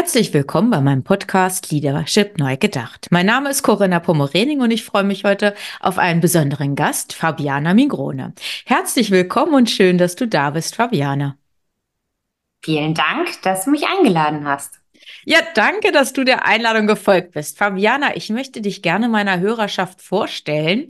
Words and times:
Herzlich 0.00 0.32
willkommen 0.32 0.70
bei 0.70 0.80
meinem 0.80 1.04
Podcast 1.04 1.70
Leadership 1.70 2.38
Neu 2.38 2.56
Gedacht. 2.56 3.08
Mein 3.10 3.26
Name 3.26 3.50
ist 3.50 3.62
Corinna 3.62 4.00
Pomorening 4.00 4.62
und 4.62 4.70
ich 4.70 4.82
freue 4.82 5.04
mich 5.04 5.24
heute 5.24 5.54
auf 5.78 5.98
einen 5.98 6.22
besonderen 6.22 6.74
Gast, 6.74 7.12
Fabiana 7.12 7.74
Migrone. 7.74 8.32
Herzlich 8.64 9.10
willkommen 9.10 9.52
und 9.52 9.68
schön, 9.68 9.98
dass 9.98 10.16
du 10.16 10.26
da 10.26 10.48
bist, 10.52 10.76
Fabiana. 10.76 11.36
Vielen 12.64 12.94
Dank, 12.94 13.42
dass 13.42 13.66
du 13.66 13.72
mich 13.72 13.86
eingeladen 13.86 14.48
hast. 14.48 14.80
Ja, 15.26 15.40
danke, 15.54 15.92
dass 15.92 16.14
du 16.14 16.24
der 16.24 16.46
Einladung 16.46 16.86
gefolgt 16.86 17.32
bist. 17.32 17.58
Fabiana, 17.58 18.16
ich 18.16 18.30
möchte 18.30 18.62
dich 18.62 18.80
gerne 18.80 19.06
meiner 19.06 19.38
Hörerschaft 19.38 20.00
vorstellen. 20.00 20.88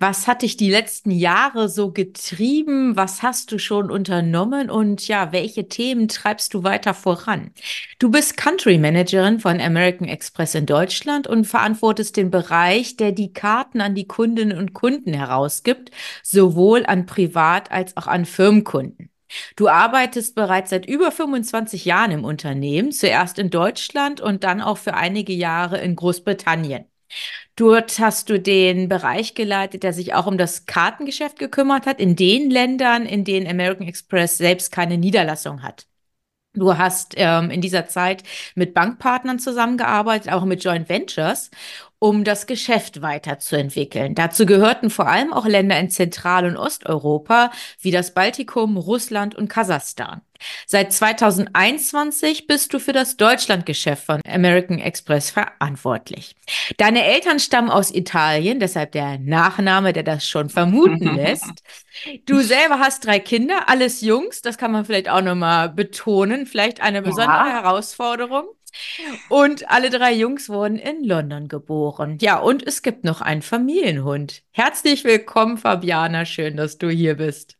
Was 0.00 0.28
hat 0.28 0.42
dich 0.42 0.56
die 0.56 0.70
letzten 0.70 1.10
Jahre 1.10 1.68
so 1.68 1.90
getrieben? 1.90 2.94
Was 2.94 3.22
hast 3.22 3.50
du 3.50 3.58
schon 3.58 3.90
unternommen? 3.90 4.70
Und 4.70 5.08
ja, 5.08 5.32
welche 5.32 5.66
Themen 5.66 6.06
treibst 6.06 6.54
du 6.54 6.62
weiter 6.62 6.94
voran? 6.94 7.50
Du 7.98 8.08
bist 8.08 8.36
Country 8.36 8.78
Managerin 8.78 9.40
von 9.40 9.60
American 9.60 10.06
Express 10.06 10.54
in 10.54 10.66
Deutschland 10.66 11.26
und 11.26 11.46
verantwortest 11.46 12.16
den 12.16 12.30
Bereich, 12.30 12.96
der 12.96 13.10
die 13.10 13.32
Karten 13.32 13.80
an 13.80 13.96
die 13.96 14.06
Kundinnen 14.06 14.56
und 14.56 14.72
Kunden 14.72 15.14
herausgibt, 15.14 15.90
sowohl 16.22 16.86
an 16.86 17.06
Privat- 17.06 17.72
als 17.72 17.96
auch 17.96 18.06
an 18.06 18.24
Firmenkunden. 18.24 19.10
Du 19.56 19.68
arbeitest 19.68 20.36
bereits 20.36 20.70
seit 20.70 20.86
über 20.86 21.10
25 21.10 21.84
Jahren 21.84 22.12
im 22.12 22.24
Unternehmen, 22.24 22.92
zuerst 22.92 23.40
in 23.40 23.50
Deutschland 23.50 24.20
und 24.20 24.44
dann 24.44 24.60
auch 24.60 24.78
für 24.78 24.94
einige 24.94 25.32
Jahre 25.32 25.78
in 25.78 25.96
Großbritannien. 25.96 26.84
Dort 27.58 27.98
hast 27.98 28.30
du 28.30 28.38
den 28.38 28.88
Bereich 28.88 29.34
geleitet, 29.34 29.82
der 29.82 29.92
sich 29.92 30.14
auch 30.14 30.26
um 30.26 30.38
das 30.38 30.66
Kartengeschäft 30.66 31.40
gekümmert 31.40 31.86
hat, 31.86 31.98
in 31.98 32.14
den 32.14 32.50
Ländern, 32.50 33.04
in 33.04 33.24
denen 33.24 33.48
American 33.48 33.88
Express 33.88 34.38
selbst 34.38 34.70
keine 34.70 34.96
Niederlassung 34.96 35.64
hat. 35.64 35.88
Du 36.54 36.78
hast 36.78 37.14
ähm, 37.16 37.50
in 37.50 37.60
dieser 37.60 37.88
Zeit 37.88 38.22
mit 38.54 38.74
Bankpartnern 38.74 39.40
zusammengearbeitet, 39.40 40.32
auch 40.32 40.44
mit 40.44 40.62
Joint 40.62 40.88
Ventures, 40.88 41.50
um 41.98 42.22
das 42.22 42.46
Geschäft 42.46 43.02
weiterzuentwickeln. 43.02 44.14
Dazu 44.14 44.46
gehörten 44.46 44.88
vor 44.88 45.08
allem 45.08 45.32
auch 45.32 45.44
Länder 45.44 45.80
in 45.80 45.90
Zentral- 45.90 46.46
und 46.46 46.56
Osteuropa 46.56 47.50
wie 47.80 47.90
das 47.90 48.14
Baltikum, 48.14 48.76
Russland 48.76 49.34
und 49.34 49.48
Kasachstan. 49.48 50.20
Seit 50.66 50.92
2021 50.92 52.46
bist 52.46 52.72
du 52.72 52.78
für 52.78 52.92
das 52.92 53.16
Deutschlandgeschäft 53.16 54.04
von 54.04 54.20
American 54.26 54.78
Express 54.78 55.30
verantwortlich. 55.30 56.34
Deine 56.76 57.04
Eltern 57.04 57.38
stammen 57.38 57.70
aus 57.70 57.94
Italien, 57.94 58.60
deshalb 58.60 58.92
der 58.92 59.18
Nachname, 59.18 59.92
der 59.92 60.02
das 60.02 60.26
schon 60.26 60.50
vermuten 60.50 61.14
lässt. 61.16 61.62
Du 62.26 62.40
selber 62.40 62.78
hast 62.78 63.04
drei 63.06 63.18
Kinder, 63.18 63.68
alles 63.68 64.00
Jungs, 64.00 64.42
das 64.42 64.58
kann 64.58 64.72
man 64.72 64.84
vielleicht 64.84 65.08
auch 65.08 65.22
nochmal 65.22 65.68
betonen, 65.68 66.46
vielleicht 66.46 66.80
eine 66.80 67.02
besondere 67.02 67.48
ja. 67.48 67.62
Herausforderung. 67.62 68.48
Und 69.28 69.70
alle 69.70 69.90
drei 69.90 70.12
Jungs 70.12 70.48
wurden 70.48 70.76
in 70.76 71.02
London 71.02 71.48
geboren. 71.48 72.18
Ja, 72.20 72.38
und 72.38 72.66
es 72.66 72.82
gibt 72.82 73.04
noch 73.04 73.20
einen 73.20 73.42
Familienhund. 73.42 74.42
Herzlich 74.52 75.04
willkommen, 75.04 75.58
Fabiana. 75.58 76.24
Schön, 76.24 76.56
dass 76.56 76.78
du 76.78 76.88
hier 76.88 77.16
bist. 77.16 77.57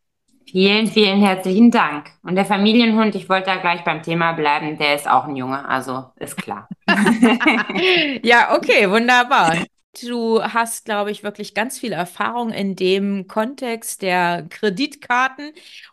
Vielen, 0.51 0.87
vielen 0.87 1.21
herzlichen 1.21 1.69
Dank. 1.69 2.09
Und 2.23 2.35
der 2.35 2.45
Familienhund, 2.45 3.13
ich 3.13 3.29
wollte 3.29 3.47
da 3.47 3.57
gleich 3.57 3.83
beim 3.83 4.01
Thema 4.01 4.31
bleiben, 4.31 4.79
der 4.79 4.95
ist 4.95 5.07
auch 5.07 5.25
ein 5.25 5.35
Junge, 5.35 5.67
also 5.67 6.05
ist 6.15 6.37
klar. 6.37 6.67
ja, 8.23 8.55
okay, 8.55 8.89
wunderbar. 8.89 9.57
Du 10.01 10.41
hast, 10.41 10.85
glaube 10.85 11.11
ich, 11.11 11.21
wirklich 11.21 11.53
ganz 11.53 11.77
viel 11.77 11.91
Erfahrung 11.91 12.51
in 12.51 12.75
dem 12.75 13.27
Kontext 13.27 14.01
der 14.01 14.47
Kreditkarten. 14.49 15.51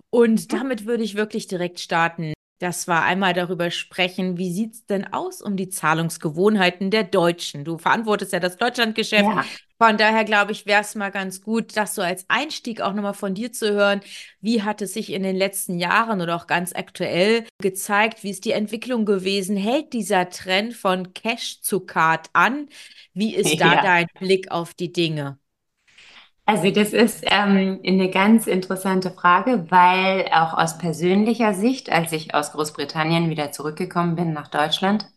Und 0.08 0.50
mhm. 0.50 0.56
damit 0.56 0.86
würde 0.86 1.02
ich 1.02 1.16
wirklich 1.16 1.48
direkt 1.48 1.78
starten. 1.78 2.32
Das 2.58 2.88
war 2.88 3.02
einmal 3.02 3.34
darüber 3.34 3.70
sprechen, 3.70 4.38
wie 4.38 4.50
sieht 4.50 4.72
es 4.72 4.86
denn 4.86 5.12
aus 5.12 5.42
um 5.42 5.56
die 5.56 5.68
Zahlungsgewohnheiten 5.68 6.90
der 6.90 7.04
Deutschen? 7.04 7.64
Du 7.64 7.76
verantwortest 7.76 8.32
ja 8.32 8.40
das 8.40 8.56
Deutschlandgeschäft. 8.56 9.24
Ja. 9.24 9.44
Von 9.78 9.98
daher 9.98 10.24
glaube 10.24 10.52
ich, 10.52 10.64
wäre 10.64 10.80
es 10.80 10.94
mal 10.94 11.10
ganz 11.10 11.42
gut, 11.42 11.76
das 11.76 11.94
so 11.94 12.00
als 12.00 12.24
Einstieg 12.28 12.80
auch 12.80 12.94
nochmal 12.94 13.12
von 13.12 13.34
dir 13.34 13.52
zu 13.52 13.72
hören. 13.74 14.00
Wie 14.40 14.62
hat 14.62 14.80
es 14.80 14.94
sich 14.94 15.12
in 15.12 15.22
den 15.22 15.36
letzten 15.36 15.78
Jahren 15.78 16.22
oder 16.22 16.34
auch 16.34 16.46
ganz 16.46 16.72
aktuell 16.74 17.44
gezeigt? 17.60 18.24
Wie 18.24 18.30
ist 18.30 18.46
die 18.46 18.52
Entwicklung 18.52 19.04
gewesen? 19.04 19.54
Hält 19.54 19.92
dieser 19.92 20.30
Trend 20.30 20.72
von 20.72 21.12
Cash 21.12 21.60
zu 21.60 21.80
Card 21.80 22.30
an? 22.32 22.70
Wie 23.12 23.34
ist 23.34 23.60
da 23.60 23.74
ja. 23.74 23.82
dein 23.82 24.06
Blick 24.18 24.50
auf 24.50 24.72
die 24.72 24.92
Dinge? 24.92 25.38
Also 26.48 26.70
das 26.70 26.92
ist 26.92 27.24
ähm, 27.26 27.80
eine 27.84 28.08
ganz 28.08 28.46
interessante 28.46 29.10
Frage, 29.10 29.66
weil 29.68 30.26
auch 30.32 30.54
aus 30.54 30.78
persönlicher 30.78 31.54
Sicht, 31.54 31.90
als 31.90 32.12
ich 32.12 32.34
aus 32.34 32.52
Großbritannien 32.52 33.28
wieder 33.30 33.50
zurückgekommen 33.50 34.14
bin 34.14 34.32
nach 34.32 34.46
Deutschland, 34.46 35.08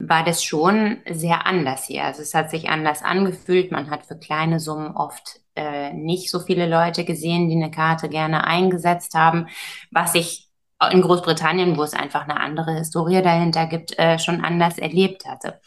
war 0.00 0.24
das 0.24 0.42
schon 0.42 0.98
sehr 1.08 1.46
anders 1.46 1.84
hier. 1.84 2.04
Also 2.04 2.22
es 2.22 2.34
hat 2.34 2.50
sich 2.50 2.68
anders 2.70 3.02
angefühlt. 3.04 3.70
Man 3.70 3.88
hat 3.90 4.06
für 4.06 4.18
kleine 4.18 4.58
Summen 4.58 4.96
oft 4.96 5.40
äh, 5.54 5.92
nicht 5.92 6.28
so 6.30 6.40
viele 6.40 6.68
Leute 6.68 7.04
gesehen, 7.04 7.48
die 7.48 7.54
eine 7.54 7.70
Karte 7.70 8.08
gerne 8.08 8.44
eingesetzt 8.44 9.14
haben, 9.14 9.46
was 9.92 10.16
ich 10.16 10.48
in 10.92 11.02
Großbritannien, 11.02 11.76
wo 11.76 11.84
es 11.84 11.94
einfach 11.94 12.22
eine 12.24 12.40
andere 12.40 12.74
Historie 12.74 13.22
dahinter 13.22 13.66
gibt, 13.66 13.96
äh, 13.98 14.18
schon 14.18 14.44
anders 14.44 14.78
erlebt 14.78 15.24
hatte. 15.24 15.60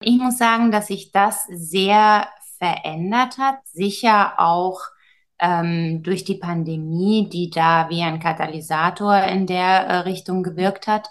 Ich 0.00 0.18
muss 0.18 0.36
sagen, 0.36 0.70
dass 0.70 0.88
sich 0.88 1.10
das 1.12 1.46
sehr 1.48 2.28
verändert 2.62 3.38
hat. 3.38 3.58
Sicher 3.66 4.34
auch 4.38 4.78
ähm, 5.40 6.02
durch 6.04 6.22
die 6.24 6.36
Pandemie, 6.36 7.28
die 7.28 7.50
da 7.50 7.90
wie 7.90 8.02
ein 8.02 8.20
Katalysator 8.20 9.16
in 9.24 9.46
der 9.48 9.86
äh, 9.86 9.96
Richtung 9.98 10.44
gewirkt 10.44 10.86
hat. 10.86 11.08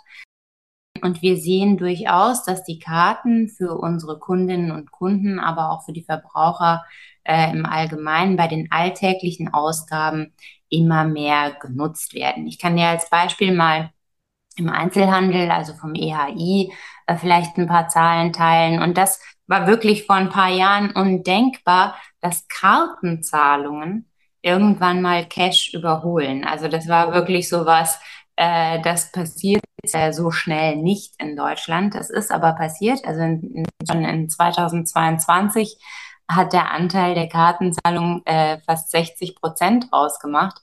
Und 1.02 1.22
wir 1.22 1.38
sehen 1.38 1.78
durchaus, 1.78 2.46
dass 2.46 2.64
die 2.64 2.80
Karten 2.80 3.50
für 3.50 3.76
unsere 3.78 4.18
Kundinnen 4.20 4.72
und 4.72 4.92
Kunden, 4.92 5.40
aber 5.40 5.72
auch 5.72 5.84
für 5.84 5.94
die 5.94 6.04
Verbraucher 6.04 6.86
äh, 7.24 7.52
im 7.52 7.66
Allgemeinen 7.66 8.38
bei 8.38 8.48
den 8.48 8.72
alltäglichen 8.72 9.54
Ausgaben 9.54 10.34
immer 10.70 11.04
mehr 11.04 11.52
genutzt 11.60 12.14
werden. 12.14 12.48
Ich 12.48 12.60
kann 12.60 12.78
dir 12.78 12.88
als 12.88 13.10
Beispiel 13.10 13.54
mal 13.54 13.92
im 14.62 14.70
Einzelhandel, 14.70 15.52
also 15.52 15.74
vom 15.74 15.94
EHI, 15.96 16.74
äh, 17.08 17.16
vielleicht 17.18 17.58
ein 17.58 17.68
paar 17.68 17.90
Zahlen 17.90 18.34
teilen. 18.34 18.82
Und 18.82 18.98
das 18.98 19.22
war 19.48 19.68
wirklich 19.68 20.06
vor 20.06 20.16
ein 20.16 20.30
paar 20.30 20.50
Jahren 20.50 20.92
undenkbar, 20.92 21.96
dass 22.22 22.48
Kartenzahlungen 22.48 24.10
irgendwann 24.42 25.02
mal 25.02 25.26
Cash 25.26 25.74
überholen. 25.74 26.46
Also 26.46 26.68
das 26.68 26.88
war 26.88 27.14
wirklich 27.14 27.50
so 27.50 27.66
was, 27.66 28.00
äh, 28.36 28.82
das 28.82 29.12
passiert 29.12 29.62
äh, 29.94 30.14
so 30.14 30.32
schnell 30.32 30.78
nicht 30.78 31.14
in 31.22 31.36
Deutschland. 31.36 31.96
Das 31.96 32.10
ist 32.10 32.32
aber 32.32 32.54
passiert. 32.54 33.06
Also 33.06 33.22
in, 33.22 33.66
schon 33.90 34.04
in 34.06 34.30
2022 34.30 35.78
hat 36.30 36.54
der 36.54 36.72
Anteil 36.72 37.14
der 37.14 37.28
Kartenzahlungen 37.28 38.26
äh, 38.26 38.60
fast 38.66 38.92
60 38.92 39.36
Prozent 39.36 39.88
ausgemacht. 39.92 40.62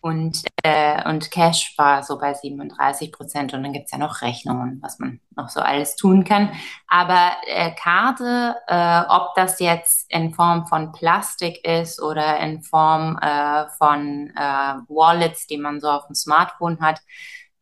Und, 0.00 0.44
äh, 0.62 1.08
und 1.08 1.30
Cash 1.32 1.74
war 1.76 2.04
so 2.04 2.18
bei 2.18 2.32
37 2.32 3.10
Prozent. 3.10 3.52
Und 3.52 3.64
dann 3.64 3.72
gibt's 3.72 3.90
ja 3.90 3.98
noch 3.98 4.22
Rechnungen, 4.22 4.78
was 4.80 4.98
man 5.00 5.20
noch 5.36 5.48
so 5.48 5.60
alles 5.60 5.96
tun 5.96 6.24
kann. 6.24 6.52
Aber 6.86 7.32
äh, 7.46 7.72
Karte, 7.72 8.56
äh, 8.68 9.02
ob 9.08 9.34
das 9.34 9.58
jetzt 9.58 10.10
in 10.10 10.32
Form 10.34 10.66
von 10.66 10.92
Plastik 10.92 11.64
ist 11.66 12.00
oder 12.00 12.38
in 12.38 12.62
Form 12.62 13.18
äh, 13.20 13.66
von 13.76 14.30
äh, 14.36 14.74
Wallets, 14.88 15.46
die 15.48 15.58
man 15.58 15.80
so 15.80 15.88
auf 15.90 16.06
dem 16.06 16.14
Smartphone 16.14 16.80
hat, 16.80 17.00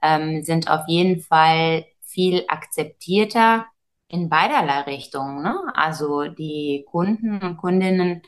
ähm, 0.03 0.43
sind 0.43 0.71
auf 0.71 0.87
jeden 0.89 1.21
Fall 1.21 1.87
viel 2.03 2.45
akzeptierter 2.49 3.67
in 4.09 4.29
beiderlei 4.29 4.81
Richtungen. 4.83 5.43
Ne? 5.43 5.59
Also 5.75 6.25
die 6.25 6.85
Kunden 6.91 7.43
und 7.43 7.57
Kundinnen 7.57 8.23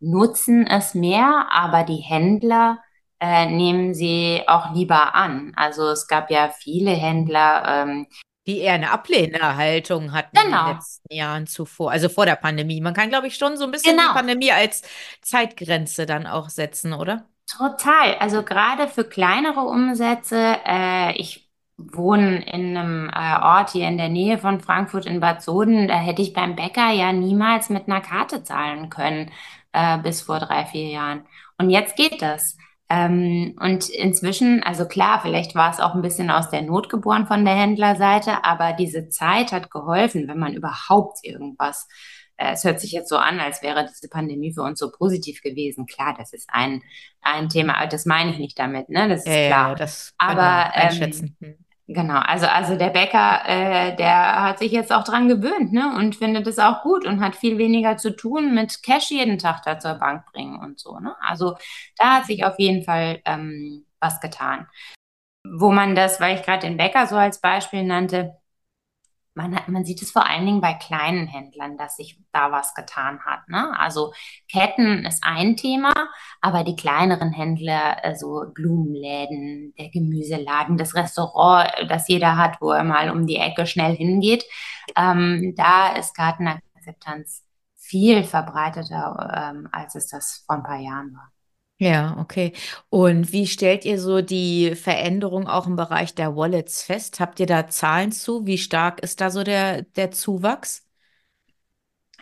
nutzen 0.00 0.66
es 0.66 0.94
mehr, 0.94 1.48
aber 1.50 1.82
die 1.82 1.96
Händler 1.96 2.78
äh, 3.20 3.46
nehmen 3.46 3.94
sie 3.94 4.42
auch 4.46 4.74
lieber 4.74 5.14
an. 5.14 5.52
Also 5.56 5.88
es 5.88 6.06
gab 6.06 6.30
ja 6.30 6.50
viele 6.50 6.90
Händler, 6.90 7.64
ähm, 7.66 8.06
die 8.46 8.60
eher 8.60 8.74
eine 8.74 8.90
Ablehnhaltung 8.90 10.12
hatten 10.12 10.36
genau. 10.36 10.42
in 10.42 10.50
den 10.50 10.58
genau. 10.58 10.72
letzten 10.72 11.14
Jahren 11.14 11.46
zuvor, 11.46 11.90
also 11.90 12.08
vor 12.08 12.24
der 12.24 12.36
Pandemie. 12.36 12.80
Man 12.80 12.94
kann, 12.94 13.10
glaube 13.10 13.26
ich, 13.26 13.36
schon 13.36 13.56
so 13.56 13.64
ein 13.64 13.70
bisschen 13.70 13.96
genau. 13.96 14.08
die 14.08 14.14
Pandemie 14.14 14.52
als 14.52 14.82
Zeitgrenze 15.20 16.06
dann 16.06 16.26
auch 16.26 16.48
setzen, 16.48 16.94
oder? 16.94 17.26
Total. 17.46 18.14
Also 18.18 18.42
gerade 18.42 18.88
für 18.88 19.04
kleinere 19.04 19.60
Umsätze, 19.60 20.56
äh, 20.66 21.12
ich 21.18 21.48
wohne 21.76 22.44
in 22.52 22.76
einem 22.76 23.08
äh, 23.10 23.40
Ort 23.40 23.70
hier 23.70 23.86
in 23.86 23.98
der 23.98 24.08
Nähe 24.08 24.38
von 24.38 24.60
Frankfurt 24.60 25.06
in 25.06 25.20
Bad 25.20 25.42
Soden. 25.42 25.86
Da 25.86 25.96
hätte 25.98 26.22
ich 26.22 26.32
beim 26.32 26.56
Bäcker 26.56 26.90
ja 26.90 27.12
niemals 27.12 27.70
mit 27.70 27.86
einer 27.86 28.00
Karte 28.00 28.42
zahlen 28.42 28.90
können 28.90 29.30
äh, 29.72 29.98
bis 29.98 30.22
vor 30.22 30.40
drei, 30.40 30.64
vier 30.66 30.88
Jahren. 30.88 31.26
Und 31.58 31.70
jetzt 31.70 31.96
geht 31.96 32.20
das. 32.22 32.56
Ähm, 32.90 33.54
und 33.60 33.90
inzwischen, 33.90 34.62
also 34.62 34.86
klar, 34.86 35.20
vielleicht 35.20 35.54
war 35.54 35.70
es 35.70 35.78
auch 35.78 35.94
ein 35.94 36.02
bisschen 36.02 36.30
aus 36.30 36.48
der 36.48 36.62
Not 36.62 36.88
geboren 36.88 37.26
von 37.26 37.44
der 37.44 37.54
Händlerseite, 37.54 38.44
aber 38.44 38.72
diese 38.72 39.10
Zeit 39.10 39.52
hat 39.52 39.70
geholfen, 39.70 40.26
wenn 40.26 40.38
man 40.38 40.54
überhaupt 40.54 41.18
irgendwas 41.22 41.86
äh, 42.38 42.52
es 42.52 42.64
hört 42.64 42.80
sich 42.80 42.92
jetzt 42.92 43.10
so 43.10 43.18
an, 43.18 43.40
als 43.40 43.62
wäre 43.62 43.86
diese 43.86 44.08
Pandemie 44.08 44.54
für 44.54 44.62
uns 44.62 44.78
so 44.78 44.90
positiv 44.90 45.42
gewesen. 45.42 45.86
Klar, 45.86 46.14
das 46.16 46.32
ist 46.32 46.48
ein, 46.50 46.82
ein 47.20 47.48
Thema, 47.48 47.86
das 47.86 48.06
meine 48.06 48.30
ich 48.30 48.38
nicht 48.38 48.58
damit, 48.58 48.88
ne? 48.88 49.08
Das 49.08 49.26
ist 49.26 49.34
ja, 49.34 49.48
klar. 49.48 49.74
Das 49.74 50.14
aber 50.18 50.72
einschätzen. 50.74 51.36
Ähm, 51.42 51.56
Genau, 51.90 52.18
also, 52.18 52.46
also 52.46 52.76
der 52.76 52.90
Bäcker, 52.90 53.40
äh, 53.46 53.96
der 53.96 54.42
hat 54.42 54.58
sich 54.58 54.72
jetzt 54.72 54.92
auch 54.92 55.04
dran 55.04 55.26
gewöhnt, 55.26 55.72
ne, 55.72 55.94
und 55.96 56.16
findet 56.16 56.46
es 56.46 56.58
auch 56.58 56.82
gut 56.82 57.06
und 57.06 57.20
hat 57.22 57.34
viel 57.34 57.56
weniger 57.56 57.96
zu 57.96 58.14
tun 58.14 58.54
mit 58.54 58.82
Cash 58.82 59.10
jeden 59.10 59.38
Tag 59.38 59.62
da 59.64 59.78
zur 59.78 59.94
Bank 59.94 60.26
bringen 60.30 60.58
und 60.60 60.78
so, 60.78 60.98
ne. 61.00 61.16
Also 61.22 61.56
da 61.96 62.16
hat 62.16 62.26
sich 62.26 62.44
auf 62.44 62.58
jeden 62.58 62.84
Fall 62.84 63.20
ähm, 63.24 63.86
was 64.00 64.20
getan. 64.20 64.66
Wo 65.44 65.72
man 65.72 65.94
das, 65.96 66.20
weil 66.20 66.36
ich 66.36 66.42
gerade 66.44 66.66
den 66.66 66.78
Bäcker 66.78 67.06
so 67.08 67.16
als 67.16 67.40
Beispiel 67.40 67.84
nannte, 67.84 68.37
man, 69.38 69.58
man 69.68 69.84
sieht 69.84 70.02
es 70.02 70.10
vor 70.10 70.26
allen 70.26 70.44
Dingen 70.44 70.60
bei 70.60 70.74
kleinen 70.74 71.28
Händlern, 71.28 71.78
dass 71.78 71.96
sich 71.96 72.20
da 72.32 72.50
was 72.50 72.74
getan 72.74 73.20
hat. 73.24 73.48
Ne? 73.48 73.72
Also 73.78 74.12
Ketten 74.50 75.06
ist 75.06 75.22
ein 75.24 75.56
Thema, 75.56 75.92
aber 76.40 76.64
die 76.64 76.76
kleineren 76.76 77.32
Händler, 77.32 78.04
also 78.04 78.46
Blumenläden, 78.52 79.74
der 79.78 79.90
Gemüseladen, 79.90 80.76
das 80.76 80.94
Restaurant, 80.94 81.70
das 81.88 82.08
jeder 82.08 82.36
hat, 82.36 82.60
wo 82.60 82.72
er 82.72 82.84
mal 82.84 83.10
um 83.10 83.26
die 83.26 83.36
Ecke 83.36 83.66
schnell 83.66 83.94
hingeht, 83.96 84.44
ähm, 84.96 85.54
da 85.56 85.94
ist 85.96 86.16
Gartenakzeptanz 86.16 87.44
viel 87.76 88.24
verbreiteter, 88.24 89.52
ähm, 89.54 89.68
als 89.72 89.94
es 89.94 90.08
das 90.08 90.42
vor 90.46 90.56
ein 90.56 90.62
paar 90.64 90.80
Jahren 90.80 91.14
war. 91.14 91.32
Ja, 91.80 92.16
okay. 92.18 92.52
Und 92.88 93.30
wie 93.32 93.46
stellt 93.46 93.84
ihr 93.84 94.00
so 94.00 94.20
die 94.20 94.74
Veränderung 94.74 95.46
auch 95.46 95.66
im 95.68 95.76
Bereich 95.76 96.12
der 96.14 96.34
Wallets 96.34 96.82
fest? 96.82 97.20
Habt 97.20 97.38
ihr 97.38 97.46
da 97.46 97.68
Zahlen 97.68 98.10
zu? 98.10 98.46
Wie 98.46 98.58
stark 98.58 99.00
ist 99.00 99.20
da 99.20 99.30
so 99.30 99.44
der, 99.44 99.82
der 99.82 100.10
Zuwachs? 100.10 100.84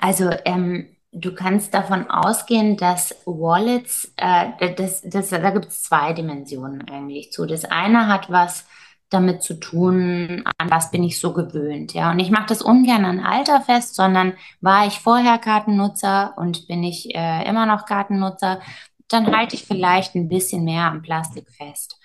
Also 0.00 0.30
ähm, 0.44 0.88
du 1.12 1.34
kannst 1.34 1.74
davon 1.74 2.08
ausgehen, 2.10 2.76
dass 2.76 3.14
Wallets, 3.24 4.12
äh, 4.16 4.74
das, 4.74 5.02
das, 5.02 5.30
da 5.30 5.50
gibt 5.50 5.66
es 5.66 5.82
zwei 5.84 6.12
Dimensionen 6.12 6.88
eigentlich 6.88 7.32
zu. 7.32 7.46
Das 7.46 7.64
eine 7.64 8.08
hat 8.08 8.30
was 8.30 8.66
damit 9.08 9.42
zu 9.42 9.54
tun, 9.60 10.42
an 10.58 10.70
was 10.70 10.90
bin 10.90 11.04
ich 11.04 11.20
so 11.20 11.32
gewöhnt. 11.32 11.94
Ja, 11.94 12.10
und 12.10 12.18
ich 12.18 12.30
mache 12.30 12.46
das 12.48 12.60
ungern 12.60 13.04
an 13.04 13.20
Alter 13.20 13.60
fest, 13.60 13.94
sondern 13.94 14.34
war 14.60 14.86
ich 14.86 14.98
vorher 14.98 15.38
Kartennutzer 15.38 16.34
und 16.36 16.66
bin 16.66 16.82
ich 16.82 17.14
äh, 17.14 17.48
immer 17.48 17.66
noch 17.66 17.86
Kartennutzer, 17.86 18.60
dann 19.08 19.34
halte 19.36 19.54
ich 19.54 19.64
vielleicht 19.64 20.14
ein 20.14 20.28
bisschen 20.28 20.64
mehr 20.64 20.84
am 20.84 21.02
Plastik 21.02 21.50
fest. 21.50 21.98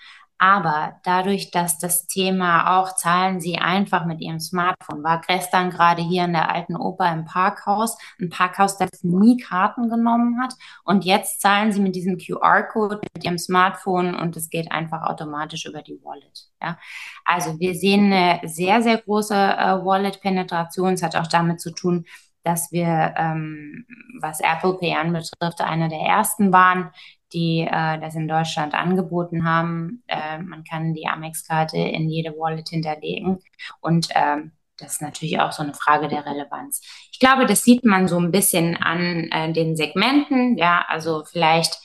Aber 0.43 0.99
dadurch, 1.03 1.51
dass 1.51 1.77
das 1.77 2.07
Thema 2.07 2.79
auch 2.79 2.95
zahlen 2.95 3.39
Sie 3.39 3.59
einfach 3.59 4.05
mit 4.05 4.21
Ihrem 4.21 4.39
Smartphone, 4.39 5.03
war 5.03 5.21
gestern 5.21 5.69
gerade 5.69 6.01
hier 6.01 6.25
in 6.25 6.33
der 6.33 6.49
alten 6.51 6.75
Oper 6.75 7.13
im 7.13 7.25
Parkhaus, 7.25 7.95
ein 8.19 8.31
Parkhaus, 8.31 8.79
das 8.79 9.03
nie 9.03 9.37
Karten 9.37 9.87
genommen 9.87 10.41
hat. 10.41 10.55
Und 10.83 11.05
jetzt 11.05 11.41
zahlen 11.41 11.71
Sie 11.71 11.79
mit 11.79 11.95
diesem 11.95 12.17
QR-Code 12.17 13.01
mit 13.13 13.23
Ihrem 13.23 13.37
Smartphone 13.37 14.15
und 14.15 14.35
es 14.35 14.49
geht 14.49 14.71
einfach 14.71 15.03
automatisch 15.03 15.67
über 15.67 15.83
die 15.83 15.99
Wallet. 16.03 16.49
Ja? 16.59 16.79
Also 17.23 17.59
wir 17.59 17.75
sehen 17.75 18.11
eine 18.11 18.41
sehr, 18.49 18.81
sehr 18.81 18.97
große 18.97 19.35
äh, 19.35 19.85
Wallet-Penetration. 19.85 20.93
Es 20.93 21.03
hat 21.03 21.15
auch 21.15 21.27
damit 21.27 21.61
zu 21.61 21.69
tun, 21.69 22.05
dass 22.43 22.71
wir, 22.71 23.13
ähm, 23.17 23.85
was 24.19 24.39
Apple 24.39 24.77
Pay 24.79 24.95
anbetrifft, 24.95 25.61
einer 25.61 25.89
der 25.89 25.99
ersten 26.01 26.51
waren, 26.51 26.91
die 27.33 27.61
äh, 27.61 27.99
das 27.99 28.15
in 28.15 28.27
Deutschland 28.27 28.73
angeboten 28.73 29.45
haben. 29.45 30.03
Äh, 30.07 30.39
man 30.39 30.63
kann 30.63 30.93
die 30.93 31.07
Amex-Karte 31.07 31.77
in 31.77 32.09
jede 32.09 32.31
Wallet 32.31 32.69
hinterlegen 32.69 33.39
und 33.79 34.09
ähm, 34.15 34.51
das 34.77 34.93
ist 34.93 35.01
natürlich 35.01 35.39
auch 35.39 35.51
so 35.51 35.61
eine 35.61 35.75
Frage 35.75 36.07
der 36.07 36.25
Relevanz. 36.25 36.81
Ich 37.11 37.19
glaube, 37.19 37.45
das 37.45 37.63
sieht 37.63 37.85
man 37.85 38.07
so 38.07 38.17
ein 38.17 38.31
bisschen 38.31 38.75
an 38.77 39.29
äh, 39.31 39.53
den 39.53 39.75
Segmenten. 39.75 40.57
Ja, 40.57 40.83
also 40.87 41.23
vielleicht 41.23 41.79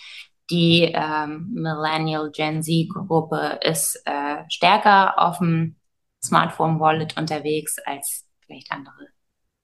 die 0.50 0.92
ähm, 0.94 1.50
Millennial 1.52 2.30
Gen 2.30 2.62
Z 2.62 2.88
Gruppe 2.88 3.58
ist 3.62 4.00
äh, 4.06 4.44
stärker 4.48 5.18
auf 5.18 5.38
dem 5.38 5.76
Smartphone 6.24 6.80
Wallet 6.80 7.16
unterwegs 7.18 7.76
als 7.84 8.24
vielleicht 8.40 8.72
andere 8.72 9.08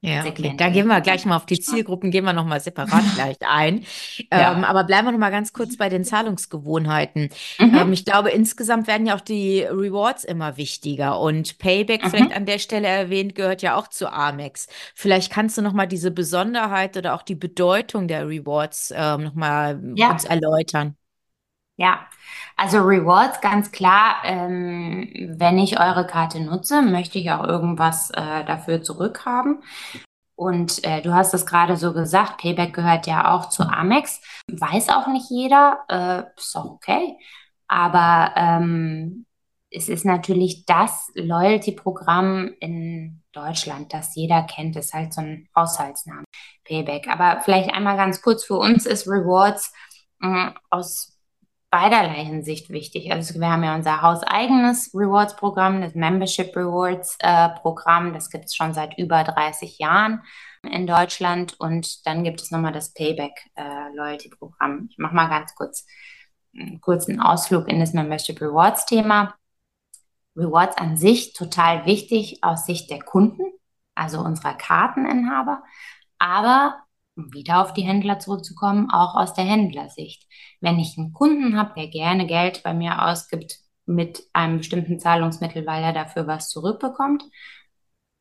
ja, 0.05 0.25
okay. 0.27 0.55
Da 0.57 0.69
gehen 0.69 0.89
wir 0.89 1.01
gleich 1.01 1.25
mal 1.27 1.37
auf 1.37 1.47
die 1.47 1.61
Zielgruppen, 1.61 2.11
gehen 2.11 2.25
wir 2.25 2.33
nochmal 2.33 2.59
separat 2.59 3.05
gleich 3.15 3.37
ein. 3.41 3.85
Ja. 4.33 4.53
Ähm, 4.53 4.65
aber 4.65 4.83
bleiben 4.83 5.07
wir 5.07 5.13
nochmal 5.13 5.31
ganz 5.31 5.53
kurz 5.53 5.77
bei 5.77 5.89
den 5.89 6.05
Zahlungsgewohnheiten. 6.05 7.29
Mhm. 7.61 7.75
Ähm, 7.75 7.93
ich 7.93 8.05
glaube, 8.05 8.31
insgesamt 8.31 8.89
werden 8.89 9.07
ja 9.07 9.15
auch 9.15 9.21
die 9.21 9.61
Rewards 9.61 10.25
immer 10.25 10.57
wichtiger 10.57 11.21
und 11.21 11.57
Payback, 11.59 12.05
mhm. 12.05 12.11
vielleicht 12.11 12.37
an 12.37 12.47
der 12.47 12.59
Stelle 12.59 12.89
erwähnt, 12.89 13.37
gehört 13.37 13.63
ja 13.63 13.77
auch 13.77 13.87
zu 13.87 14.13
Amex. 14.13 14.67
Vielleicht 14.97 15.33
kannst 15.33 15.57
du 15.57 15.63
nochmal 15.63 15.87
diese 15.87 16.11
Besonderheit 16.11 16.97
oder 16.97 17.15
auch 17.15 17.23
die 17.23 17.37
Bedeutung 17.37 18.09
der 18.09 18.27
Rewards 18.29 18.93
ähm, 18.97 19.23
nochmal 19.23 19.81
ja. 19.95 20.11
uns 20.11 20.25
erläutern. 20.25 20.97
Ja, 21.77 22.07
also 22.57 22.79
Rewards 22.79 23.41
ganz 23.41 23.73
klar, 23.73 24.17
ähm, 24.25 25.09
wenn 25.39 25.59
ich 25.59 25.81
eure 25.81 26.07
Karte 26.07 26.41
nutze, 26.41 26.83
möchte 26.83 27.19
ich 27.19 27.31
auch 27.31 27.45
irgendwas 27.45 28.11
äh, 28.11 28.45
dafür 28.45 28.83
zurückhaben. 28.83 29.63
Und 30.35 30.85
äh, 30.85 31.03
du 31.03 31.15
hast 31.15 31.35
es 31.35 31.47
gerade 31.47 31.77
so 31.77 31.93
gesagt, 31.93 32.39
Payback 32.39 32.75
gehört 32.75 33.07
ja 33.07 33.33
auch 33.35 33.49
zu 33.49 33.63
Amex. 33.65 34.21
Weiß 34.51 34.89
auch 34.91 35.07
nicht 35.09 35.31
jeder, 35.31 35.85
äh, 35.89 36.25
ist 36.39 36.57
auch 36.57 36.67
okay. 36.67 37.17
Aber 37.69 38.33
ähm, 38.37 39.27
es 39.71 39.89
ist 39.89 40.05
natürlich 40.05 40.67
das 40.67 41.11
Loyalty-Programm 41.15 42.55
in 42.61 43.23
Deutschland, 43.33 43.93
das 43.93 44.15
jeder 44.15 44.43
kennt. 44.43 44.77
Ist 44.77 44.93
halt 44.93 45.15
so 45.15 45.23
ein 45.23 45.49
Haushaltsname, 45.57 46.25
Payback. 46.65 47.09
Aber 47.09 47.41
vielleicht 47.43 47.73
einmal 47.73 47.97
ganz 47.97 48.21
kurz, 48.21 48.45
für 48.45 48.57
uns 48.59 48.85
ist 48.87 49.07
Rewards 49.07 49.73
mm, 50.19 50.49
aus 50.71 51.12
beiderlei 51.73 52.23
Hinsicht 52.23 52.69
wichtig. 52.69 53.11
Also 53.11 53.41
wir 53.41 53.51
haben 53.51 53.65
ja 53.65 53.75
unser 53.75 54.03
hauseigenes 54.03 54.91
Rewards-Programm, 54.93 55.81
das 55.81 55.95
Membership 55.95 56.55
Rewards-Programm. 56.55 58.11
Äh, 58.11 58.13
das 58.13 58.29
gibt 58.29 58.45
es 58.45 58.55
schon 58.55 58.75
seit 58.75 58.99
über 58.99 59.25
30 59.25 59.79
Jahren 59.79 60.23
in 60.63 60.87
Deutschland. 60.87 61.59
Und 61.59 62.07
dann 62.07 62.25
gibt 62.25 62.43
es 62.43 62.51
nochmal 62.51 62.73
das 62.73 62.93
Payback-Loyalty-Programm. 62.93 64.81
Äh, 64.81 64.87
ich 64.91 64.99
mache 64.99 65.15
mal 65.15 65.31
ganz 65.31 65.55
kurz 65.55 65.87
einen 66.55 66.83
kurzen 66.83 67.23
Ausflug 67.23 67.67
in 67.69 67.81
das 67.81 67.95
Membership 67.95 68.39
Rewards-Thema. 68.39 69.35
Rewards 70.37 70.77
an 70.77 70.99
sich 70.99 71.33
total 71.33 71.87
wichtig 71.87 72.45
aus 72.45 72.67
Sicht 72.67 72.91
der 72.91 73.01
Kunden, 73.03 73.45
also 73.95 74.21
unserer 74.21 74.53
Karteninhaber. 74.53 75.63
Aber 76.19 76.83
um 77.17 77.33
wieder 77.33 77.61
auf 77.61 77.75
die 77.75 77.83
Händler 77.83 78.19
zurückzukommen, 78.19 78.91
auch 78.91 79.15
aus 79.15 79.35
der 79.35 79.45
Händlersicht. 79.45 80.27
Wenn 80.61 80.79
ich 80.79 80.97
einen 80.97 81.13
Kunden 81.13 81.57
habe, 81.57 81.75
der 81.77 81.89
gerne 81.89 82.27
Geld 82.27 82.63
bei 82.63 82.75
mir 82.75 83.07
ausgibt 83.07 83.59
mit 83.87 84.23
einem 84.33 84.59
bestimmten 84.59 84.99
Zahlungsmittel, 84.99 85.67
weil 85.67 85.83
er 85.83 85.93
dafür 85.93 86.27
was 86.27 86.49
zurückbekommt, 86.49 87.25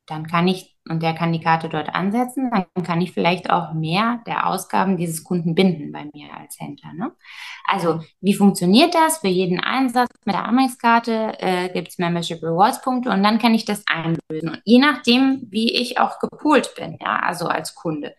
dann 0.08 0.28
kann 0.28 0.48
ich, 0.48 0.76
und 0.90 1.02
der 1.02 1.14
kann 1.14 1.32
die 1.32 1.40
Karte 1.40 1.70
dort 1.70 1.94
ansetzen, 1.96 2.52
dann 2.52 2.84
kann 2.84 3.00
ich 3.02 3.14
vielleicht 3.14 3.50
auch 3.50 3.74
mehr 3.74 4.22
der 4.28 4.48
Ausgaben 4.48 4.98
dieses 4.98 5.24
Kunden 5.24 5.56
binden 5.56 5.92
bei 5.92 6.06
mir 6.14 6.36
als 6.38 6.60
Händler. 6.60 6.92
Ne? 6.94 7.12
Also, 7.66 8.02
wie 8.20 8.34
funktioniert 8.34 8.94
das? 8.94 9.20
Für 9.20 9.28
jeden 9.28 9.60
Einsatz 9.60 10.10
mit 10.26 10.36
der 10.36 10.46
Amex-Karte 10.46 11.40
äh, 11.40 11.70
gibt 11.70 11.90
es 11.90 11.98
Membership 11.98 12.44
Rewards-Punkte 12.44 13.10
und 13.10 13.24
dann 13.24 13.40
kann 13.40 13.54
ich 13.54 13.64
das 13.64 13.84
einlösen. 13.88 14.50
Und 14.50 14.62
je 14.66 14.80
nachdem, 14.80 15.48
wie 15.50 15.72
ich 15.72 16.00
auch 16.00 16.20
gepoolt 16.20 16.74
bin, 16.76 16.98
ja, 17.00 17.20
also 17.20 17.46
als 17.46 17.76
Kunde. 17.76 18.14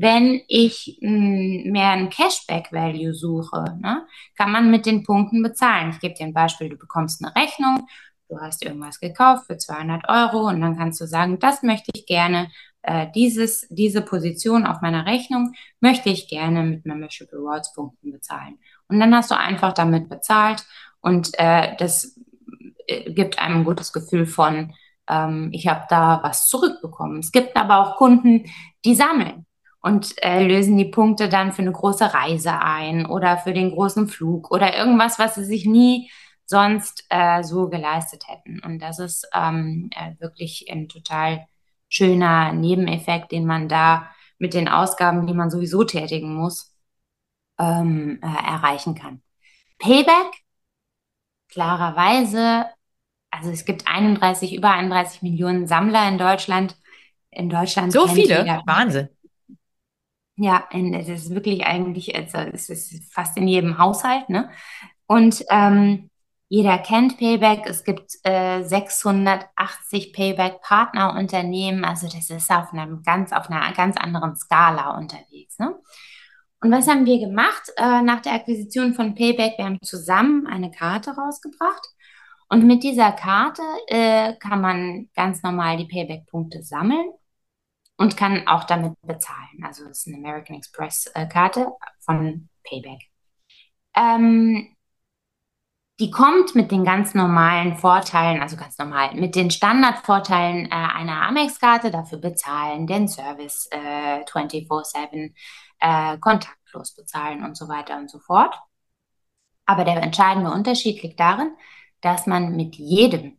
Wenn 0.00 0.40
ich 0.48 0.98
mh, 1.02 1.10
hm, 1.10 1.72
mehr 1.72 1.90
ein 1.90 2.08
Cashback-Value 2.08 3.12
suche, 3.12 3.76
ne, 3.80 4.06
kann 4.34 4.50
man 4.50 4.70
mit 4.70 4.86
den 4.86 5.02
Punkten 5.04 5.42
bezahlen. 5.42 5.90
Ich 5.90 6.00
gebe 6.00 6.14
dir 6.14 6.24
ein 6.24 6.32
Beispiel, 6.32 6.70
du 6.70 6.78
bekommst 6.78 7.22
eine 7.22 7.34
Rechnung, 7.36 7.86
du 8.30 8.38
hast 8.40 8.64
irgendwas 8.64 8.98
gekauft 8.98 9.44
für 9.46 9.58
200 9.58 10.08
Euro 10.08 10.48
und 10.48 10.62
dann 10.62 10.78
kannst 10.78 11.02
du 11.02 11.06
sagen, 11.06 11.38
das 11.38 11.62
möchte 11.62 11.90
ich 11.94 12.06
gerne, 12.06 12.48
äh, 12.80 13.08
dieses, 13.14 13.66
diese 13.68 14.00
Position 14.00 14.64
auf 14.64 14.80
meiner 14.80 15.04
Rechnung 15.04 15.52
möchte 15.80 16.08
ich 16.08 16.28
gerne 16.28 16.62
mit 16.62 16.86
Membership 16.86 17.30
Rewards 17.30 17.74
Punkten 17.74 18.10
bezahlen. 18.10 18.58
Und 18.88 19.00
dann 19.00 19.14
hast 19.14 19.30
du 19.30 19.36
einfach 19.36 19.74
damit 19.74 20.08
bezahlt 20.08 20.64
und 21.02 21.38
äh, 21.38 21.76
das 21.76 22.18
äh, 22.86 23.12
gibt 23.12 23.38
einem 23.38 23.58
ein 23.58 23.64
gutes 23.64 23.92
Gefühl 23.92 24.24
von, 24.24 24.72
ähm, 25.10 25.50
ich 25.52 25.68
habe 25.68 25.84
da 25.90 26.20
was 26.22 26.48
zurückbekommen. 26.48 27.18
Es 27.18 27.32
gibt 27.32 27.54
aber 27.54 27.80
auch 27.80 27.96
Kunden, 27.96 28.44
die 28.86 28.94
sammeln 28.94 29.44
und 29.80 30.14
äh, 30.22 30.46
lösen 30.46 30.76
die 30.76 30.86
Punkte 30.86 31.28
dann 31.28 31.52
für 31.52 31.62
eine 31.62 31.72
große 31.72 32.12
Reise 32.12 32.60
ein 32.60 33.06
oder 33.06 33.38
für 33.38 33.52
den 33.52 33.70
großen 33.70 34.08
Flug 34.08 34.50
oder 34.50 34.76
irgendwas, 34.76 35.18
was 35.18 35.36
sie 35.36 35.44
sich 35.44 35.64
nie 35.64 36.10
sonst 36.44 37.04
äh, 37.10 37.42
so 37.42 37.68
geleistet 37.68 38.24
hätten. 38.26 38.60
Und 38.60 38.80
das 38.80 38.98
ist 38.98 39.26
ähm, 39.34 39.88
äh, 39.94 40.20
wirklich 40.20 40.66
ein 40.70 40.88
total 40.88 41.46
schöner 41.88 42.52
Nebeneffekt, 42.52 43.32
den 43.32 43.46
man 43.46 43.68
da 43.68 44.10
mit 44.38 44.54
den 44.54 44.68
Ausgaben, 44.68 45.26
die 45.26 45.34
man 45.34 45.50
sowieso 45.50 45.84
tätigen 45.84 46.34
muss, 46.34 46.74
ähm, 47.58 48.20
äh, 48.22 48.26
erreichen 48.26 48.94
kann. 48.94 49.22
Payback, 49.78 50.32
klarerweise, 51.48 52.66
also 53.30 53.50
es 53.50 53.64
gibt 53.64 53.86
31, 53.86 54.54
über 54.54 54.70
31 54.70 55.22
Millionen 55.22 55.66
Sammler 55.66 56.08
in 56.08 56.18
Deutschland. 56.18 56.76
In 57.30 57.48
Deutschland 57.48 57.92
so 57.92 58.08
viele, 58.08 58.60
Wahnsinn. 58.66 59.08
Ja, 60.42 60.66
es 60.72 61.08
ist 61.08 61.34
wirklich 61.34 61.66
eigentlich, 61.66 62.14
also 62.16 62.38
es 62.38 62.70
ist 62.70 63.12
fast 63.12 63.36
in 63.36 63.46
jedem 63.46 63.76
Haushalt, 63.76 64.30
ne? 64.30 64.48
Und 65.06 65.44
ähm, 65.50 66.08
jeder 66.48 66.78
kennt 66.78 67.18
Payback. 67.18 67.66
Es 67.66 67.84
gibt 67.84 68.16
äh, 68.24 68.62
680 68.62 70.14
Payback-Partnerunternehmen. 70.14 71.84
Also 71.84 72.08
das 72.08 72.30
ist 72.30 72.50
auf 72.50 72.72
einem 72.72 73.02
ganz, 73.02 73.32
auf 73.32 73.50
einer 73.50 73.70
ganz 73.74 73.98
anderen 73.98 74.34
Skala 74.34 74.96
unterwegs. 74.96 75.58
Ne? 75.58 75.78
Und 76.62 76.72
was 76.72 76.88
haben 76.88 77.04
wir 77.04 77.20
gemacht 77.20 77.70
äh, 77.76 78.00
nach 78.00 78.20
der 78.20 78.32
Akquisition 78.32 78.94
von 78.94 79.14
Payback? 79.14 79.58
Wir 79.58 79.66
haben 79.66 79.78
zusammen 79.82 80.46
eine 80.46 80.70
Karte 80.70 81.10
rausgebracht. 81.10 81.86
Und 82.48 82.66
mit 82.66 82.82
dieser 82.82 83.12
Karte 83.12 83.62
äh, 83.88 84.34
kann 84.36 84.62
man 84.62 85.10
ganz 85.14 85.42
normal 85.42 85.76
die 85.76 85.86
Payback-Punkte 85.86 86.62
sammeln 86.62 87.10
und 88.00 88.16
kann 88.16 88.48
auch 88.48 88.64
damit 88.64 88.94
bezahlen. 89.02 89.62
Also 89.62 89.84
es 89.84 89.98
ist 89.98 90.08
eine 90.08 90.16
American 90.16 90.56
Express-Karte 90.56 91.60
äh, 91.60 91.86
von 92.00 92.48
Payback. 92.64 93.02
Ähm, 93.94 94.74
die 96.00 96.10
kommt 96.10 96.54
mit 96.54 96.70
den 96.70 96.82
ganz 96.82 97.12
normalen 97.14 97.76
Vorteilen, 97.76 98.40
also 98.40 98.56
ganz 98.56 98.78
normal, 98.78 99.14
mit 99.16 99.34
den 99.34 99.50
Standardvorteilen 99.50 100.64
äh, 100.64 100.70
einer 100.70 101.28
Amex-Karte, 101.28 101.90
dafür 101.90 102.16
bezahlen, 102.16 102.86
den 102.86 103.06
Service 103.06 103.68
äh, 103.70 104.24
24-7, 104.24 105.34
äh, 105.80 106.16
kontaktlos 106.20 106.94
bezahlen 106.94 107.44
und 107.44 107.54
so 107.54 107.68
weiter 107.68 107.98
und 107.98 108.10
so 108.10 108.18
fort. 108.18 108.58
Aber 109.66 109.84
der 109.84 110.02
entscheidende 110.02 110.50
Unterschied 110.50 111.02
liegt 111.02 111.20
darin, 111.20 111.54
dass 112.00 112.26
man 112.26 112.56
mit 112.56 112.76
jedem 112.76 113.38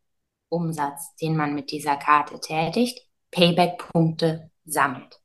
Umsatz, 0.50 1.15
den 1.15 1.36
man 1.36 1.56
mit 1.56 1.72
dieser 1.72 1.98
Karte 1.98 2.39
tätigt, 2.39 3.00
Payback-Punkte 3.32 4.50
sammelt. 4.65 5.20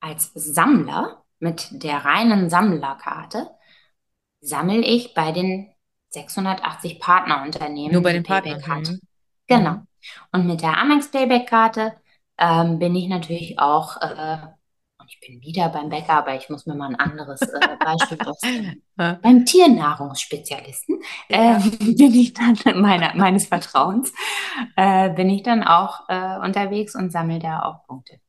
Als 0.00 0.32
Sammler 0.34 1.24
mit 1.38 1.68
der 1.70 2.04
reinen 2.04 2.50
Sammlerkarte 2.50 3.50
sammle 4.40 4.80
ich 4.80 5.14
bei 5.14 5.32
den 5.32 5.72
680 6.10 7.00
Partnerunternehmen. 7.00 7.92
Nur 7.92 8.02
bei 8.02 8.12
den 8.12 8.22
Payback-Karten. 8.22 8.94
Mhm. 8.94 9.00
Genau. 9.46 9.76
Und 10.32 10.46
mit 10.46 10.62
der 10.62 10.78
Amex 10.78 11.10
Payback-Karte 11.10 11.94
ähm, 12.38 12.78
bin 12.78 12.94
ich 12.94 13.08
natürlich 13.08 13.58
auch, 13.58 14.00
äh, 14.00 14.38
und 14.98 15.08
ich 15.08 15.20
bin 15.20 15.40
wieder 15.40 15.68
beim 15.68 15.88
Bäcker, 15.88 16.14
aber 16.14 16.34
ich 16.36 16.48
muss 16.48 16.66
mir 16.66 16.74
mal 16.74 16.88
ein 16.88 16.96
anderes 16.96 17.42
äh, 17.42 17.76
Beispiel 17.84 18.18
ausdenken. 18.20 18.82
beim 18.96 19.44
Tiernahrungsspezialisten 19.44 21.00
äh, 21.28 21.58
bin 21.78 22.14
ich 22.14 22.34
dann 22.34 22.56
meiner, 22.80 23.14
meines 23.14 23.46
Vertrauens, 23.46 24.12
äh, 24.76 25.10
bin 25.10 25.28
ich 25.30 25.42
dann 25.42 25.62
auch 25.62 26.08
äh, 26.08 26.38
unterwegs 26.38 26.94
und 26.94 27.10
sammle 27.10 27.38
da 27.38 27.62
auch 27.62 27.86
Punkte. 27.86 28.20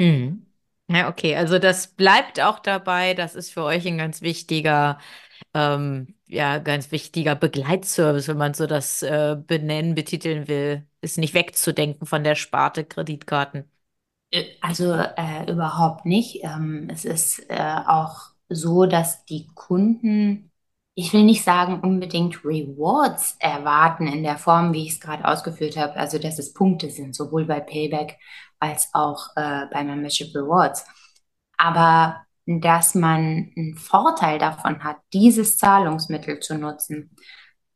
Mhm. 0.00 0.46
Ja, 0.88 1.08
okay. 1.08 1.36
Also 1.36 1.58
das 1.58 1.88
bleibt 1.88 2.40
auch 2.40 2.58
dabei. 2.58 3.14
Das 3.14 3.34
ist 3.36 3.52
für 3.52 3.62
euch 3.64 3.86
ein 3.86 3.98
ganz 3.98 4.22
wichtiger, 4.22 4.98
ähm, 5.54 6.16
ja, 6.28 6.58
ganz 6.58 6.92
wichtiger 6.92 7.36
Begleitservice, 7.36 8.28
wenn 8.28 8.38
man 8.38 8.54
so 8.54 8.66
das 8.66 9.02
äh, 9.02 9.36
benennen, 9.46 9.94
betiteln 9.96 10.48
will, 10.48 10.86
ist 11.02 11.18
nicht 11.18 11.34
wegzudenken 11.34 12.06
von 12.06 12.24
der 12.24 12.36
Sparte 12.36 12.84
Kreditkarten. 12.84 13.70
Äh, 14.30 14.44
also 14.60 14.92
äh, 14.94 15.50
überhaupt 15.50 16.06
nicht. 16.06 16.42
Ähm, 16.44 16.88
es 16.92 17.04
ist 17.04 17.40
äh, 17.50 17.56
auch 17.86 18.30
so, 18.48 18.86
dass 18.86 19.24
die 19.26 19.46
Kunden, 19.54 20.50
ich 20.94 21.12
will 21.12 21.24
nicht 21.24 21.44
sagen 21.44 21.80
unbedingt 21.80 22.44
Rewards 22.44 23.36
erwarten 23.40 24.06
in 24.08 24.22
der 24.24 24.38
Form, 24.38 24.72
wie 24.72 24.86
ich 24.86 24.94
es 24.94 25.00
gerade 25.00 25.24
ausgeführt 25.26 25.76
habe, 25.76 25.96
also 25.96 26.18
dass 26.18 26.38
es 26.38 26.52
Punkte 26.54 26.90
sind, 26.90 27.14
sowohl 27.14 27.44
bei 27.44 27.60
Payback 27.60 28.18
als 28.60 28.90
auch 28.92 29.28
äh, 29.36 29.66
bei 29.72 29.82
Membership 29.82 30.34
Rewards. 30.34 30.86
Aber 31.56 32.24
dass 32.46 32.94
man 32.94 33.52
einen 33.56 33.76
Vorteil 33.76 34.38
davon 34.38 34.82
hat, 34.82 34.98
dieses 35.12 35.56
Zahlungsmittel 35.58 36.40
zu 36.40 36.56
nutzen, 36.58 37.16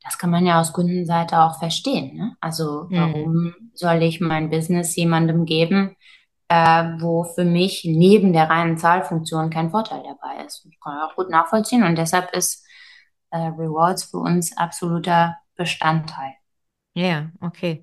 das 0.03 0.17
kann 0.17 0.29
man 0.29 0.45
ja 0.45 0.59
aus 0.59 0.73
Kundenseite 0.73 1.39
auch 1.39 1.57
verstehen. 1.57 2.15
Ne? 2.15 2.35
Also 2.39 2.87
mhm. 2.89 2.95
warum 2.95 3.33
mhm. 3.33 3.71
soll 3.73 4.03
ich 4.03 4.21
mein 4.21 4.49
Business 4.49 4.95
jemandem 4.95 5.45
geben, 5.45 5.95
äh, 6.47 6.83
wo 6.99 7.23
für 7.23 7.45
mich 7.45 7.85
neben 7.85 8.31
der 8.31 8.49
reinen 8.49 8.77
Zahlfunktion 8.77 9.49
kein 9.49 9.71
Vorteil 9.71 10.03
dabei 10.03 10.45
ist? 10.45 10.63
Das 10.65 10.73
kann 10.83 10.97
ich 10.97 11.11
auch 11.11 11.15
gut 11.15 11.29
nachvollziehen 11.29 11.83
und 11.83 11.97
deshalb 11.97 12.33
ist 12.35 12.65
äh, 13.31 13.37
Rewards 13.37 14.03
für 14.03 14.19
uns 14.19 14.55
absoluter 14.55 15.37
Bestandteil. 15.55 16.33
Ja, 16.93 17.31
okay. 17.41 17.81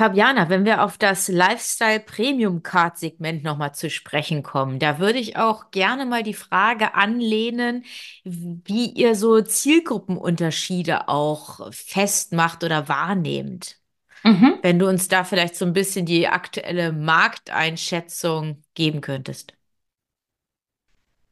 Fabiana, 0.00 0.48
wenn 0.48 0.64
wir 0.64 0.82
auf 0.82 0.96
das 0.96 1.28
Lifestyle 1.28 2.00
Premium 2.00 2.62
Card 2.62 2.96
Segment 2.96 3.44
nochmal 3.44 3.74
zu 3.74 3.90
sprechen 3.90 4.42
kommen, 4.42 4.78
da 4.78 4.98
würde 4.98 5.18
ich 5.18 5.36
auch 5.36 5.70
gerne 5.72 6.06
mal 6.06 6.22
die 6.22 6.32
Frage 6.32 6.94
anlehnen, 6.94 7.84
wie 8.24 8.86
ihr 8.86 9.14
so 9.14 9.42
Zielgruppenunterschiede 9.42 11.08
auch 11.08 11.70
festmacht 11.70 12.64
oder 12.64 12.88
wahrnehmt. 12.88 13.76
Mhm. 14.24 14.54
Wenn 14.62 14.78
du 14.78 14.88
uns 14.88 15.08
da 15.08 15.22
vielleicht 15.22 15.56
so 15.56 15.66
ein 15.66 15.74
bisschen 15.74 16.06
die 16.06 16.26
aktuelle 16.28 16.92
Markteinschätzung 16.94 18.62
geben 18.72 19.02
könntest. 19.02 19.52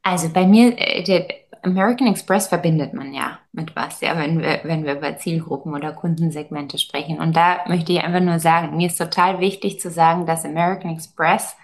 Also 0.03 0.29
bei 0.29 0.45
mir, 0.45 0.77
äh, 0.77 1.01
der, 1.01 1.27
American 1.63 2.05
Express 2.05 2.47
verbindet 2.47 2.93
man 2.93 3.15
ja 3.15 3.38
mit 3.51 3.75
was, 3.75 4.01
ja, 4.01 4.17
wenn 4.17 4.39
wir, 4.39 4.61
wenn 4.63 4.85
wir 4.85 4.95
über 4.97 5.17
Zielgruppen 5.17 5.73
oder 5.73 5.91
Kundensegmente 5.93 6.77
sprechen. 6.77 7.19
Und 7.19 7.35
da 7.35 7.63
möchte 7.67 7.91
ich 7.91 8.03
einfach 8.03 8.21
nur 8.21 8.39
sagen, 8.39 8.77
mir 8.77 8.87
ist 8.87 8.97
total 8.97 9.39
wichtig 9.39 9.79
zu 9.79 9.89
sagen, 9.89 10.25
dass 10.25 10.45
American 10.45 10.91
Express 10.91 11.55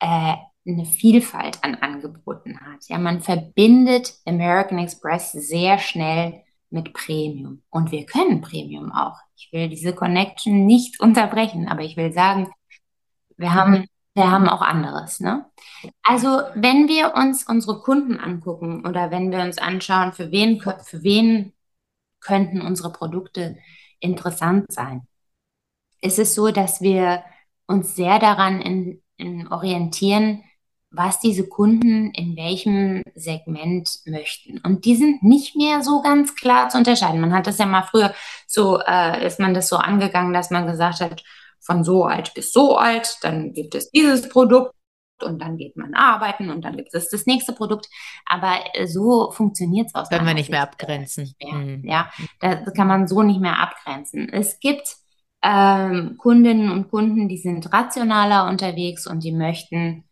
äh, 0.00 0.34
eine 0.66 0.84
Vielfalt 0.84 1.62
an 1.62 1.76
Angeboten 1.76 2.60
hat. 2.60 2.88
Ja, 2.88 2.98
man 2.98 3.20
verbindet 3.20 4.14
American 4.26 4.78
Express 4.78 5.32
sehr 5.32 5.78
schnell 5.78 6.42
mit 6.70 6.92
Premium. 6.92 7.62
Und 7.70 7.92
wir 7.92 8.04
können 8.04 8.40
Premium 8.40 8.92
auch. 8.92 9.16
Ich 9.36 9.50
will 9.52 9.68
diese 9.68 9.94
Connection 9.94 10.66
nicht 10.66 11.00
unterbrechen, 11.00 11.68
aber 11.68 11.82
ich 11.82 11.96
will 11.96 12.12
sagen, 12.12 12.48
wir 13.36 13.54
haben 13.54 13.86
wir 14.16 14.30
haben 14.30 14.48
auch 14.48 14.62
anderes. 14.62 15.20
Ne? 15.20 15.44
Also 16.02 16.40
wenn 16.54 16.88
wir 16.88 17.14
uns 17.14 17.44
unsere 17.44 17.80
Kunden 17.80 18.18
angucken 18.18 18.86
oder 18.86 19.10
wenn 19.10 19.30
wir 19.30 19.40
uns 19.40 19.58
anschauen, 19.58 20.14
für 20.14 20.32
wen, 20.32 20.60
für 20.60 21.02
wen 21.02 21.52
könnten 22.20 22.62
unsere 22.62 22.90
Produkte 22.90 23.58
interessant 24.00 24.72
sein, 24.72 25.06
ist 26.00 26.18
es 26.18 26.34
so, 26.34 26.50
dass 26.50 26.80
wir 26.80 27.24
uns 27.66 27.94
sehr 27.94 28.18
daran 28.18 28.62
in, 28.62 29.02
in 29.18 29.48
orientieren, 29.48 30.42
was 30.90 31.20
diese 31.20 31.46
Kunden 31.46 32.10
in 32.12 32.36
welchem 32.36 33.02
Segment 33.14 34.00
möchten. 34.06 34.58
Und 34.60 34.86
die 34.86 34.96
sind 34.96 35.22
nicht 35.22 35.56
mehr 35.56 35.82
so 35.82 36.00
ganz 36.00 36.34
klar 36.34 36.70
zu 36.70 36.78
unterscheiden. 36.78 37.20
Man 37.20 37.34
hat 37.34 37.46
das 37.46 37.58
ja 37.58 37.66
mal 37.66 37.82
früher 37.82 38.14
so, 38.46 38.80
äh, 38.80 39.26
ist 39.26 39.40
man 39.40 39.52
das 39.52 39.68
so 39.68 39.76
angegangen, 39.76 40.32
dass 40.32 40.50
man 40.50 40.66
gesagt 40.66 41.00
hat, 41.00 41.22
von 41.60 41.84
so 41.84 42.04
alt 42.04 42.34
bis 42.34 42.52
so 42.52 42.76
alt, 42.76 43.18
dann 43.22 43.52
gibt 43.52 43.74
es 43.74 43.90
dieses 43.90 44.28
Produkt 44.28 44.72
und 45.22 45.40
dann 45.40 45.56
geht 45.56 45.76
man 45.76 45.94
arbeiten 45.94 46.50
und 46.50 46.64
dann 46.64 46.76
gibt 46.76 46.92
es 46.92 47.08
das 47.08 47.26
nächste 47.26 47.52
Produkt. 47.52 47.88
Aber 48.26 48.58
äh, 48.74 48.86
so 48.86 49.30
funktioniert 49.30 49.88
es 49.88 49.94
aus. 49.94 50.08
Können 50.08 50.26
wir 50.26 50.34
nicht 50.34 50.50
mehr 50.50 50.62
abgrenzen. 50.62 51.34
Mehr. 51.42 51.54
Mhm. 51.54 51.84
Ja, 51.84 52.10
das 52.40 52.72
kann 52.74 52.86
man 52.86 53.08
so 53.08 53.22
nicht 53.22 53.40
mehr 53.40 53.58
abgrenzen. 53.58 54.28
Es 54.28 54.60
gibt 54.60 54.96
ähm, 55.42 56.16
Kundinnen 56.18 56.70
und 56.70 56.90
Kunden, 56.90 57.28
die 57.28 57.38
sind 57.38 57.72
rationaler 57.72 58.48
unterwegs 58.48 59.06
und 59.06 59.22
die 59.22 59.32
möchten 59.32 60.04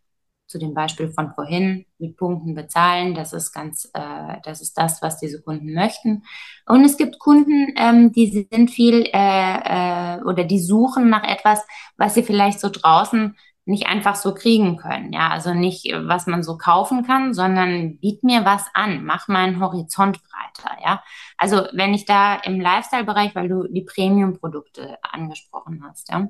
zu 0.54 0.60
dem 0.60 0.72
Beispiel 0.72 1.10
von 1.10 1.32
vorhin 1.32 1.84
mit 1.98 2.16
Punkten 2.16 2.54
bezahlen. 2.54 3.16
Das 3.16 3.32
ist 3.32 3.50
ganz, 3.52 3.90
äh, 3.92 4.36
das 4.44 4.60
ist 4.60 4.78
das, 4.78 5.02
was 5.02 5.18
diese 5.18 5.42
Kunden 5.42 5.74
möchten. 5.74 6.22
Und 6.64 6.84
es 6.84 6.96
gibt 6.96 7.18
Kunden, 7.18 7.74
ähm, 7.76 8.12
die 8.12 8.46
sind 8.52 8.70
viel 8.70 9.04
äh, 9.12 10.18
äh, 10.18 10.22
oder 10.22 10.44
die 10.44 10.60
suchen 10.60 11.10
nach 11.10 11.24
etwas, 11.24 11.66
was 11.96 12.14
sie 12.14 12.22
vielleicht 12.22 12.60
so 12.60 12.68
draußen 12.70 13.36
nicht 13.64 13.86
einfach 13.88 14.14
so 14.14 14.32
kriegen 14.32 14.76
können. 14.76 15.12
Ja, 15.12 15.30
also 15.30 15.54
nicht, 15.54 15.86
was 15.92 16.28
man 16.28 16.44
so 16.44 16.56
kaufen 16.56 17.04
kann, 17.04 17.34
sondern 17.34 17.98
biet 17.98 18.22
mir 18.22 18.44
was 18.44 18.66
an, 18.74 19.04
mach 19.04 19.26
meinen 19.26 19.58
Horizont 19.60 20.20
breiter. 20.22 20.76
Ja, 20.84 21.02
also 21.36 21.66
wenn 21.72 21.94
ich 21.94 22.04
da 22.04 22.36
im 22.36 22.60
Lifestyle-Bereich, 22.60 23.34
weil 23.34 23.48
du 23.48 23.66
die 23.68 23.82
Premium-Produkte 23.82 24.98
angesprochen 25.02 25.82
hast, 25.84 26.10
ja, 26.12 26.28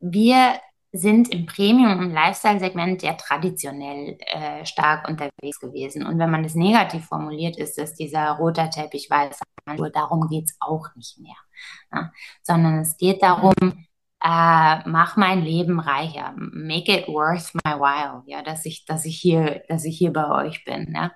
wir 0.00 0.60
sind 0.92 1.32
im 1.32 1.46
Premium- 1.46 1.98
und 2.00 2.12
Lifestyle-Segment 2.12 3.02
ja 3.02 3.14
traditionell 3.14 4.18
äh, 4.20 4.64
stark 4.66 5.08
unterwegs 5.08 5.60
gewesen. 5.60 6.04
Und 6.04 6.18
wenn 6.18 6.30
man 6.30 6.42
das 6.42 6.54
negativ 6.54 7.06
formuliert, 7.06 7.56
ist 7.56 7.78
es 7.78 7.94
dieser 7.94 8.32
roter 8.32 8.70
Teppich 8.70 9.08
weißer 9.08 9.44
Handschuhe. 9.68 9.90
Darum 9.90 10.28
geht 10.28 10.46
es 10.46 10.56
auch 10.58 10.86
nicht 10.96 11.18
mehr. 11.20 11.36
Ja? 11.92 12.12
Sondern 12.42 12.80
es 12.80 12.96
geht 12.96 13.22
darum, 13.22 13.54
äh, 14.22 14.88
mach 14.88 15.16
mein 15.16 15.42
Leben 15.42 15.80
reicher, 15.80 16.34
make 16.36 16.92
it 16.92 17.08
worth 17.08 17.54
my 17.64 17.72
while, 17.74 18.22
ja, 18.26 18.42
dass 18.42 18.66
ich, 18.66 18.84
dass 18.84 19.04
ich 19.04 19.16
hier, 19.16 19.62
dass 19.68 19.84
ich 19.84 19.96
hier 19.96 20.12
bei 20.12 20.28
euch 20.28 20.64
bin. 20.64 20.92
Ja? 20.94 21.12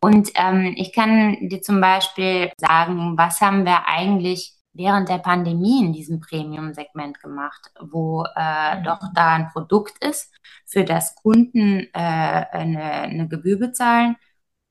Und 0.00 0.30
ähm, 0.36 0.74
ich 0.76 0.92
kann 0.92 1.48
dir 1.48 1.60
zum 1.60 1.80
Beispiel 1.80 2.52
sagen, 2.56 3.18
was 3.18 3.40
haben 3.40 3.64
wir 3.64 3.88
eigentlich 3.88 4.57
während 4.78 5.08
der 5.08 5.18
Pandemie 5.18 5.84
in 5.84 5.92
diesem 5.92 6.20
Premium-Segment 6.20 7.20
gemacht, 7.20 7.70
wo 7.80 8.24
äh, 8.36 8.78
mhm. 8.78 8.84
doch 8.84 9.00
da 9.14 9.34
ein 9.34 9.48
Produkt 9.48 10.02
ist, 10.02 10.32
für 10.64 10.84
das 10.84 11.14
Kunden 11.16 11.80
äh, 11.92 12.46
eine, 12.52 12.82
eine 12.82 13.28
Gebühr 13.28 13.58
bezahlen 13.58 14.16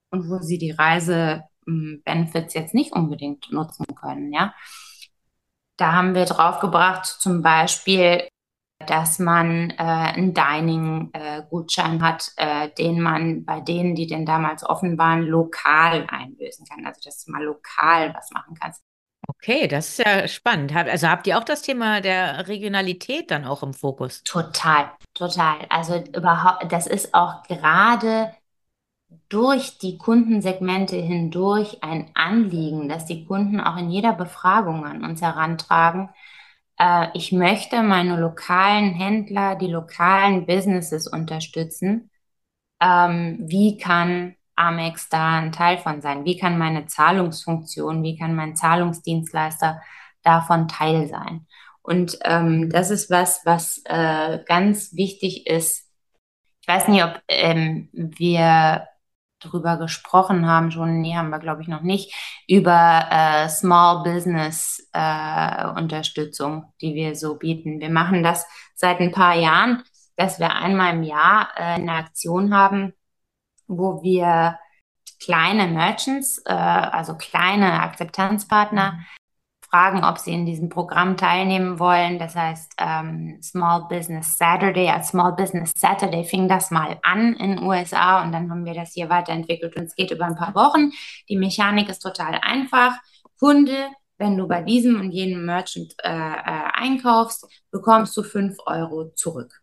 und 0.10 0.30
wo 0.30 0.40
sie 0.40 0.58
die 0.58 0.72
Reise-Benefits 0.72 2.54
jetzt 2.54 2.74
nicht 2.74 2.94
unbedingt 2.94 3.52
nutzen 3.52 3.86
können, 3.96 4.34
ja. 4.34 4.54
Da 5.78 5.94
haben 5.94 6.16
wir 6.16 6.26
draufgebracht, 6.26 7.06
zum 7.06 7.44
Beispiel, 7.44 8.28
dass 8.80 9.20
man 9.20 9.72
äh, 9.72 9.76
einen 9.78 10.34
Dining-Gutschein 10.34 12.00
äh, 12.00 12.02
hat, 12.02 12.32
äh, 12.38 12.70
den 12.78 13.02
man 13.02 13.46
bei 13.46 13.62
denen, 13.62 13.96
die 13.96 14.08
denn 14.08 14.26
damals 14.26 14.64
offen 14.64 14.98
waren, 14.98 15.24
lokal 15.24 16.08
einlösen 16.10 16.66
kann. 16.66 16.86
Also, 16.86 17.02
dass 17.04 17.26
du 17.26 17.32
mal 17.32 17.44
lokal 17.44 18.14
was 18.14 18.32
machen 18.32 18.56
kannst. 18.60 18.84
Okay, 19.28 19.68
das 19.68 19.90
ist 19.90 20.00
ja 20.00 20.28
spannend. 20.28 20.74
Also 20.74 21.08
habt 21.08 21.28
ihr 21.28 21.38
auch 21.38 21.44
das 21.44 21.62
Thema 21.62 22.02
der 22.02 22.48
Regionalität 22.48 23.30
dann 23.30 23.46
auch 23.46 23.62
im 23.62 23.74
Fokus? 23.74 24.24
Total, 24.24 24.92
total. 25.14 25.58
Also 25.70 25.98
überhaupt, 26.16 26.72
das 26.72 26.88
ist 26.88 27.14
auch 27.14 27.44
gerade 27.44 28.32
durch 29.30 29.78
die 29.78 29.98
Kundensegmente 29.98 30.96
hindurch 30.96 31.84
ein 31.84 32.10
Anliegen, 32.14 32.90
dass 32.90 33.06
die 33.06 33.26
Kunden 33.26 33.60
auch 33.60 33.78
in 33.78 33.90
jeder 33.90 34.14
Befragung 34.14 34.86
an 34.86 35.04
uns 35.04 35.22
herantragen. 35.22 36.10
Äh, 36.78 37.10
ich 37.14 37.32
möchte 37.32 37.84
meine 37.84 38.18
lokalen 38.18 38.94
Händler, 38.94 39.56
die 39.56 39.68
lokalen 39.68 40.46
Businesses 40.46 41.08
unterstützen. 41.08 42.10
Ähm, 42.82 43.38
wie 43.42 43.78
kann 43.78 44.36
Amex 44.58 45.10
da 45.10 45.38
ein 45.38 45.52
Teil 45.52 45.78
von 45.78 46.02
sein? 46.02 46.26
Wie 46.26 46.38
kann 46.38 46.58
meine 46.58 46.88
Zahlungsfunktion, 46.88 48.04
wie 48.04 48.18
kann 48.18 48.36
mein 48.36 48.56
Zahlungsdienstleister 48.56 49.82
davon 50.24 50.68
Teil 50.68 51.08
sein? 51.08 51.48
Und 51.82 52.20
ähm, 52.26 52.70
das 52.70 52.92
ist 52.92 53.10
was, 53.10 53.46
was 53.46 53.82
äh, 53.86 54.40
ganz 54.46 54.94
wichtig 54.94 55.48
ist. 55.48 55.90
Ich 56.62 56.68
weiß 56.68 56.90
nicht, 56.90 57.04
ob 57.04 57.22
ähm, 57.30 57.90
wir 57.94 58.88
darüber 59.40 59.78
gesprochen 59.78 60.48
haben, 60.48 60.72
schon, 60.72 61.00
nee, 61.02 61.16
haben 61.16 61.30
wir 61.30 61.40
glaube 61.40 61.62
ich 61.62 61.68
noch 61.68 61.82
nicht, 61.82 62.14
über 62.48 63.08
äh, 63.10 63.50
Small 63.50 64.04
Business 64.04 64.90
äh, 64.94 65.68
Unterstützung, 65.78 66.74
die 66.82 66.96
wir 66.96 67.16
so 67.16 67.36
bieten. 67.38 67.80
Wir 67.80 67.90
machen 67.90 68.24
das 68.24 68.46
seit 68.76 69.00
ein 69.00 69.12
paar 69.12 69.36
Jahren, 69.36 69.84
dass 70.16 70.40
wir 70.40 70.56
einmal 70.56 70.94
im 70.94 71.04
Jahr 71.04 71.50
äh, 71.56 71.62
eine 71.62 71.94
Aktion 71.94 72.54
haben, 72.54 72.94
wo 73.68 74.02
wir 74.02 74.58
kleine 75.24 75.68
Merchants, 75.68 76.42
äh, 76.46 76.54
also 76.54 77.16
kleine 77.16 77.82
Akzeptanzpartner, 77.82 78.94
mhm. 78.94 79.06
fragen, 79.70 80.04
ob 80.04 80.18
sie 80.18 80.34
in 80.34 80.46
diesem 80.46 80.70
Programm 80.70 81.18
teilnehmen 81.18 81.80
wollen. 81.80 82.20
Das 82.20 82.36
heißt 82.36 82.74
ähm, 82.78 83.40
Small 83.42 83.88
Business 83.90 84.38
Saturday. 84.38 84.90
Als 84.90 85.10
Small 85.10 85.34
Business 85.34 85.74
Saturday 85.76 86.24
fing 86.24 86.48
das 86.48 86.72
mal 86.72 87.00
an 87.04 87.34
in 87.34 87.58
den 87.58 87.64
USA 87.64 88.24
und 88.24 88.32
dann 88.32 88.50
haben 88.50 88.66
wir 88.66 88.74
das 88.74 88.94
hier 88.94 89.10
weiterentwickelt 89.10 89.76
und 89.76 89.84
es 89.84 89.96
geht 89.96 90.12
über 90.12 90.26
ein 90.26 90.36
paar 90.36 90.56
Wochen. 90.56 90.92
Die 91.30 91.38
Mechanik 91.38 91.90
ist 91.90 92.00
total 92.00 92.40
einfach. 92.42 92.96
Kunde, 93.40 93.90
wenn 94.18 94.38
du 94.38 94.48
bei 94.48 94.62
diesem 94.62 95.00
und 95.00 95.12
jenem 95.12 95.46
Merchant 95.46 95.94
äh, 96.04 96.10
äh, 96.10 96.72
einkaufst, 96.74 97.46
bekommst 97.72 98.16
du 98.18 98.24
fünf 98.24 98.58
Euro 98.66 99.12
zurück. 99.16 99.62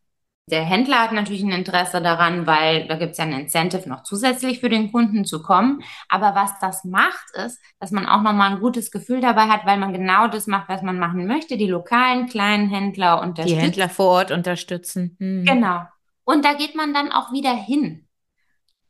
Der 0.50 0.62
Händler 0.62 1.00
hat 1.00 1.12
natürlich 1.12 1.42
ein 1.42 1.52
Interesse 1.52 2.02
daran, 2.02 2.47
weil 2.47 2.86
da 2.86 2.97
gibt 2.97 3.12
es 3.12 3.19
ja 3.19 3.25
ein 3.25 3.32
Incentive 3.32 3.88
noch 3.88 4.02
zusätzlich 4.02 4.60
für 4.60 4.69
den 4.69 4.92
Kunden 4.92 5.25
zu 5.25 5.42
kommen. 5.42 5.82
Aber 6.10 6.34
was 6.34 6.58
das 6.60 6.84
macht, 6.84 7.30
ist, 7.32 7.58
dass 7.80 7.92
man 7.92 8.04
auch 8.04 8.21
nochmal 8.21 8.52
ein 8.52 8.60
gutes 8.60 8.90
Gefühl 8.90 9.23
dabei 9.23 9.49
hat, 9.49 9.64
weil 9.64 9.78
man 9.78 9.95
genau 9.95 10.28
das 10.28 10.47
macht, 10.47 10.69
was 10.69 10.82
man 10.82 10.99
machen 10.99 11.26
möchte, 11.26 11.56
die 11.56 11.66
lokalen 11.66 12.26
kleinen 12.26 12.69
Händler 12.69 13.23
unterstützen. 13.23 13.58
Die 13.58 13.62
Händler 13.64 13.88
vor 13.88 14.06
Ort 14.06 14.30
unterstützen. 14.32 15.16
Hm. 15.19 15.45
Genau. 15.47 15.82
Und 16.25 16.45
da 16.45 16.52
geht 16.52 16.75
man 16.75 16.92
dann 16.92 17.10
auch 17.10 17.32
wieder 17.32 17.54
hin. 17.54 18.06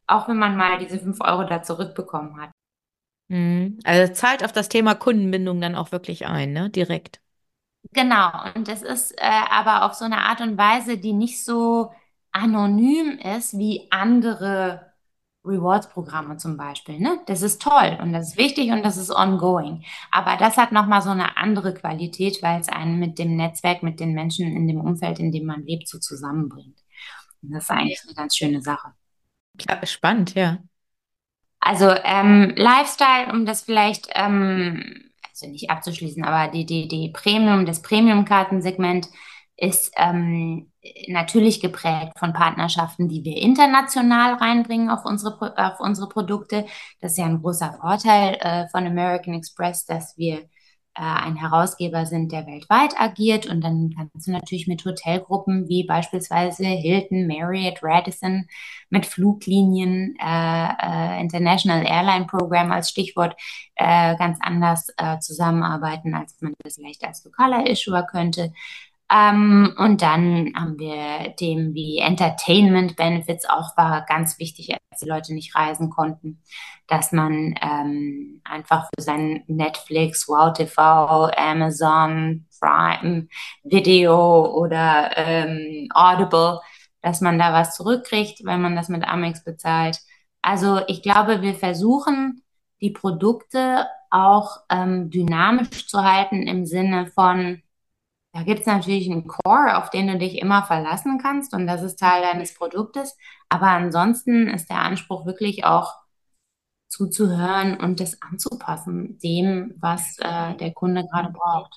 Auch 0.09 0.29
wenn 0.29 0.39
man 0.39 0.57
mal 0.57 0.79
diese 0.79 0.99
fünf 0.99 1.21
Euro 1.21 1.45
da 1.45 1.63
zurückbekommen 1.63 2.41
hat. 2.41 2.51
Hm. 3.31 3.79
Also 3.85 4.13
zahlt 4.13 4.45
auf 4.45 4.53
das 4.53 4.69
Thema 4.69 4.97
Kundenbindung 4.97 5.61
dann 5.61 5.77
auch 5.77 5.93
wirklich 5.93 6.27
ein, 6.27 6.53
ne? 6.53 6.69
Direkt. 6.69 7.21
Genau, 7.95 8.31
und 8.55 8.67
das 8.69 8.83
ist 8.83 9.13
äh, 9.13 9.43
aber 9.51 9.85
auf 9.85 9.95
so 9.95 10.05
eine 10.05 10.19
Art 10.19 10.41
und 10.41 10.59
Weise, 10.59 10.99
die 10.99 11.13
nicht 11.13 11.45
so 11.45 11.93
anonym 12.33 13.19
ist 13.19 13.57
wie 13.57 13.87
andere 13.91 14.93
Rewards-Programme 15.45 16.37
zum 16.37 16.57
Beispiel. 16.57 16.99
Ne? 16.99 17.21
Das 17.27 17.43
ist 17.43 17.63
toll 17.63 17.99
und 18.03 18.13
das 18.13 18.31
ist 18.31 18.37
wichtig 18.39 18.73
und 18.73 18.83
das 18.83 18.97
ist 18.97 19.11
ongoing. 19.11 19.85
Aber 20.11 20.37
das 20.37 20.57
hat 20.57 20.73
nochmal 20.73 21.03
so 21.03 21.11
eine 21.11 21.37
andere 21.37 21.73
Qualität, 21.73 22.43
weil 22.43 22.61
es 22.61 22.69
einen 22.69 22.99
mit 22.99 23.19
dem 23.19 23.37
Netzwerk, 23.37 23.83
mit 23.85 24.01
den 24.01 24.13
Menschen 24.13 24.47
in 24.57 24.67
dem 24.67 24.81
Umfeld, 24.81 25.21
in 25.21 25.31
dem 25.31 25.47
man 25.47 25.63
lebt, 25.65 25.87
so 25.89 25.99
zusammenbringt. 25.99 26.79
Und 27.43 27.53
das 27.53 27.65
ist 27.65 27.71
eigentlich 27.71 28.03
eine 28.05 28.15
ganz 28.15 28.37
schöne 28.37 28.61
Sache. 28.61 28.95
Spannend, 29.85 30.35
ja. 30.35 30.59
Also 31.61 31.91
ähm, 31.91 32.53
Lifestyle, 32.57 33.33
um 33.33 33.47
das 33.47 33.63
vielleicht 33.63 34.09
ähm, 34.15 35.11
nicht 35.49 35.71
abzuschließen, 35.71 36.25
aber 36.25 36.51
die, 36.53 36.67
die, 36.67 36.89
die 36.89 37.11
Premium, 37.11 37.67
das 37.67 37.83
Premium-Kartensegment 37.83 39.09
ist 39.57 39.93
ähm, 39.97 40.73
natürlich 41.07 41.61
geprägt 41.61 42.19
von 42.19 42.33
Partnerschaften, 42.33 43.09
die 43.09 43.25
wir 43.25 43.37
international 43.37 44.35
reinbringen 44.35 44.91
auf 44.91 45.05
unsere, 45.05 45.57
auf 45.57 45.81
unsere 45.81 46.09
Produkte. 46.09 46.67
Das 47.01 47.13
ist 47.13 47.19
ja 47.19 47.27
ein 47.27 47.41
großer 47.41 47.79
Vorteil 47.81 48.37
äh, 48.41 48.69
von 48.69 48.87
American 48.87 49.35
Express, 49.35 49.85
dass 49.87 50.17
wir 50.19 50.49
ein 51.03 51.37
Herausgeber 51.37 52.07
sind, 52.07 52.33
der 52.33 52.47
weltweit 52.47 52.95
agiert. 52.99 53.47
Und 53.47 53.63
dann 53.63 53.95
kannst 53.97 54.27
du 54.27 54.33
natürlich 54.33 54.67
mit 54.69 54.85
Hotelgruppen 54.85 55.69
wie 55.69 55.85
beispielsweise 55.85 56.65
Hilton, 56.65 57.27
Marriott, 57.27 57.81
Radisson, 57.83 58.47
mit 58.91 59.07
Fluglinien, 59.07 60.17
äh, 60.21 60.69
äh, 60.81 61.21
International 61.21 61.85
Airline 61.85 62.27
Program 62.27 62.71
als 62.71 62.91
Stichwort, 62.91 63.35
äh, 63.75 64.17
ganz 64.17 64.39
anders 64.41 64.89
äh, 64.97 65.19
zusammenarbeiten, 65.19 66.15
als 66.15 66.41
man 66.41 66.55
das 66.63 66.77
vielleicht 66.77 67.05
als 67.05 67.25
lokaler 67.25 67.69
Issuer 67.69 68.03
könnte. 68.05 68.53
Ähm, 69.15 69.73
und 69.79 70.03
dann 70.03 70.53
haben 70.57 70.77
wir 70.79 71.37
Themen 71.37 71.73
wie 71.73 71.99
Entertainment 71.99 72.97
Benefits, 72.97 73.49
auch 73.49 73.77
war 73.77 74.05
ganz 74.07 74.41
wichtig, 74.41 74.75
als 74.91 75.01
die 75.01 75.09
Leute 75.09 75.35
nicht 75.35 75.55
reisen 75.55 75.89
konnten, 75.91 76.43
dass 76.89 77.13
man 77.13 77.55
ähm, 77.63 78.41
einfach 78.43 78.89
für 78.93 79.03
sein 79.03 79.45
Netflix, 79.47 80.27
Wow 80.27 80.53
TV, 80.55 81.31
Amazon, 81.37 82.47
Prime 82.59 83.29
Video 83.63 84.47
oder 84.47 85.13
ähm, 85.17 85.89
Audible, 85.95 86.61
dass 87.01 87.21
man 87.21 87.39
da 87.39 87.53
was 87.53 87.77
zurückkriegt, 87.77 88.41
wenn 88.45 88.63
man 88.63 88.75
das 88.75 88.89
mit 88.89 89.07
Amex 89.07 89.45
bezahlt. 89.45 90.01
Also 90.43 90.81
ich 90.89 91.03
glaube, 91.03 91.41
wir 91.41 91.55
versuchen, 91.55 92.43
die 92.81 92.91
Produkte 92.91 93.87
auch 94.11 94.57
ähm, 94.71 95.11
dynamisch 95.11 95.87
zu 95.87 96.03
halten 96.03 96.49
im 96.49 96.67
Sinne 96.67 97.07
von, 97.07 97.63
da 98.35 98.43
gibt 98.43 98.61
es 98.61 98.67
natürlich 98.67 99.09
einen 99.09 99.29
Core, 99.29 99.79
auf 99.79 99.91
den 99.91 100.09
du 100.09 100.19
dich 100.19 100.39
immer 100.41 100.65
verlassen 100.65 101.21
kannst 101.23 101.55
und 101.55 101.69
das 101.69 101.83
ist 101.83 102.01
Teil 102.01 102.21
deines 102.21 102.53
Produktes. 102.53 103.17
Aber 103.49 103.69
ansonsten 103.69 104.49
ist 104.49 104.69
der 104.69 104.81
Anspruch 104.81 105.25
wirklich 105.25 105.65
auch 105.65 105.95
zuzuhören 106.89 107.77
und 107.77 108.01
das 108.01 108.21
anzupassen, 108.23 109.19
dem, 109.23 109.75
was 109.79 110.19
äh, 110.19 110.55
der 110.57 110.73
Kunde 110.73 111.07
gerade 111.11 111.33
braucht. 111.33 111.73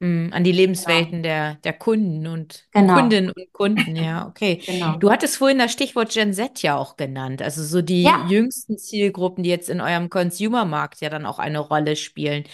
Mm, 0.00 0.28
an 0.32 0.44
die 0.44 0.52
Lebenswelten 0.52 1.22
genau. 1.22 1.22
der, 1.22 1.54
der 1.54 1.72
Kunden 1.72 2.26
und 2.26 2.66
genau. 2.72 2.94
Kundinnen 2.94 3.30
und 3.30 3.52
Kunden, 3.52 3.96
ja, 3.96 4.26
okay. 4.28 4.60
Genau. 4.66 4.96
Du 4.96 5.10
hattest 5.10 5.38
vorhin 5.38 5.60
das 5.60 5.72
Stichwort 5.72 6.10
Gen 6.12 6.34
Z 6.34 6.60
ja 6.60 6.76
auch 6.76 6.98
genannt, 6.98 7.40
also 7.40 7.62
so 7.62 7.80
die 7.80 8.02
ja. 8.02 8.26
jüngsten 8.28 8.76
Zielgruppen, 8.76 9.44
die 9.44 9.50
jetzt 9.50 9.70
in 9.70 9.80
eurem 9.80 10.10
Consumermarkt 10.10 11.00
ja 11.00 11.08
dann 11.08 11.24
auch 11.24 11.38
eine 11.38 11.60
Rolle 11.60 11.96
spielen. 11.96 12.44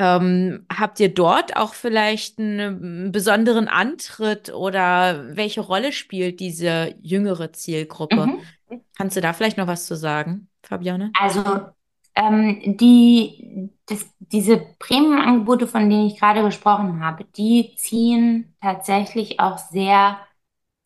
Ähm, 0.00 0.64
habt 0.72 1.00
ihr 1.00 1.12
dort 1.12 1.56
auch 1.56 1.74
vielleicht 1.74 2.38
einen 2.38 3.10
besonderen 3.10 3.66
Antritt 3.66 4.54
oder 4.54 5.36
welche 5.36 5.60
Rolle 5.60 5.90
spielt 5.90 6.38
diese 6.38 6.94
jüngere 7.02 7.52
Zielgruppe? 7.52 8.28
Mhm. 8.28 8.80
Kannst 8.96 9.16
du 9.16 9.20
da 9.20 9.32
vielleicht 9.32 9.58
noch 9.58 9.66
was 9.66 9.86
zu 9.86 9.96
sagen, 9.96 10.48
Fabiane? 10.62 11.10
Also 11.20 11.42
ähm, 12.14 12.76
die, 12.76 13.70
das, 13.86 14.06
diese 14.18 14.58
Premium-Angebote, 14.78 15.66
von 15.66 15.90
denen 15.90 16.06
ich 16.06 16.18
gerade 16.18 16.42
gesprochen 16.42 17.00
habe, 17.00 17.24
die 17.36 17.74
ziehen 17.76 18.54
tatsächlich 18.60 19.40
auch 19.40 19.58
sehr 19.58 20.18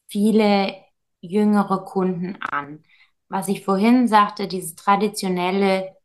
viele 0.09 0.75
jüngere 1.21 1.85
Kunden 1.85 2.37
an. 2.41 2.83
Was 3.29 3.49
ich 3.49 3.65
vorhin 3.65 4.09
sagte, 4.09 4.47
dieses 4.49 4.75
traditionelle, 4.75 5.97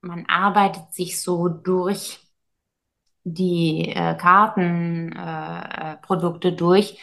man 0.00 0.24
arbeitet 0.26 0.94
sich 0.94 1.20
so 1.20 1.48
durch 1.48 2.20
die 3.24 3.90
äh, 3.90 4.14
Kartenprodukte 4.16 6.48
äh, 6.48 6.52
äh 6.52 6.56
durch. 6.56 6.98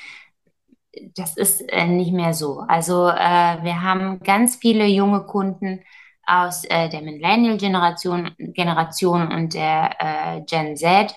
Das 1.15 1.37
ist 1.37 1.61
äh, 1.69 1.85
nicht 1.87 2.11
mehr 2.11 2.33
so. 2.33 2.61
Also 2.67 3.07
äh, 3.07 3.63
wir 3.63 3.83
haben 3.83 4.19
ganz 4.21 4.55
viele 4.55 4.87
junge 4.87 5.25
Kunden 5.25 5.83
aus 6.25 6.63
äh, 6.65 6.89
der 6.89 7.01
Millennial-Generation 7.01 8.31
Generation 8.37 9.31
und 9.31 9.53
der 9.53 10.43
Gen 10.49 10.75
Z, 10.75 11.15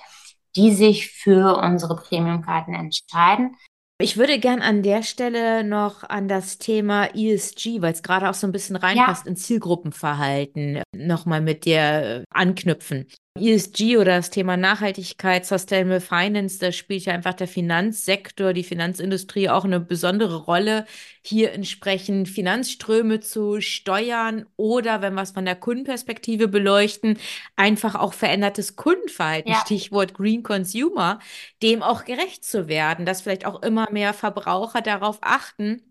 die 0.56 0.72
sich 0.72 1.10
für 1.10 1.56
unsere 1.56 1.96
Premium-Karten 1.96 2.74
entscheiden. 2.74 3.56
Ich 4.02 4.16
würde 4.16 4.38
gern 4.38 4.62
an 4.62 4.82
der 4.82 5.02
Stelle 5.02 5.62
noch 5.62 6.04
an 6.04 6.26
das 6.26 6.56
Thema 6.56 7.14
ESG, 7.14 7.82
weil 7.82 7.92
es 7.92 8.02
gerade 8.02 8.30
auch 8.30 8.34
so 8.34 8.46
ein 8.46 8.52
bisschen 8.52 8.76
reinpasst 8.76 9.26
ja. 9.26 9.30
ins 9.30 9.42
Zielgruppenverhalten, 9.42 10.82
nochmal 10.96 11.42
mit 11.42 11.66
dir 11.66 11.80
äh, 11.80 12.24
anknüpfen. 12.30 13.06
ESG 13.38 13.96
oder 13.96 14.16
das 14.16 14.30
Thema 14.30 14.56
Nachhaltigkeit, 14.56 15.46
Sustainable 15.46 16.00
Finance, 16.00 16.58
da 16.58 16.72
spielt 16.72 17.04
ja 17.04 17.14
einfach 17.14 17.32
der 17.34 17.46
Finanzsektor, 17.46 18.52
die 18.52 18.64
Finanzindustrie 18.64 19.48
auch 19.48 19.64
eine 19.64 19.78
besondere 19.78 20.36
Rolle, 20.36 20.84
hier 21.22 21.52
entsprechend 21.52 22.28
Finanzströme 22.28 23.20
zu 23.20 23.60
steuern 23.60 24.46
oder, 24.56 25.00
wenn 25.00 25.14
wir 25.14 25.22
es 25.22 25.30
von 25.30 25.44
der 25.44 25.54
Kundenperspektive 25.54 26.48
beleuchten, 26.48 27.18
einfach 27.54 27.94
auch 27.94 28.14
verändertes 28.14 28.74
Kundenverhalten, 28.74 29.52
ja. 29.52 29.60
Stichwort 29.60 30.14
Green 30.14 30.42
Consumer, 30.42 31.20
dem 31.62 31.82
auch 31.84 32.04
gerecht 32.04 32.44
zu 32.44 32.66
werden, 32.66 33.06
dass 33.06 33.22
vielleicht 33.22 33.46
auch 33.46 33.62
immer 33.62 33.88
mehr 33.92 34.12
Verbraucher 34.12 34.82
darauf 34.82 35.18
achten, 35.20 35.82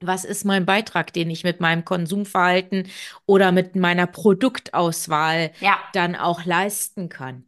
was 0.00 0.24
ist 0.24 0.44
mein 0.44 0.66
Beitrag, 0.66 1.12
den 1.12 1.30
ich 1.30 1.44
mit 1.44 1.60
meinem 1.60 1.84
Konsumverhalten 1.84 2.88
oder 3.26 3.52
mit 3.52 3.76
meiner 3.76 4.06
Produktauswahl 4.06 5.52
ja. 5.60 5.78
dann 5.92 6.16
auch 6.16 6.44
leisten 6.44 7.08
kann? 7.08 7.44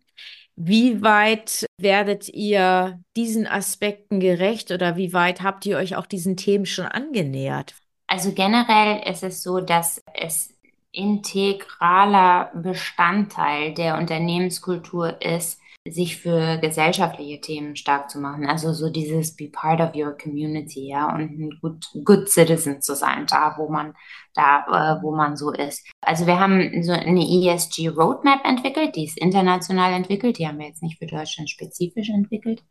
Wie 0.56 1.00
weit 1.00 1.64
werdet 1.78 2.28
ihr 2.28 3.00
diesen 3.16 3.46
Aspekten 3.46 4.20
gerecht 4.20 4.70
oder 4.70 4.96
wie 4.96 5.12
weit 5.12 5.40
habt 5.40 5.64
ihr 5.64 5.78
euch 5.78 5.96
auch 5.96 6.06
diesen 6.06 6.36
Themen 6.36 6.66
schon 6.66 6.86
angenähert? 6.86 7.74
Also 8.06 8.32
generell 8.32 9.08
ist 9.08 9.22
es 9.22 9.42
so, 9.42 9.60
dass 9.60 10.02
es 10.12 10.52
integraler 10.92 12.50
Bestandteil 12.54 13.74
der 13.74 13.98
Unternehmenskultur 13.98 15.22
ist, 15.22 15.60
sich 15.88 16.18
für 16.18 16.58
gesellschaftliche 16.58 17.40
Themen 17.40 17.74
stark 17.74 18.10
zu 18.10 18.20
machen. 18.20 18.46
Also 18.46 18.72
so 18.72 18.90
dieses 18.90 19.34
Be 19.34 19.48
part 19.48 19.80
of 19.80 19.94
your 19.94 20.16
community, 20.16 20.88
ja, 20.88 21.14
und 21.14 21.20
ein 21.22 21.58
good, 21.62 21.86
good 22.04 22.28
citizen 22.28 22.82
zu 22.82 22.94
sein, 22.94 23.26
da 23.26 23.54
wo 23.56 23.68
man, 23.70 23.94
da 24.34 24.98
äh, 24.98 25.02
wo 25.02 25.14
man 25.16 25.36
so 25.36 25.52
ist. 25.52 25.88
Also 26.02 26.26
wir 26.26 26.38
haben 26.38 26.82
so 26.82 26.92
eine 26.92 27.22
ESG 27.22 27.88
Roadmap 27.88 28.44
entwickelt, 28.44 28.94
die 28.96 29.04
ist 29.04 29.18
international 29.18 29.94
entwickelt, 29.94 30.38
die 30.38 30.46
haben 30.46 30.58
wir 30.58 30.66
jetzt 30.66 30.82
nicht 30.82 30.98
für 30.98 31.06
Deutschland 31.06 31.48
spezifisch 31.48 32.10
entwickelt. 32.10 32.62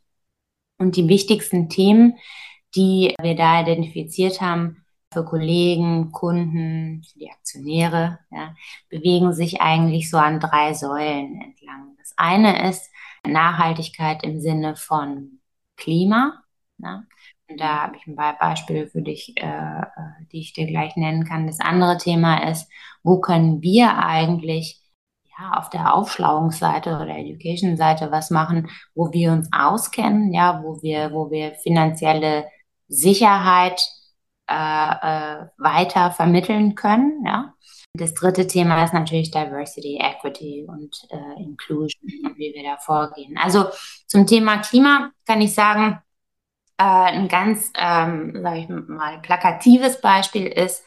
Und 0.77 0.95
die 0.95 1.07
wichtigsten 1.09 1.67
Themen, 1.67 2.17
die 2.75 3.15
wir 3.21 3.35
da 3.35 3.61
identifiziert 3.61 4.39
haben, 4.39 4.85
für 5.11 5.25
Kollegen, 5.25 6.11
Kunden, 6.11 7.03
für 7.03 7.19
die 7.19 7.31
Aktionäre, 7.31 8.19
ja, 8.31 8.55
bewegen 8.89 9.33
sich 9.33 9.61
eigentlich 9.61 10.09
so 10.09 10.17
an 10.17 10.39
drei 10.39 10.73
Säulen 10.73 11.41
entlang. 11.41 11.95
Das 11.97 12.13
eine 12.17 12.69
ist 12.69 12.91
Nachhaltigkeit 13.25 14.23
im 14.23 14.39
Sinne 14.39 14.75
von 14.75 15.39
Klima. 15.77 16.43
Ne? 16.77 17.07
Und 17.49 17.59
da 17.59 17.83
habe 17.83 17.97
ich 17.97 18.05
ein 18.05 18.15
paar 18.15 18.37
Beispiele 18.37 18.87
für 18.87 19.01
dich, 19.01 19.33
äh, 19.37 19.45
äh, 19.47 19.83
die 20.31 20.41
ich 20.41 20.53
dir 20.53 20.67
gleich 20.67 20.95
nennen 20.95 21.25
kann. 21.25 21.47
Das 21.47 21.59
andere 21.59 21.97
Thema 21.97 22.47
ist, 22.49 22.69
wo 23.01 23.19
können 23.19 23.61
wir 23.63 23.97
eigentlich 23.97 24.79
ja, 25.39 25.53
auf 25.57 25.69
der 25.71 25.93
Aufschlauungsseite 25.95 26.95
oder 26.95 27.17
Education-Seite 27.17 28.11
was 28.11 28.29
machen, 28.29 28.69
wo 28.93 29.11
wir 29.11 29.31
uns 29.31 29.49
auskennen, 29.51 30.33
ja, 30.33 30.61
wo 30.63 30.81
wir, 30.83 31.11
wo 31.13 31.31
wir 31.31 31.55
finanzielle 31.55 32.45
Sicherheit 32.87 33.81
äh, 34.49 35.47
weiter 35.57 36.11
vermitteln 36.11 36.75
können, 36.75 37.25
ja. 37.25 37.53
Das 37.93 38.13
dritte 38.13 38.45
Thema 38.45 38.83
ist 38.83 38.93
natürlich 38.93 39.31
Diversity, 39.31 39.99
Equity 39.99 40.65
und 40.67 40.95
äh, 41.09 41.41
Inclusion 41.41 42.07
wie 42.35 42.53
wir 42.53 42.63
da 42.63 42.77
vorgehen. 42.77 43.37
Also 43.37 43.65
zum 44.07 44.25
Thema 44.27 44.57
Klima 44.57 45.11
kann 45.25 45.41
ich 45.41 45.53
sagen, 45.53 45.99
äh, 46.77 46.83
ein 46.83 47.27
ganz, 47.27 47.71
ähm, 47.75 48.39
sage 48.41 48.59
ich 48.59 48.69
mal, 48.69 49.19
plakatives 49.19 50.01
Beispiel 50.01 50.47
ist, 50.47 50.83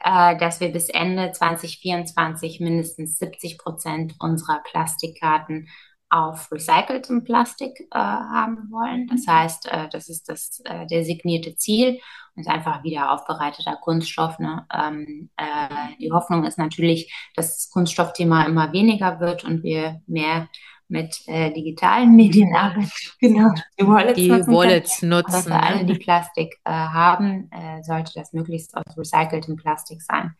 äh, 0.00 0.36
dass 0.36 0.60
wir 0.60 0.70
bis 0.70 0.88
Ende 0.88 1.32
2024 1.32 2.60
mindestens 2.60 3.18
70 3.18 3.58
Prozent 3.58 4.14
unserer 4.18 4.62
Plastikkarten 4.64 5.68
auf 6.10 6.50
recyceltem 6.50 7.22
Plastik 7.24 7.80
äh, 7.92 7.98
haben 7.98 8.70
wollen. 8.70 9.06
Das 9.06 9.26
mhm. 9.26 9.30
heißt, 9.30 9.66
äh, 9.66 9.88
das 9.88 10.08
ist 10.08 10.28
das 10.28 10.60
äh, 10.64 10.86
designierte 10.86 11.54
Ziel 11.56 12.00
und 12.34 12.42
ist 12.42 12.48
einfach 12.48 12.82
wieder 12.82 13.12
aufbereiteter 13.12 13.76
Kunststoff. 13.76 14.38
Ne? 14.40 14.66
Ähm, 14.74 15.30
äh, 15.36 15.96
die 16.00 16.10
Hoffnung 16.10 16.44
ist 16.44 16.58
natürlich, 16.58 17.14
dass 17.36 17.56
das 17.56 17.70
Kunststoffthema 17.70 18.44
immer 18.44 18.72
weniger 18.72 19.20
wird 19.20 19.44
und 19.44 19.62
wir 19.62 20.02
mehr 20.06 20.48
mit 20.88 21.22
äh, 21.28 21.52
digitalen 21.52 22.16
Medien 22.16 22.54
arbeiten. 22.56 22.90
Genau, 23.20 23.52
die 23.78 23.86
Wallets, 23.86 24.16
die 24.16 24.28
nutzen, 24.28 24.52
Wallets 24.52 25.02
nutzen. 25.02 25.34
Aber 25.34 25.42
für 25.42 25.62
alle, 25.62 25.84
die 25.84 25.98
Plastik 25.98 26.58
äh, 26.64 26.70
haben, 26.70 27.48
sollte 27.82 28.12
das 28.16 28.32
möglichst 28.32 28.76
aus 28.76 28.98
recyceltem 28.98 29.56
Plastik 29.56 30.02
sein. 30.02 30.34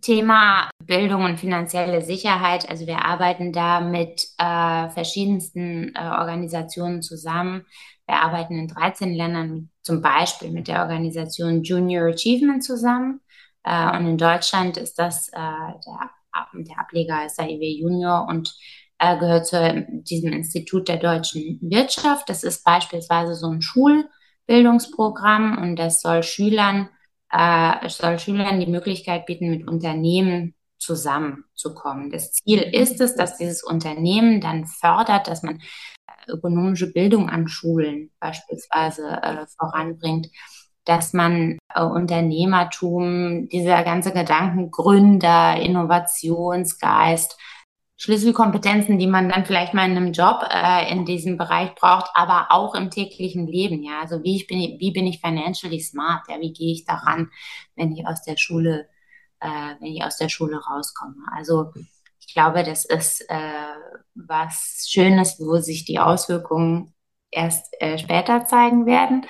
Thema 0.00 0.70
Bildung 0.84 1.24
und 1.24 1.40
finanzielle 1.40 2.02
Sicherheit. 2.02 2.68
Also 2.68 2.86
wir 2.86 3.04
arbeiten 3.04 3.52
da 3.52 3.80
mit 3.80 4.26
äh, 4.38 4.88
verschiedensten 4.90 5.94
äh, 5.94 6.00
Organisationen 6.00 7.02
zusammen. 7.02 7.64
Wir 8.06 8.16
arbeiten 8.16 8.58
in 8.58 8.68
13 8.68 9.14
Ländern, 9.14 9.70
zum 9.82 10.02
Beispiel 10.02 10.50
mit 10.50 10.68
der 10.68 10.82
Organisation 10.82 11.62
Junior 11.62 12.08
Achievement 12.08 12.62
zusammen. 12.62 13.20
Äh, 13.64 13.96
und 13.96 14.06
in 14.06 14.18
Deutschland 14.18 14.76
ist 14.76 14.98
das 14.98 15.28
äh, 15.28 15.36
der, 15.36 16.10
der 16.54 16.78
Ableger 16.78 17.26
ist 17.26 17.38
der 17.38 17.50
IW 17.50 17.80
Junior 17.80 18.26
und 18.28 18.54
äh, 18.98 19.16
gehört 19.18 19.46
zu 19.46 19.86
diesem 19.88 20.32
Institut 20.32 20.88
der 20.88 20.98
deutschen 20.98 21.58
Wirtschaft. 21.62 22.28
Das 22.28 22.42
ist 22.42 22.64
beispielsweise 22.64 23.34
so 23.34 23.48
ein 23.48 23.62
Schulbildungsprogramm 23.62 25.58
und 25.58 25.76
das 25.76 26.00
soll 26.02 26.22
Schülern 26.22 26.88
äh, 27.30 27.88
soll 27.88 28.18
Schülern 28.18 28.60
die 28.60 28.66
Möglichkeit 28.66 29.26
bieten, 29.26 29.50
mit 29.50 29.68
Unternehmen 29.68 30.54
zusammenzukommen. 30.78 32.10
Das 32.10 32.32
Ziel 32.32 32.60
ist 32.60 33.00
es, 33.00 33.14
dass 33.14 33.36
dieses 33.36 33.62
Unternehmen 33.62 34.40
dann 34.40 34.66
fördert, 34.66 35.28
dass 35.28 35.42
man 35.42 35.56
äh, 35.56 36.32
ökonomische 36.32 36.92
Bildung 36.92 37.28
an 37.28 37.48
Schulen 37.48 38.10
beispielsweise 38.20 39.08
äh, 39.22 39.46
voranbringt, 39.58 40.28
dass 40.84 41.12
man 41.12 41.58
äh, 41.74 41.82
Unternehmertum, 41.82 43.48
dieser 43.48 43.82
ganze 43.82 44.12
Gedanken 44.12 44.70
Gründer, 44.70 45.60
Innovationsgeist, 45.60 47.38
Schlüsselkompetenzen, 48.00 48.96
die 48.96 49.08
man 49.08 49.28
dann 49.28 49.44
vielleicht 49.44 49.74
mal 49.74 49.84
in 49.84 49.96
einem 49.96 50.12
Job 50.12 50.44
äh, 50.48 50.90
in 50.90 51.04
diesem 51.04 51.36
Bereich 51.36 51.74
braucht, 51.74 52.10
aber 52.14 52.46
auch 52.50 52.76
im 52.76 52.90
täglichen 52.90 53.48
Leben. 53.48 53.82
Ja, 53.82 54.00
also 54.00 54.22
wie 54.22 54.36
ich 54.36 54.46
bin, 54.46 54.78
wie 54.78 54.92
bin 54.92 55.06
ich 55.06 55.20
financially 55.20 55.80
smart? 55.80 56.22
Ja, 56.28 56.40
wie 56.40 56.52
gehe 56.52 56.72
ich 56.72 56.84
daran, 56.84 57.30
wenn 57.74 57.92
ich 57.92 58.06
aus 58.06 58.22
der 58.22 58.36
Schule, 58.36 58.88
äh, 59.40 59.74
wenn 59.80 59.92
ich 59.92 60.04
aus 60.04 60.16
der 60.16 60.28
Schule 60.28 60.58
rauskomme? 60.58 61.16
Also 61.36 61.72
ich 62.20 62.32
glaube, 62.32 62.62
das 62.62 62.84
ist 62.84 63.28
äh, 63.28 63.74
was 64.14 64.86
Schönes, 64.88 65.40
wo 65.40 65.56
sich 65.56 65.84
die 65.84 65.98
Auswirkungen 65.98 66.94
erst 67.32 67.74
äh, 67.80 67.98
später 67.98 68.44
zeigen 68.46 68.86
werden. 68.86 69.26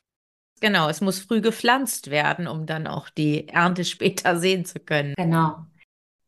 Genau, 0.60 0.90
es 0.90 1.00
muss 1.00 1.20
früh 1.20 1.40
gepflanzt 1.40 2.10
werden, 2.10 2.46
um 2.48 2.66
dann 2.66 2.86
auch 2.86 3.08
die 3.08 3.48
Ernte 3.48 3.84
später 3.84 4.38
sehen 4.38 4.66
zu 4.66 4.78
können. 4.78 5.14
Genau. 5.16 5.67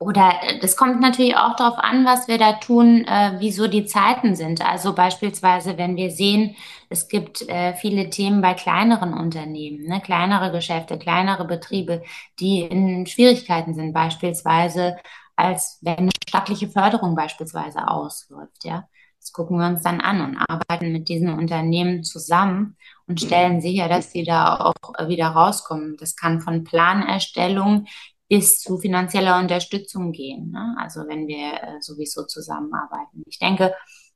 Oder 0.01 0.33
äh, 0.43 0.59
das 0.61 0.77
kommt 0.77 1.01
natürlich 1.01 1.37
auch 1.37 1.57
darauf 1.57 1.79
an, 1.79 2.07
was 2.07 2.27
wir 2.27 2.39
da 2.39 2.55
tun, 2.55 3.05
äh, 3.07 3.35
wieso 3.39 3.69
die 3.69 3.85
Zeiten 3.85 4.35
sind. 4.35 4.67
Also 4.67 4.95
beispielsweise, 4.95 5.77
wenn 5.79 5.97
wir 5.97 6.11
sehen, 6.11 6.57
es 6.89 7.07
gibt 7.09 7.43
äh, 7.49 7.75
viele 7.75 8.09
Themen 8.11 8.41
bei 8.41 8.55
kleineren 8.55 9.13
Unternehmen, 9.15 9.85
ne, 9.87 10.01
kleinere 10.01 10.53
Geschäfte, 10.53 10.99
kleinere 10.99 11.45
Betriebe, 11.47 12.03
die 12.41 12.63
in 12.63 13.07
Schwierigkeiten 13.07 13.75
sind, 13.75 13.93
beispielsweise 13.93 14.97
als 15.37 15.79
wenn 15.83 15.97
eine 15.99 16.11
staatliche 16.29 16.69
Förderung 16.69 17.15
beispielsweise 17.15 17.89
ausläuft, 17.89 18.65
ja. 18.65 18.89
Das 19.21 19.33
gucken 19.33 19.59
wir 19.59 19.67
uns 19.67 19.83
dann 19.83 20.01
an 20.01 20.23
und 20.23 20.39
arbeiten 20.39 20.93
mit 20.93 21.09
diesen 21.11 21.31
Unternehmen 21.31 22.05
zusammen 22.05 22.77
und 23.07 23.21
stellen 23.21 23.61
sicher, 23.61 23.87
dass 23.87 24.13
sie 24.13 24.25
da 24.25 24.57
auch 24.57 25.09
wieder 25.09 25.29
rauskommen. 25.29 25.99
Das 25.99 26.17
kann 26.17 26.41
von 26.41 26.65
Planerstellung 26.65 27.87
bis 28.31 28.61
zu 28.61 28.79
finanzieller 28.79 29.41
Unterstützung 29.41 30.13
gehen. 30.13 30.53
Ne? 30.53 30.77
Also 30.79 31.01
wenn 31.09 31.27
wir 31.27 31.53
äh, 31.63 31.81
sowieso 31.81 32.25
zusammenarbeiten. 32.27 33.25
Ich 33.27 33.41
denke, 33.41 33.75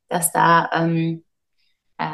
dass 0.09 0.31
da 0.31 0.71
ähm, 0.73 1.25
äh, 1.99 2.05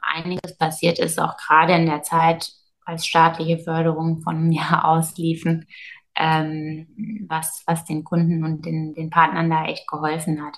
einiges 0.00 0.56
passiert 0.56 0.98
ist, 0.98 1.20
auch 1.20 1.36
gerade 1.36 1.74
in 1.74 1.84
der 1.84 2.02
Zeit, 2.02 2.50
als 2.86 3.06
staatliche 3.06 3.58
Förderungen 3.58 4.22
von 4.22 4.44
mir 4.48 4.84
ausliefen, 4.86 5.66
ähm, 6.14 6.86
was, 7.28 7.62
was 7.66 7.84
den 7.84 8.02
Kunden 8.02 8.42
und 8.42 8.64
den, 8.64 8.94
den 8.94 9.10
Partnern 9.10 9.50
da 9.50 9.66
echt 9.66 9.86
geholfen 9.88 10.42
hat. 10.42 10.56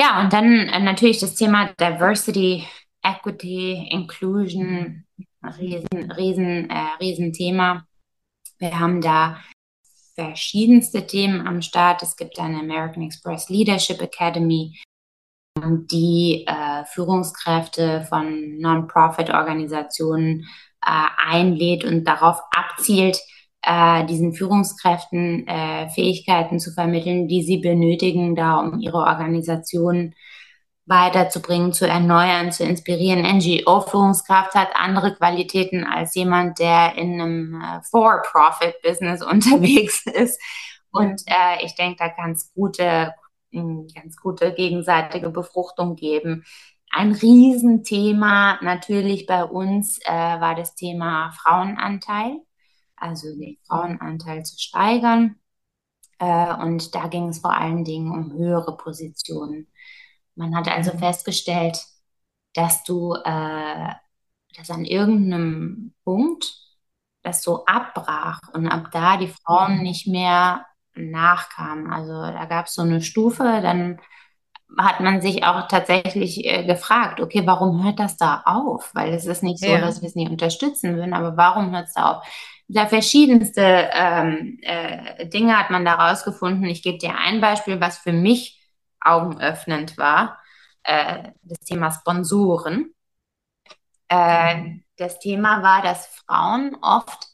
Ja, 0.00 0.22
und 0.22 0.32
dann 0.32 0.68
äh, 0.68 0.80
natürlich 0.80 1.18
das 1.18 1.34
Thema 1.34 1.74
Diversity, 1.78 2.66
Equity, 3.02 3.88
Inclusion, 3.90 5.04
riesen, 5.58 6.12
riesen, 6.12 6.70
äh, 6.70 6.96
riesen. 6.98 7.32
Wir 8.58 8.80
haben 8.80 9.02
da 9.02 9.38
verschiedenste 10.18 11.06
Themen 11.06 11.46
am 11.46 11.62
Start. 11.62 12.02
Es 12.02 12.16
gibt 12.16 12.38
eine 12.38 12.58
American 12.58 13.02
Express 13.02 13.48
Leadership 13.48 14.00
Academy, 14.00 14.78
die 15.58 16.44
äh, 16.46 16.84
Führungskräfte 16.86 18.06
von 18.08 18.58
Non-Profit-Organisationen 18.58 20.46
äh, 20.84 21.06
einlädt 21.28 21.84
und 21.84 22.04
darauf 22.04 22.40
abzielt, 22.50 23.18
äh, 23.62 24.04
diesen 24.06 24.32
Führungskräften 24.32 25.46
äh, 25.46 25.88
Fähigkeiten 25.90 26.60
zu 26.60 26.72
vermitteln, 26.72 27.28
die 27.28 27.42
sie 27.42 27.58
benötigen, 27.58 28.36
da 28.36 28.58
um 28.58 28.80
ihre 28.80 28.98
Organisation 28.98 30.14
weiterzubringen, 30.86 31.72
zu 31.72 31.86
erneuern, 31.86 32.52
zu 32.52 32.64
inspirieren. 32.64 33.22
NGO-Führungskraft 33.22 34.54
hat 34.54 34.70
andere 34.74 35.14
Qualitäten 35.14 35.84
als 35.84 36.14
jemand, 36.14 36.60
der 36.60 36.94
in 36.96 37.20
einem 37.20 37.60
äh, 37.60 37.82
For-Profit-Business 37.90 39.22
unterwegs 39.30 40.06
ist. 40.06 40.40
Und 40.90 41.22
äh, 41.26 41.64
ich 41.64 41.74
denke, 41.74 41.96
da 41.98 42.08
kann 42.08 42.32
es 42.32 42.52
gute, 42.54 43.12
ganz 43.52 44.16
gute 44.16 44.52
gegenseitige 44.54 45.30
Befruchtung 45.30 45.96
geben. 45.96 46.44
Ein 46.90 47.12
Riesenthema 47.12 48.58
natürlich 48.62 49.26
bei 49.26 49.44
uns 49.44 49.98
äh, 50.04 50.10
war 50.12 50.54
das 50.54 50.74
Thema 50.74 51.32
Frauenanteil, 51.32 52.40
also 52.96 53.26
den 53.36 53.58
Frauenanteil 53.66 54.44
zu 54.44 54.58
steigern. 54.58 55.36
Äh, 56.18 56.54
und 56.62 56.94
da 56.94 57.08
ging 57.08 57.28
es 57.28 57.40
vor 57.40 57.54
allen 57.54 57.84
Dingen 57.84 58.12
um 58.12 58.32
höhere 58.32 58.76
Positionen. 58.76 59.66
Man 60.36 60.54
hat 60.54 60.68
also 60.68 60.92
mhm. 60.94 60.98
festgestellt, 60.98 61.78
dass 62.54 62.84
du, 62.84 63.14
äh, 63.14 63.92
dass 64.56 64.70
an 64.70 64.84
irgendeinem 64.84 65.94
Punkt 66.04 66.54
das 67.22 67.42
so 67.42 67.64
abbrach 67.66 68.40
und 68.54 68.68
ab 68.68 68.90
da 68.92 69.16
die 69.16 69.28
Frauen 69.28 69.82
nicht 69.82 70.06
mehr 70.06 70.64
nachkamen. 70.94 71.92
Also 71.92 72.12
da 72.12 72.44
gab 72.44 72.66
es 72.66 72.74
so 72.74 72.82
eine 72.82 73.02
Stufe, 73.02 73.42
dann 73.62 73.98
hat 74.78 75.00
man 75.00 75.20
sich 75.20 75.44
auch 75.44 75.68
tatsächlich 75.68 76.44
äh, 76.44 76.64
gefragt, 76.64 77.20
okay, 77.20 77.42
warum 77.44 77.84
hört 77.84 77.98
das 77.98 78.16
da 78.16 78.42
auf? 78.44 78.94
Weil 78.94 79.12
es 79.14 79.26
ist 79.26 79.42
nicht 79.42 79.60
so, 79.60 79.68
ja. 79.68 79.80
dass 79.80 80.02
wir 80.02 80.08
es 80.08 80.14
nicht 80.14 80.30
unterstützen 80.30 80.96
würden, 80.96 81.14
aber 81.14 81.36
warum 81.36 81.70
hört 81.72 81.88
es 81.88 81.94
da 81.94 82.12
auf? 82.12 82.26
Da 82.68 82.86
verschiedenste 82.86 83.88
ähm, 83.92 84.58
äh, 84.62 85.28
Dinge 85.28 85.56
hat 85.56 85.70
man 85.70 85.84
da 85.84 85.94
rausgefunden. 85.94 86.64
Ich 86.64 86.82
gebe 86.82 86.98
dir 86.98 87.16
ein 87.16 87.40
Beispiel, 87.40 87.80
was 87.80 87.98
für 87.98 88.12
mich 88.12 88.55
augenöffnend 89.06 89.98
war. 89.98 90.38
Äh, 90.82 91.30
das 91.42 91.58
Thema 91.60 91.90
Sponsoren. 91.90 92.94
Äh, 94.08 94.76
das 94.96 95.18
Thema 95.18 95.62
war, 95.62 95.82
dass 95.82 96.06
Frauen 96.06 96.76
oft 96.80 97.26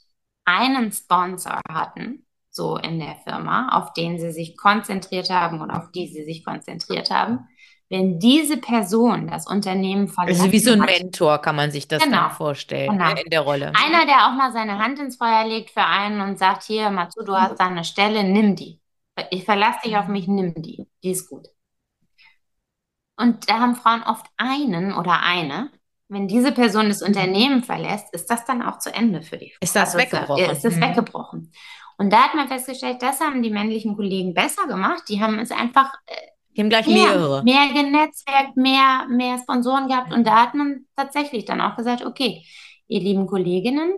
einen 0.44 0.90
Sponsor 0.92 1.60
hatten 1.68 2.26
so 2.52 2.76
in 2.76 2.98
der 2.98 3.16
Firma, 3.24 3.70
auf 3.70 3.92
den 3.94 4.18
sie 4.18 4.30
sich 4.30 4.56
konzentriert 4.56 5.30
haben 5.30 5.60
und 5.60 5.70
auf 5.70 5.90
die 5.90 6.06
sie 6.06 6.24
sich 6.24 6.44
konzentriert 6.44 7.10
haben. 7.10 7.48
Wenn 7.88 8.18
diese 8.18 8.56
Person 8.56 9.26
das 9.26 9.46
Unternehmen 9.46 10.08
verlässt. 10.08 10.40
Also 10.40 10.52
wie 10.52 10.58
so 10.58 10.72
ein 10.72 10.80
Mentor 10.80 11.38
kann 11.38 11.56
man 11.56 11.70
sich 11.70 11.88
das 11.88 12.02
genau, 12.02 12.30
vorstellen 12.30 12.90
genau. 12.90 13.10
In 13.10 13.30
der 13.30 13.40
Rolle. 13.40 13.72
Einer, 13.74 14.06
der 14.06 14.26
auch 14.26 14.32
mal 14.32 14.50
seine 14.52 14.78
Hand 14.78 14.98
ins 14.98 15.16
Feuer 15.16 15.44
legt 15.46 15.70
für 15.70 15.84
einen 15.84 16.22
und 16.22 16.38
sagt, 16.38 16.62
hier, 16.62 16.90
Matsu, 16.90 17.22
du 17.22 17.34
hast 17.34 17.60
deine 17.60 17.84
Stelle, 17.84 18.24
nimm 18.24 18.56
die. 18.56 18.80
Ich 19.30 19.44
verlasse 19.44 19.80
dich 19.84 19.96
auf 19.96 20.08
mich, 20.08 20.26
nimm 20.26 20.54
die. 20.54 20.86
Die 21.02 21.10
ist 21.10 21.28
gut. 21.28 21.48
Und 23.16 23.48
da 23.48 23.60
haben 23.60 23.76
Frauen 23.76 24.02
oft 24.02 24.26
einen 24.36 24.94
oder 24.94 25.22
eine. 25.22 25.70
Wenn 26.08 26.28
diese 26.28 26.52
Person 26.52 26.88
das 26.88 27.02
Unternehmen 27.02 27.62
verlässt, 27.62 28.12
ist 28.12 28.30
das 28.30 28.44
dann 28.44 28.62
auch 28.62 28.78
zu 28.78 28.94
Ende 28.94 29.22
für 29.22 29.38
die 29.38 29.50
Frau. 29.50 29.58
Ist 29.60 29.76
das 29.76 29.94
also 29.94 29.98
weggebrochen? 29.98 30.50
Ist 30.50 30.64
das 30.64 30.76
mhm. 30.76 30.80
weggebrochen. 30.82 31.52
Und 31.98 32.12
da 32.12 32.24
hat 32.24 32.34
man 32.34 32.48
festgestellt, 32.48 33.00
das 33.00 33.20
haben 33.20 33.42
die 33.42 33.50
männlichen 33.50 33.96
Kollegen 33.96 34.34
besser 34.34 34.66
gemacht. 34.66 35.04
Die 35.08 35.20
haben 35.20 35.38
es 35.38 35.50
einfach 35.50 35.92
äh, 36.06 36.32
die 36.56 36.60
haben 36.60 36.68
gleich 36.68 36.86
mehr, 36.86 37.06
mehrere. 37.06 37.42
Mehr 37.44 37.68
genetzwerkt, 37.72 38.56
mehr, 38.56 39.06
mehr 39.08 39.38
Sponsoren 39.38 39.88
gehabt. 39.88 40.12
Und 40.12 40.26
da 40.26 40.42
hat 40.42 40.54
man 40.54 40.86
tatsächlich 40.96 41.44
dann 41.44 41.60
auch 41.60 41.76
gesagt, 41.76 42.04
okay, 42.04 42.44
ihr 42.88 43.00
lieben 43.00 43.26
Kolleginnen, 43.26 43.94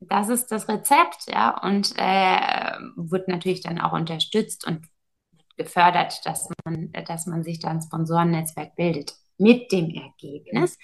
das 0.00 0.28
ist 0.28 0.52
das 0.52 0.68
Rezept, 0.68 1.26
ja, 1.28 1.60
und 1.60 1.92
äh, 1.96 2.78
wird 2.94 3.26
natürlich 3.26 3.62
dann 3.62 3.80
auch 3.80 3.92
unterstützt 3.92 4.64
und 4.66 4.86
gefördert, 5.58 6.24
dass 6.24 6.48
man, 6.64 6.90
dass 7.06 7.26
man 7.26 7.44
sich 7.44 7.60
da 7.60 7.68
ein 7.68 7.82
Sponsorennetzwerk 7.82 8.74
bildet. 8.76 9.12
Mit 9.36 9.70
dem 9.70 9.90
Ergebnis, 9.90 10.78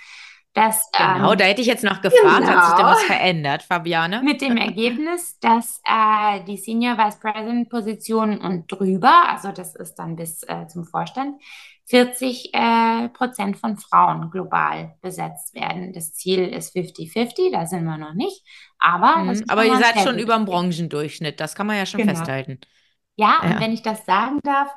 dass, 0.55 0.89
genau, 0.93 1.33
ähm, 1.33 1.39
da 1.39 1.45
hätte 1.45 1.61
ich 1.63 1.67
jetzt 1.67 1.83
noch 1.83 2.01
gefragt, 2.01 2.45
genau, 2.45 2.53
hat 2.53 2.67
sich 2.67 2.75
da 2.77 2.85
was 2.87 3.03
verändert, 3.03 3.63
Fabiane? 3.65 4.23
Mit 4.23 4.41
dem 4.41 4.57
Ergebnis, 4.57 5.39
dass 5.41 5.81
äh, 5.85 6.45
die 6.45 6.57
Senior 6.57 6.97
Vice 6.97 7.19
President 7.19 7.69
Position 7.69 8.39
und 8.39 8.71
drüber, 8.71 9.29
also 9.29 9.51
das 9.51 9.75
ist 9.75 9.97
dann 9.97 10.15
bis 10.15 10.45
äh, 10.45 10.69
zum 10.69 10.85
Vorstand, 10.85 11.41
40 11.87 12.55
äh, 12.55 13.09
Prozent 13.09 13.59
von 13.59 13.77
Frauen 13.77 14.31
global 14.31 14.95
besetzt 15.03 15.55
werden. 15.55 15.93
Das 15.93 16.15
Ziel 16.15 16.47
ist 16.47 16.75
50-50, 16.75 17.51
da 17.53 17.67
sind 17.67 17.85
wir 17.85 17.99
noch 17.99 18.15
nicht. 18.15 18.43
Aber, 18.79 19.19
mhm, 19.19 19.45
aber 19.49 19.65
ihr 19.65 19.77
seid 19.77 20.01
schon 20.01 20.19
über 20.19 20.37
dem 20.37 20.45
Branchendurchschnitt, 20.45 21.41
das 21.41 21.57
kann 21.57 21.67
man 21.67 21.77
ja 21.77 21.85
schon 21.85 22.01
genau. 22.01 22.15
festhalten. 22.15 22.61
Ja, 23.17 23.41
ja, 23.43 23.51
und 23.51 23.61
wenn 23.61 23.73
ich 23.73 23.83
das 23.83 24.05
sagen 24.05 24.41
darf, 24.43 24.69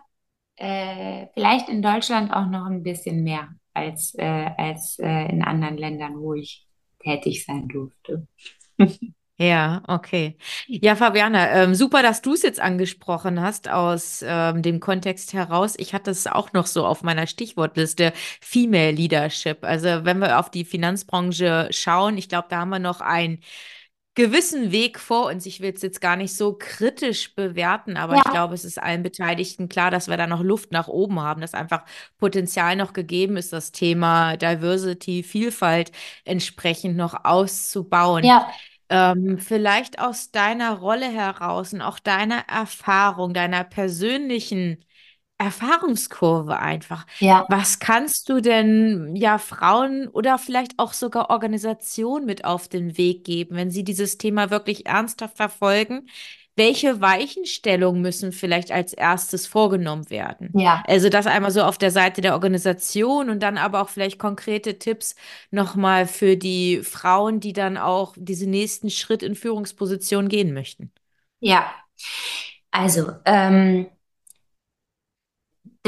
äh, 0.58 1.28
vielleicht 1.34 1.70
in 1.70 1.82
Deutschland 1.82 2.32
auch 2.32 2.48
noch 2.48 2.66
ein 2.66 2.84
bisschen 2.84 3.24
mehr 3.24 3.50
als, 3.74 4.16
äh, 4.16 4.50
als 4.58 4.98
äh, 5.00 5.30
in 5.30 5.44
anderen 5.44 5.78
Ländern, 5.78 6.20
wo 6.20 6.34
ich 6.34 6.68
tätig 7.00 7.46
sein 7.46 7.68
durfte. 7.68 8.28
Ja, 9.40 9.84
okay. 9.88 10.36
Ja, 10.66 10.96
Fabiana, 10.96 11.52
ähm, 11.52 11.76
super, 11.76 12.02
dass 12.02 12.24
du 12.24 12.34
es 12.34 12.42
jetzt 12.42 12.60
angesprochen 12.60 13.40
hast 13.40 13.70
aus 13.70 14.24
ähm, 14.28 14.64
dem 14.64 14.80
Kontext 14.80 15.34
heraus. 15.34 15.76
Ich 15.78 15.94
hatte 15.94 16.10
es 16.10 16.26
auch 16.26 16.54
noch 16.54 16.66
so 16.66 16.84
auf 16.88 17.04
meiner 17.04 17.28
Stichwortliste 17.28 18.14
Female 18.42 18.90
Leadership. 18.94 19.64
Also 19.64 20.06
wenn 20.06 20.18
wir 20.18 20.40
auf 20.40 20.50
die 20.50 20.66
Finanzbranche 20.66 21.68
schauen, 21.70 22.18
ich 22.18 22.30
glaube, 22.30 22.48
da 22.50 22.62
haben 22.62 22.70
wir 22.70 22.80
noch 22.80 23.00
ein 23.00 23.40
gewissen 24.18 24.72
Weg 24.72 25.00
vor 25.00 25.28
uns. 25.28 25.46
Ich 25.46 25.62
will 25.62 25.72
es 25.76 25.84
jetzt 25.84 26.02
gar 26.02 26.16
nicht 26.16 26.36
so 26.36 26.56
kritisch 26.58 27.36
bewerten, 27.36 27.98
aber 27.98 28.16
ja. 28.16 28.24
ich 28.26 28.32
glaube, 28.32 28.56
es 28.56 28.66
ist 28.66 28.82
allen 28.82 29.04
Beteiligten 29.04 29.70
klar, 29.70 29.92
dass 29.92 30.08
wir 30.08 30.18
da 30.18 30.26
noch 30.26 30.42
Luft 30.42 30.72
nach 30.72 30.88
oben 30.88 31.20
haben, 31.20 31.40
dass 31.40 31.54
einfach 31.54 31.84
Potenzial 32.18 32.76
noch 32.76 32.94
gegeben 32.94 33.38
ist, 33.38 33.54
das 33.54 33.72
Thema 33.72 34.36
Diversity, 34.36 35.22
Vielfalt 35.22 35.92
entsprechend 36.26 36.98
noch 36.98 37.26
auszubauen. 37.26 38.24
Ja. 38.24 38.50
Ähm, 38.90 39.38
vielleicht 39.38 40.00
aus 40.00 40.32
deiner 40.32 40.80
Rolle 40.80 41.12
heraus 41.12 41.74
und 41.74 41.82
auch 41.82 42.00
deiner 42.00 42.40
Erfahrung, 42.48 43.36
deiner 43.36 43.66
persönlichen 43.66 44.84
Erfahrungskurve 45.38 46.58
einfach. 46.58 47.06
Ja. 47.20 47.46
Was 47.50 47.80
kannst 47.80 48.30
du 48.30 48.42
denn 48.42 49.16
ja 49.16 49.38
Frauen 49.38 50.08
oder 50.08 50.38
vielleicht 50.38 50.74
auch 50.78 50.94
sogar 50.94 51.30
Organisationen 51.30 52.26
mit 52.26 52.44
auf 52.46 52.68
den 52.68 52.98
Weg 52.98 53.24
geben, 53.24 53.56
wenn 53.56 53.70
sie 53.70 53.84
dieses 53.84 54.18
Thema 54.18 54.50
wirklich 54.50 54.88
ernsthaft 54.88 55.38
verfolgen? 55.38 56.08
Welche 56.56 57.02
Weichenstellungen 57.02 58.02
müssen 58.02 58.32
vielleicht 58.32 58.72
als 58.72 58.92
erstes 58.92 59.46
vorgenommen 59.46 60.10
werden? 60.10 60.50
Ja. 60.56 60.84
Also 60.88 61.08
das 61.08 61.28
einmal 61.28 61.52
so 61.52 61.62
auf 61.62 61.78
der 61.78 61.92
Seite 61.92 62.22
der 62.22 62.34
Organisation 62.34 63.30
und 63.30 63.44
dann 63.44 63.60
aber 63.60 63.80
auch 63.80 63.90
vielleicht 63.90 64.18
konkrete 64.18 64.80
Tipps 64.80 65.16
nochmal 65.52 66.08
für 66.08 66.36
die 66.36 66.82
Frauen, 66.82 67.40
die 67.40 67.54
dann 67.54 67.78
auch 67.78 68.16
diesen 68.18 68.50
nächsten 68.50 68.90
Schritt 68.90 69.22
in 69.22 69.36
Führungsposition 69.36 70.30
gehen 70.30 70.52
möchten. 70.52 70.92
Ja, 71.40 71.72
also 72.72 73.12
ähm, 73.26 73.86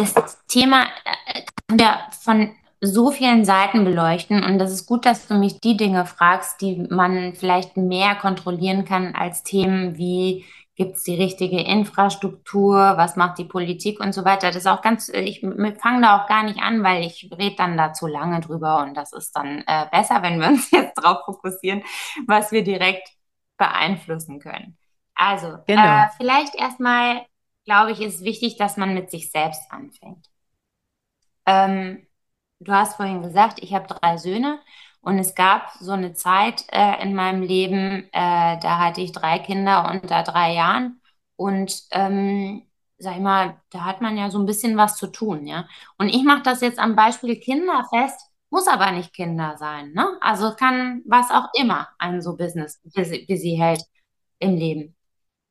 das 0.04 0.46
Thema 0.48 0.84
äh, 0.84 1.42
kann 1.68 1.80
wir 1.80 2.00
von 2.22 2.52
so 2.82 3.12
vielen 3.12 3.44
Seiten 3.44 3.84
beleuchten 3.84 4.44
und 4.44 4.58
das 4.58 4.72
ist 4.72 4.86
gut, 4.86 5.06
dass 5.06 5.28
du 5.28 5.36
mich 5.36 5.60
die 5.60 5.76
Dinge 5.76 6.06
fragst, 6.06 6.62
die 6.62 6.88
man 6.90 7.34
vielleicht 7.36 7.76
mehr 7.76 8.16
kontrollieren 8.16 8.86
kann 8.86 9.16
als 9.16 9.44
Themen 9.44 9.98
wie 9.98 10.46
gibt 10.80 10.96
es 10.96 11.04
die 11.04 11.16
richtige 11.16 11.60
Infrastruktur, 11.60 12.94
was 12.96 13.18
macht 13.18 13.38
die 13.38 13.44
Politik 13.44 14.00
und 14.00 14.14
so 14.14 14.24
weiter. 14.24 14.48
Das 14.48 14.56
ist 14.56 14.66
auch 14.66 14.82
ganz, 14.82 15.10
ich 15.10 15.42
fange 15.42 16.02
da 16.02 16.18
auch 16.18 16.26
gar 16.26 16.44
nicht 16.44 16.62
an, 16.62 16.84
weil 16.84 17.04
ich 17.04 17.30
rede 17.38 17.58
dann 17.58 17.76
da 17.76 17.92
zu 17.92 18.08
lange 18.08 18.40
drüber 18.40 18.82
und 18.82 18.96
das 18.96 19.12
ist 19.12 19.36
dann 19.36 19.62
äh, 19.68 19.88
besser, 19.92 20.22
wenn 20.22 20.40
wir 20.40 20.48
uns 20.48 20.72
jetzt 20.72 20.98
darauf 20.98 21.26
fokussieren, 21.26 21.84
was 22.28 22.54
wir 22.54 22.64
direkt 22.64 23.10
beeinflussen 23.58 24.40
können. 24.40 24.78
Also, 25.16 25.58
genau. 25.68 25.84
äh, 25.84 26.08
vielleicht 26.16 26.56
erstmal 26.56 27.26
glaube 27.70 27.92
ich, 27.92 28.02
ist 28.02 28.24
wichtig, 28.24 28.58
dass 28.58 28.78
man 28.78 28.96
mit 28.96 29.12
sich 29.12 29.32
selbst 29.32 29.72
anfängt. 29.72 30.28
Ähm, 31.46 32.08
du 32.60 32.72
hast 32.74 32.96
vorhin 32.96 33.22
gesagt, 33.22 33.60
ich 33.62 33.74
habe 33.74 33.88
drei 33.88 34.18
Söhne 34.18 34.60
und 35.02 35.20
es 35.20 35.36
gab 35.36 35.72
so 35.80 35.92
eine 35.92 36.14
Zeit 36.14 36.66
äh, 36.72 37.02
in 37.04 37.14
meinem 37.16 37.44
Leben, 37.44 38.06
äh, 38.12 38.60
da 38.60 38.80
hatte 38.80 39.02
ich 39.02 39.12
drei 39.12 39.40
Kinder 39.40 39.90
unter 39.92 40.24
drei 40.24 40.54
Jahren 40.54 41.02
und 41.36 41.84
ähm, 41.92 42.68
sag 42.98 43.16
ich 43.16 43.22
mal, 43.22 43.62
da 43.70 43.86
hat 43.86 44.02
man 44.02 44.18
ja 44.18 44.30
so 44.32 44.40
ein 44.40 44.46
bisschen 44.48 44.76
was 44.78 44.98
zu 44.98 45.08
tun, 45.08 45.46
ja. 45.48 45.68
Und 45.98 46.10
ich 46.10 46.24
mache 46.24 46.42
das 46.44 46.62
jetzt 46.62 46.80
am 46.80 46.96
Beispiel 46.96 47.40
Kinder 47.40 47.86
fest, 47.94 48.20
muss 48.50 48.68
aber 48.68 48.92
nicht 48.92 49.14
Kinder 49.14 49.58
sein, 49.58 49.94
ne? 49.94 50.18
Also 50.22 50.56
kann 50.56 51.04
was 51.06 51.30
auch 51.32 51.48
immer 51.54 51.88
einen 52.00 52.22
so 52.22 52.36
Business 52.36 52.82
busy, 52.84 53.26
busy 53.28 53.56
hält 53.58 53.84
im 54.40 54.56
Leben. 54.58 54.96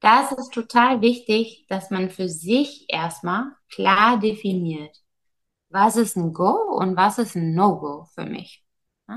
Da 0.00 0.22
ist 0.22 0.38
es 0.38 0.48
total 0.50 1.00
wichtig, 1.00 1.66
dass 1.68 1.90
man 1.90 2.10
für 2.10 2.28
sich 2.28 2.86
erstmal 2.88 3.52
klar 3.70 4.18
definiert, 4.18 4.96
was 5.70 5.96
ist 5.96 6.16
ein 6.16 6.32
Go 6.32 6.52
und 6.78 6.96
was 6.96 7.18
ist 7.18 7.36
ein 7.36 7.54
No-Go 7.54 8.06
für 8.14 8.24
mich. 8.24 8.64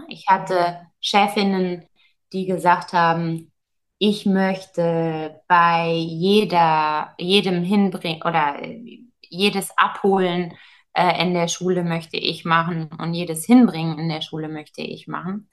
Ich 0.09 0.27
hatte 0.27 0.87
Chefinnen, 0.99 1.87
die 2.33 2.45
gesagt 2.45 2.93
haben, 2.93 3.51
ich 3.99 4.25
möchte 4.25 5.41
bei 5.47 5.91
jeder, 5.93 7.13
jedem 7.19 7.63
hinbringen 7.63 8.23
oder 8.23 8.61
äh, 8.63 8.99
jedes 9.29 9.77
Abholen 9.77 10.53
äh, 10.93 11.21
in 11.21 11.33
der 11.33 11.47
Schule 11.47 11.83
möchte 11.83 12.17
ich 12.17 12.43
machen 12.45 12.89
und 12.97 13.13
jedes 13.13 13.45
Hinbringen 13.45 13.99
in 13.99 14.09
der 14.09 14.21
Schule 14.21 14.49
möchte 14.49 14.81
ich 14.81 15.07
machen. 15.07 15.49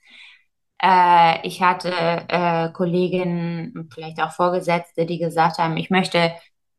Äh, 0.82 1.46
ich 1.46 1.62
hatte 1.62 1.92
äh, 2.28 2.70
Kolleginnen, 2.72 3.88
vielleicht 3.92 4.20
auch 4.20 4.32
Vorgesetzte, 4.32 5.06
die 5.06 5.18
gesagt 5.18 5.58
haben, 5.58 5.76
ich 5.76 5.90
möchte 5.90 6.34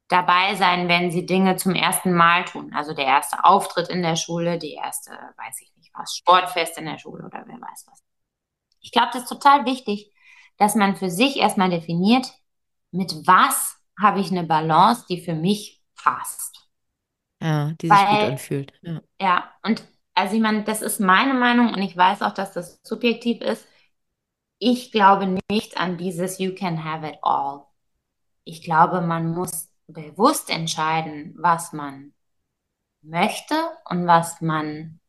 dabei 0.08 0.56
sein, 0.56 0.88
wenn 0.88 1.12
sie 1.12 1.26
Dinge 1.26 1.56
zum 1.58 1.76
ersten 1.76 2.14
Mal 2.14 2.46
tun. 2.46 2.74
Also 2.74 2.94
der 2.94 3.06
erste 3.06 3.44
Auftritt 3.44 3.90
in 3.90 4.02
der 4.02 4.16
Schule, 4.16 4.58
die 4.58 4.74
erste, 4.74 5.12
weiß 5.12 5.62
ich 5.62 5.72
nicht 5.78 5.92
was, 5.94 6.16
Sportfest 6.16 6.78
in 6.78 6.86
der 6.86 6.98
Schule 6.98 7.26
oder 7.26 7.44
wer 7.46 7.62
weiß 7.62 7.86
was. 7.90 8.04
Ich 8.82 8.92
glaube, 8.92 9.10
das 9.14 9.24
ist 9.24 9.30
total 9.30 9.66
wichtig, 9.66 10.12
dass 10.58 10.76
man 10.76 10.96
für 10.96 11.10
sich 11.10 11.38
erstmal 11.38 11.70
definiert, 11.70 12.32
mit 12.92 13.14
was 13.26 13.78
habe 14.02 14.20
ich 14.20 14.32
eine 14.32 14.44
Balance, 14.44 15.06
die 15.10 15.22
für 15.22 15.34
mich 15.36 15.82
passt. 15.96 16.70
Ja, 17.42 17.74
die 17.82 17.88
sich 17.88 17.98
gut 17.98 18.08
Weil, 18.08 18.32
anfühlt. 18.32 18.74
Ja. 18.82 19.02
ja, 19.22 19.52
und 19.64 19.84
also 20.14 20.36
ich 20.36 20.42
meine, 20.42 20.64
das 20.64 20.82
ist 20.82 21.00
meine 21.00 21.34
Meinung 21.34 21.74
und 21.74 21.82
ich 21.82 21.96
weiß 21.96 22.22
auch, 22.24 22.34
dass 22.34 22.52
das 22.52 22.80
subjektiv 22.84 23.42
ist. 23.42 23.66
Ich 24.60 24.92
glaube 24.92 25.40
nicht 25.50 25.78
an 25.80 25.98
dieses 25.98 26.38
You 26.38 26.54
can 26.54 26.84
have 26.84 27.08
it 27.08 27.18
all. 27.22 27.66
Ich 28.44 28.62
glaube, 28.62 29.02
man 29.02 29.32
muss 29.32 29.70
bewusst 29.88 30.50
entscheiden, 30.50 31.34
was 31.38 31.74
man 31.74 32.14
möchte 33.02 33.56
und 33.90 34.06
was 34.06 34.42
man 34.42 35.00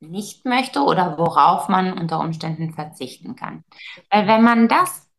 nicht 0.00 0.44
möchte 0.44 0.80
oder 0.80 1.18
worauf 1.18 1.68
man 1.68 1.98
unter 1.98 2.20
Umständen 2.20 2.72
verzichten 2.72 3.36
kann. 3.36 3.64
Weil 4.10 4.26
wenn 4.26 4.42
man 4.42 4.68
das 4.68 5.10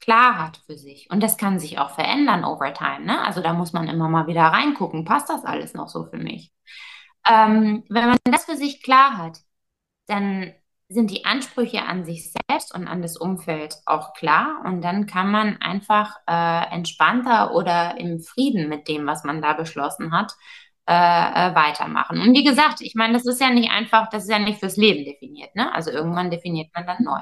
klar 0.00 0.38
hat 0.38 0.58
für 0.66 0.76
sich, 0.76 1.08
und 1.10 1.22
das 1.22 1.38
kann 1.38 1.58
sich 1.58 1.78
auch 1.78 1.90
verändern 1.90 2.44
over 2.44 2.72
time, 2.74 3.00
ne? 3.06 3.22
Also 3.24 3.40
da 3.40 3.52
muss 3.52 3.72
man 3.72 3.88
immer 3.88 4.08
mal 4.08 4.26
wieder 4.26 4.42
reingucken, 4.42 5.04
passt 5.04 5.30
das 5.30 5.44
alles 5.44 5.74
noch 5.74 5.88
so 5.88 6.04
für 6.04 6.18
mich? 6.18 6.52
Ähm, 7.26 7.84
wenn 7.88 8.08
man 8.08 8.18
das 8.24 8.44
für 8.44 8.56
sich 8.56 8.82
klar 8.82 9.16
hat, 9.16 9.38
dann 10.06 10.52
sind 10.94 11.10
die 11.10 11.24
Ansprüche 11.24 11.82
an 11.82 12.04
sich 12.04 12.32
selbst 12.32 12.74
und 12.74 12.86
an 12.88 13.02
das 13.02 13.16
Umfeld 13.16 13.76
auch 13.86 14.14
klar 14.14 14.62
und 14.64 14.82
dann 14.82 15.06
kann 15.06 15.30
man 15.30 15.60
einfach 15.60 16.16
äh, 16.26 16.74
entspannter 16.74 17.54
oder 17.54 17.98
im 17.98 18.20
Frieden 18.20 18.68
mit 18.68 18.88
dem, 18.88 19.06
was 19.06 19.24
man 19.24 19.42
da 19.42 19.52
beschlossen 19.54 20.12
hat, 20.12 20.32
äh, 20.86 20.92
äh, 20.92 21.54
weitermachen. 21.54 22.20
Und 22.20 22.34
wie 22.34 22.44
gesagt, 22.44 22.80
ich 22.80 22.94
meine, 22.94 23.14
das 23.14 23.26
ist 23.26 23.40
ja 23.40 23.50
nicht 23.50 23.70
einfach, 23.70 24.08
das 24.10 24.24
ist 24.24 24.30
ja 24.30 24.38
nicht 24.38 24.60
fürs 24.60 24.76
Leben 24.76 25.04
definiert, 25.04 25.54
ne? 25.56 25.74
Also 25.74 25.90
irgendwann 25.90 26.30
definiert 26.30 26.70
man 26.74 26.86
dann 26.86 27.02
neu. 27.02 27.20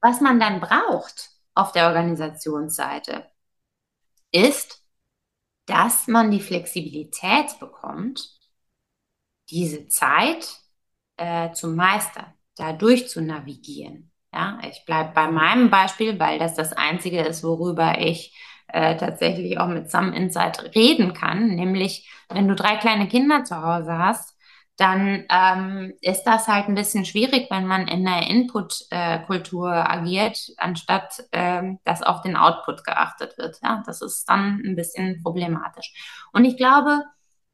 Was 0.00 0.20
man 0.20 0.40
dann 0.40 0.60
braucht 0.60 1.30
auf 1.54 1.72
der 1.72 1.88
Organisationsseite 1.88 3.30
ist, 4.32 4.82
dass 5.66 6.06
man 6.08 6.30
die 6.30 6.40
Flexibilität 6.40 7.58
bekommt, 7.60 8.38
diese 9.50 9.88
Zeit 9.88 10.48
äh, 11.16 11.52
zu 11.52 11.68
meistern, 11.68 12.32
da 12.56 12.72
durch 12.72 13.08
zu 13.08 13.22
navigieren. 13.22 14.10
Ja, 14.32 14.58
ich 14.68 14.84
bleibe 14.84 15.12
bei 15.14 15.30
meinem 15.30 15.70
Beispiel, 15.70 16.18
weil 16.18 16.38
das 16.38 16.54
das 16.54 16.72
Einzige 16.72 17.22
ist, 17.22 17.42
worüber 17.42 17.98
ich 17.98 18.34
äh, 18.68 18.96
tatsächlich 18.96 19.58
auch 19.58 19.68
mit 19.68 19.90
Some 19.90 20.14
Insight 20.14 20.74
reden 20.74 21.14
kann. 21.14 21.54
Nämlich, 21.54 22.10
wenn 22.28 22.48
du 22.48 22.54
drei 22.54 22.76
kleine 22.76 23.08
Kinder 23.08 23.44
zu 23.44 23.56
Hause 23.56 23.96
hast, 23.98 24.36
dann 24.76 25.24
ähm, 25.30 25.94
ist 26.02 26.24
das 26.24 26.48
halt 26.48 26.68
ein 26.68 26.74
bisschen 26.74 27.06
schwierig, 27.06 27.50
wenn 27.50 27.66
man 27.66 27.88
in 27.88 28.04
der 28.04 28.26
Input-Kultur 28.28 29.70
agiert, 29.72 30.38
anstatt 30.58 31.24
ähm, 31.32 31.78
dass 31.84 32.02
auf 32.02 32.20
den 32.20 32.36
Output 32.36 32.84
geachtet 32.84 33.38
wird. 33.38 33.58
Ja, 33.62 33.82
das 33.86 34.02
ist 34.02 34.28
dann 34.28 34.60
ein 34.64 34.76
bisschen 34.76 35.22
problematisch. 35.22 35.94
Und 36.32 36.44
ich 36.44 36.58
glaube, 36.58 37.04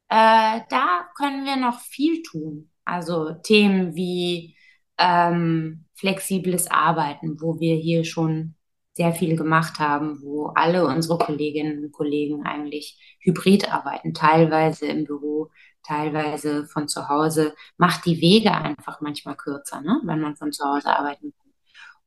äh, 0.09 0.59
da 0.69 1.07
können 1.15 1.45
wir 1.45 1.55
noch 1.55 1.79
viel 1.79 2.21
tun. 2.23 2.69
Also 2.83 3.31
Themen 3.35 3.95
wie 3.95 4.57
ähm, 4.97 5.85
flexibles 5.95 6.69
Arbeiten, 6.69 7.41
wo 7.41 7.59
wir 7.59 7.75
hier 7.75 8.03
schon 8.05 8.55
sehr 8.93 9.13
viel 9.13 9.35
gemacht 9.35 9.79
haben, 9.79 10.21
wo 10.21 10.47
alle 10.47 10.85
unsere 10.85 11.17
Kolleginnen 11.17 11.83
und 11.85 11.91
Kollegen 11.91 12.45
eigentlich 12.45 13.17
hybrid 13.19 13.71
arbeiten, 13.73 14.13
teilweise 14.13 14.85
im 14.87 15.05
Büro, 15.05 15.49
teilweise 15.83 16.65
von 16.67 16.87
zu 16.87 17.09
Hause, 17.09 17.55
macht 17.77 18.05
die 18.05 18.21
Wege 18.21 18.51
einfach 18.53 19.01
manchmal 19.01 19.35
kürzer, 19.35 19.81
ne? 19.81 19.99
wenn 20.03 20.21
man 20.21 20.35
von 20.35 20.51
zu 20.51 20.63
Hause 20.65 20.89
arbeiten 20.95 21.33
kann. 21.33 21.51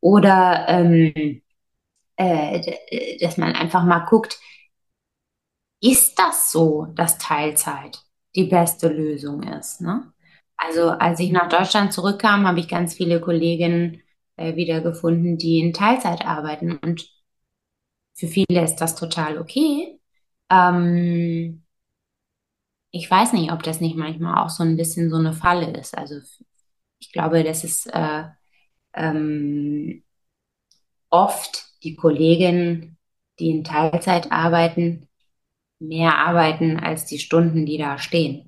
Oder 0.01 0.67
ähm, 0.69 1.43
äh, 2.17 3.19
dass 3.21 3.37
man 3.37 3.55
einfach 3.55 3.85
mal 3.85 4.01
guckt, 4.07 4.39
ist 5.81 6.19
das 6.19 6.53
so, 6.53 6.87
dass 6.95 7.19
Teilzeit 7.19 8.03
die 8.35 8.45
beste 8.45 8.89
Lösung 8.89 9.43
ist? 9.43 9.81
Ne? 9.81 10.13
Also 10.57 10.91
als 10.91 11.21
ich 11.21 11.31
nach 11.33 11.49
Deutschland 11.49 11.93
zurückkam, 11.93 12.47
habe 12.47 12.61
ich 12.61 12.69
ganz 12.69 12.95
viele 12.95 13.21
Kolleginnen 13.21 14.03
äh, 14.37 14.57
wiedergefunden, 14.57 15.39
die 15.39 15.61
in 15.61 15.73
Teilzeit 15.73 16.27
arbeiten. 16.27 16.79
Und 16.79 17.11
für 18.15 18.29
viele 18.29 18.63
ist 18.65 18.77
das 18.77 18.97
total 18.97 19.39
okay. 19.39 20.01
Ähm, 20.51 21.63
ich 22.91 23.11
weiß 23.11 23.33
nicht, 23.33 23.53
ob 23.53 23.63
das 23.63 23.81
nicht 23.81 23.97
manchmal 23.97 24.43
auch 24.45 24.51
so 24.51 24.63
ein 24.65 24.77
bisschen 24.77 25.11
so 25.11 25.17
eine 25.17 25.33
Falle 25.33 25.71
ist. 25.79 25.97
Also 25.97 26.17
ich 26.99 27.13
glaube, 27.13 27.45
dass 27.45 27.65
es 27.65 27.87
äh, 27.87 28.25
ähm, 28.95 30.05
oft 31.11 31.65
die 31.83 31.97
Kolleginnen, 31.97 32.97
die 33.39 33.51
in 33.51 33.65
Teilzeit 33.65 34.31
arbeiten, 34.33 35.09
mehr 35.81 36.19
arbeiten 36.19 36.79
als 36.81 37.07
die 37.07 37.19
Stunden, 37.19 37.67
die 37.67 37.79
da 37.79 37.99
stehen. 37.99 38.46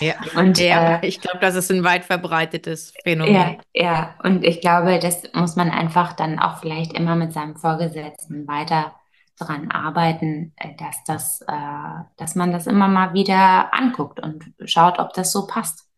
Ja, 0.00 0.14
Und 0.34 0.58
ja, 0.58 0.96
äh, 0.96 1.06
ich 1.06 1.20
glaube, 1.20 1.38
das 1.40 1.54
ist 1.54 1.70
ein 1.70 1.84
weit 1.84 2.04
verbreitetes 2.04 2.92
ja, 2.94 3.00
Phänomen. 3.02 3.62
ja, 3.74 4.16
und 4.22 4.44
ich 4.44 4.60
glaube, 4.60 4.98
das 4.98 5.22
muss 5.34 5.56
man 5.56 5.70
einfach 5.70 6.12
dann 6.14 6.38
auch 6.38 6.60
vielleicht 6.60 6.92
immer 6.94 7.16
mit 7.16 7.32
seinem 7.32 7.56
Vorgesetzten 7.56 8.46
weiter 8.48 8.94
dran 9.38 9.70
arbeiten, 9.70 10.52
äh, 10.56 10.74
dass 10.76 11.04
das, 11.04 11.40
äh, 11.42 12.04
dass 12.16 12.34
man 12.34 12.52
das 12.52 12.66
immer 12.66 12.88
mal 12.88 13.14
wieder 13.14 13.72
anguckt 13.74 14.20
und 14.20 14.52
schaut, 14.64 14.98
ob 14.98 15.12
das 15.14 15.32
so 15.32 15.46
passt 15.46 15.88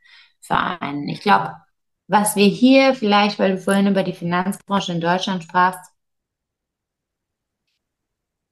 für 0.40 0.56
einen. 0.56 1.08
Ich 1.08 1.20
glaube, 1.20 1.56
was 2.08 2.36
wir 2.36 2.46
hier 2.46 2.94
vielleicht, 2.94 3.38
weil 3.38 3.52
du 3.52 3.58
vorhin 3.58 3.86
über 3.86 4.02
die 4.02 4.12
Finanzbranche 4.14 4.92
in 4.92 5.00
Deutschland 5.00 5.44
sprachst, 5.44 5.90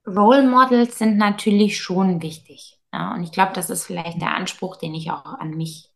Role 0.06 0.42
Models 0.48 0.98
sind 0.98 1.18
natürlich 1.18 1.78
schon 1.80 2.22
wichtig. 2.22 2.77
Ja, 2.92 3.14
und 3.14 3.22
ich 3.22 3.32
glaube, 3.32 3.52
das 3.52 3.70
ist 3.70 3.84
vielleicht 3.86 4.20
der 4.20 4.34
Anspruch, 4.34 4.76
den 4.76 4.94
ich 4.94 5.10
auch 5.10 5.24
an 5.24 5.50
mich 5.56 5.90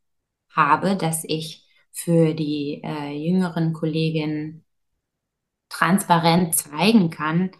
habe, 0.50 0.96
dass 0.96 1.24
ich 1.24 1.66
für 1.90 2.34
die 2.34 2.82
äh, 2.84 3.10
jüngeren 3.12 3.72
Kolleginnen 3.72 4.64
transparent 5.68 6.54
zeigen 6.54 7.10
kann, 7.10 7.50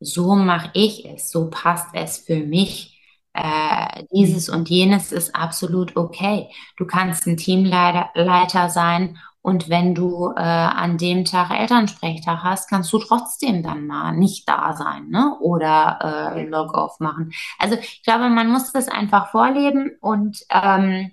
so 0.00 0.34
mache 0.34 0.70
ich 0.74 1.04
es, 1.06 1.30
so 1.30 1.50
passt 1.50 1.88
es 1.94 2.18
für 2.18 2.36
mich. 2.36 2.90
Äh, 3.32 4.04
dieses 4.12 4.48
und 4.48 4.68
jenes 4.70 5.10
ist 5.12 5.34
absolut 5.34 5.96
okay. 5.96 6.48
Du 6.76 6.86
kannst 6.86 7.26
ein 7.26 7.36
Teamleiter 7.36 8.10
Leiter 8.14 8.70
sein 8.70 9.18
und 9.44 9.68
wenn 9.68 9.94
du 9.94 10.30
äh, 10.30 10.40
an 10.40 10.96
dem 10.96 11.26
Tag 11.26 11.50
Elternsprechtag 11.50 12.42
hast, 12.42 12.70
kannst 12.70 12.90
du 12.94 12.98
trotzdem 12.98 13.62
dann 13.62 13.86
mal 13.86 14.12
nicht 14.16 14.48
da 14.48 14.72
sein, 14.74 15.08
ne? 15.10 15.36
Oder 15.40 16.32
äh, 16.34 16.46
Log-off 16.46 16.98
machen. 16.98 17.30
Also 17.58 17.76
ich 17.76 18.02
glaube, 18.02 18.30
man 18.30 18.48
muss 18.50 18.72
das 18.72 18.88
einfach 18.88 19.30
vorleben 19.30 19.98
und, 20.00 20.38
ähm, 20.48 21.10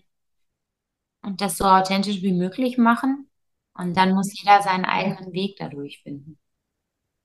und 1.24 1.42
das 1.42 1.58
so 1.58 1.66
authentisch 1.66 2.22
wie 2.22 2.34
möglich 2.34 2.78
machen. 2.78 3.28
Und 3.74 3.98
dann 3.98 4.14
muss 4.14 4.40
jeder 4.40 4.62
seinen 4.62 4.86
eigenen 4.86 5.34
Weg 5.34 5.56
dadurch 5.58 6.02
finden. 6.04 6.38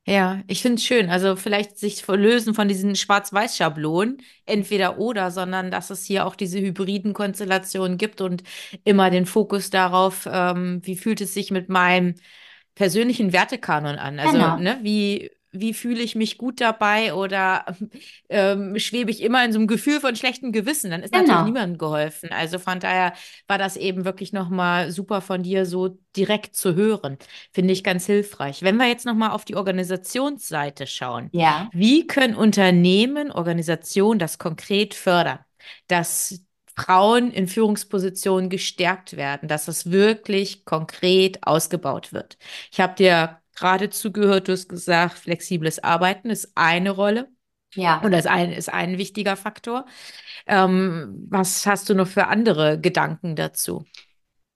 Ja, 0.08 0.40
ich 0.46 0.62
finde 0.62 0.76
es 0.76 0.84
schön. 0.84 1.10
Also 1.10 1.34
vielleicht 1.34 1.78
sich 1.78 2.06
lösen 2.06 2.54
von 2.54 2.68
diesen 2.68 2.94
Schwarz-Weiß-Schablonen, 2.94 4.22
entweder 4.44 4.98
oder, 4.98 5.32
sondern 5.32 5.72
dass 5.72 5.90
es 5.90 6.04
hier 6.04 6.26
auch 6.26 6.36
diese 6.36 6.60
hybriden 6.60 7.12
Konstellationen 7.12 7.98
gibt 7.98 8.20
und 8.20 8.44
immer 8.84 9.10
den 9.10 9.26
Fokus 9.26 9.68
darauf, 9.70 10.28
ähm, 10.30 10.80
wie 10.84 10.96
fühlt 10.96 11.20
es 11.20 11.34
sich 11.34 11.50
mit 11.50 11.68
meinem 11.68 12.14
persönlichen 12.76 13.32
Wertekanon 13.32 13.96
an? 13.96 14.20
Also, 14.20 14.34
Genau, 14.34 14.58
ne, 14.58 14.78
wie, 14.82 15.30
wie 15.60 15.74
fühle 15.74 16.02
ich 16.02 16.14
mich 16.14 16.38
gut 16.38 16.60
dabei 16.60 17.14
oder 17.14 17.64
ähm, 18.28 18.78
schwebe 18.78 19.10
ich 19.10 19.22
immer 19.22 19.44
in 19.44 19.52
so 19.52 19.58
einem 19.58 19.66
Gefühl 19.68 20.00
von 20.00 20.16
schlechtem 20.16 20.52
Gewissen? 20.52 20.90
Dann 20.90 21.02
ist 21.02 21.12
natürlich 21.12 21.38
genau. 21.38 21.44
niemandem 21.44 21.78
geholfen. 21.78 22.30
Also 22.32 22.58
von 22.58 22.80
daher 22.80 23.12
war 23.46 23.58
das 23.58 23.76
eben 23.76 24.04
wirklich 24.04 24.32
nochmal 24.32 24.90
super 24.92 25.20
von 25.20 25.42
dir 25.42 25.66
so 25.66 25.98
direkt 26.16 26.56
zu 26.56 26.74
hören. 26.74 27.18
Finde 27.52 27.72
ich 27.72 27.84
ganz 27.84 28.06
hilfreich. 28.06 28.62
Wenn 28.62 28.76
wir 28.76 28.86
jetzt 28.88 29.06
nochmal 29.06 29.30
auf 29.30 29.44
die 29.44 29.56
Organisationsseite 29.56 30.86
schauen, 30.86 31.32
Ja, 31.32 31.68
wie 31.72 32.06
können 32.06 32.34
Unternehmen, 32.36 33.30
Organisationen 33.30 34.18
das 34.18 34.38
konkret 34.38 34.94
fördern, 34.94 35.38
dass 35.88 36.42
Frauen 36.78 37.30
in 37.30 37.48
Führungspositionen 37.48 38.50
gestärkt 38.50 39.16
werden, 39.16 39.48
dass 39.48 39.68
es 39.68 39.90
wirklich 39.90 40.64
konkret 40.64 41.46
ausgebaut 41.46 42.12
wird? 42.12 42.36
Ich 42.70 42.80
habe 42.80 42.94
dir 42.94 43.40
gerade 43.56 43.90
zugehört, 43.90 44.48
du 44.48 44.52
hast 44.52 44.68
gesagt, 44.68 45.18
flexibles 45.18 45.82
Arbeiten 45.82 46.30
ist 46.30 46.52
eine 46.54 46.90
Rolle. 46.90 47.28
Und 47.74 47.82
ja. 47.82 48.00
das 48.12 48.26
eine 48.26 48.54
ist 48.54 48.72
ein 48.72 48.96
wichtiger 48.98 49.36
Faktor. 49.36 49.84
Ähm, 50.46 51.26
was 51.28 51.66
hast 51.66 51.88
du 51.90 51.94
noch 51.94 52.06
für 52.08 52.26
andere 52.28 52.80
Gedanken 52.80 53.36
dazu? 53.36 53.84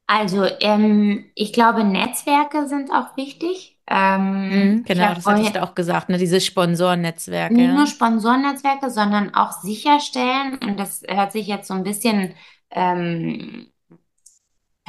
Also, 0.06 0.44
ähm, 0.60 1.30
ich 1.34 1.52
glaube, 1.52 1.84
Netzwerke 1.84 2.66
sind 2.66 2.90
auch 2.90 3.16
wichtig. 3.16 3.78
Ähm, 3.86 4.48
Mhm, 4.48 4.84
genau, 4.84 5.14
das 5.14 5.26
hattest 5.26 5.54
du 5.54 5.62
auch 5.62 5.74
gesagt, 5.74 6.08
ne? 6.08 6.18
Diese 6.18 6.40
Sponsorennetzwerke, 6.40 7.54
nicht 7.54 7.68
nur 7.68 7.80
ja. 7.80 7.86
Sponsorennetzwerke, 7.86 8.90
sondern 8.90 9.34
auch 9.34 9.52
sicherstellen, 9.52 10.58
und 10.62 10.78
das 10.78 11.02
hört 11.06 11.32
sich 11.32 11.46
jetzt 11.46 11.68
so 11.68 11.74
ein 11.74 11.82
bisschen 11.84 12.34
ähm, 12.70 13.72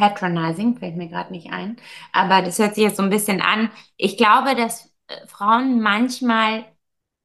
patronizing, 0.01 0.77
fällt 0.77 0.97
mir 0.97 1.07
gerade 1.09 1.31
nicht 1.31 1.51
ein, 1.53 1.77
aber 2.11 2.41
das 2.41 2.57
hört 2.59 2.73
sich 2.75 2.83
jetzt 2.83 2.97
so 2.97 3.03
ein 3.03 3.09
bisschen 3.11 3.41
an. 3.41 3.69
Ich 3.97 4.17
glaube, 4.17 4.55
dass 4.55 4.91
äh, 5.07 5.27
Frauen 5.27 5.79
manchmal 5.81 6.65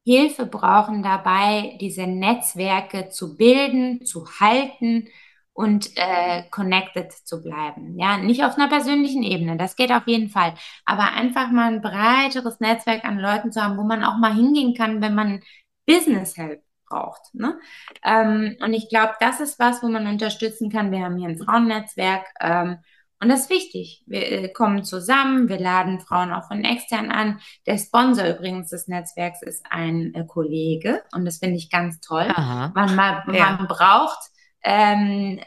Hilfe 0.05 0.45
brauchen 0.45 1.03
dabei, 1.03 1.77
diese 1.81 2.07
Netzwerke 2.07 3.09
zu 3.09 3.35
bilden, 3.37 4.05
zu 4.05 4.25
halten 4.39 5.07
und 5.53 5.89
äh, 5.97 6.43
connected 6.51 7.11
zu 7.11 7.41
bleiben. 7.43 7.97
Ja, 7.99 8.17
nicht 8.17 8.43
auf 8.45 8.57
einer 8.57 8.69
persönlichen 8.69 9.23
Ebene, 9.23 9.57
das 9.57 9.75
geht 9.75 9.91
auf 9.91 10.07
jeden 10.07 10.29
Fall, 10.29 10.53
aber 10.85 11.13
einfach 11.13 11.51
mal 11.51 11.73
ein 11.73 11.81
breiteres 11.81 12.59
Netzwerk 12.59 13.03
an 13.05 13.17
Leuten 13.19 13.51
zu 13.51 13.61
haben, 13.61 13.77
wo 13.77 13.83
man 13.83 14.03
auch 14.03 14.17
mal 14.17 14.33
hingehen 14.35 14.75
kann, 14.75 15.01
wenn 15.01 15.15
man 15.15 15.41
Business 15.87 16.37
Help 16.37 16.61
braucht. 16.89 17.33
Ne? 17.33 17.59
Ähm, 18.03 18.57
und 18.61 18.73
ich 18.73 18.89
glaube, 18.89 19.13
das 19.19 19.39
ist 19.39 19.59
was, 19.59 19.83
wo 19.83 19.87
man 19.87 20.07
unterstützen 20.07 20.69
kann. 20.69 20.91
Wir 20.91 20.99
haben 20.99 21.17
hier 21.17 21.29
ein 21.29 21.37
Frauennetzwerk. 21.37 22.25
Ähm, 22.39 22.77
und 23.19 23.29
das 23.29 23.41
ist 23.41 23.49
wichtig. 23.49 24.03
Wir 24.05 24.31
äh, 24.31 24.49
kommen 24.49 24.83
zusammen, 24.83 25.49
wir 25.49 25.59
laden 25.59 25.99
Frauen 25.99 26.31
auch 26.31 26.47
von 26.47 26.63
extern 26.63 27.11
an. 27.11 27.39
Der 27.65 27.77
Sponsor 27.77 28.27
übrigens 28.27 28.69
des 28.69 28.87
Netzwerks 28.87 29.41
ist 29.41 29.65
ein 29.69 30.13
äh, 30.13 30.25
Kollege 30.25 31.03
und 31.13 31.25
das 31.25 31.39
finde 31.39 31.57
ich 31.57 31.71
ganz 31.71 31.99
toll. 31.99 32.27
Aha, 32.29 32.71
Man, 32.75 32.95
man, 32.95 33.33
ja. 33.33 33.57
man 33.57 33.67
braucht 33.67 34.19
ähm, 34.63 35.39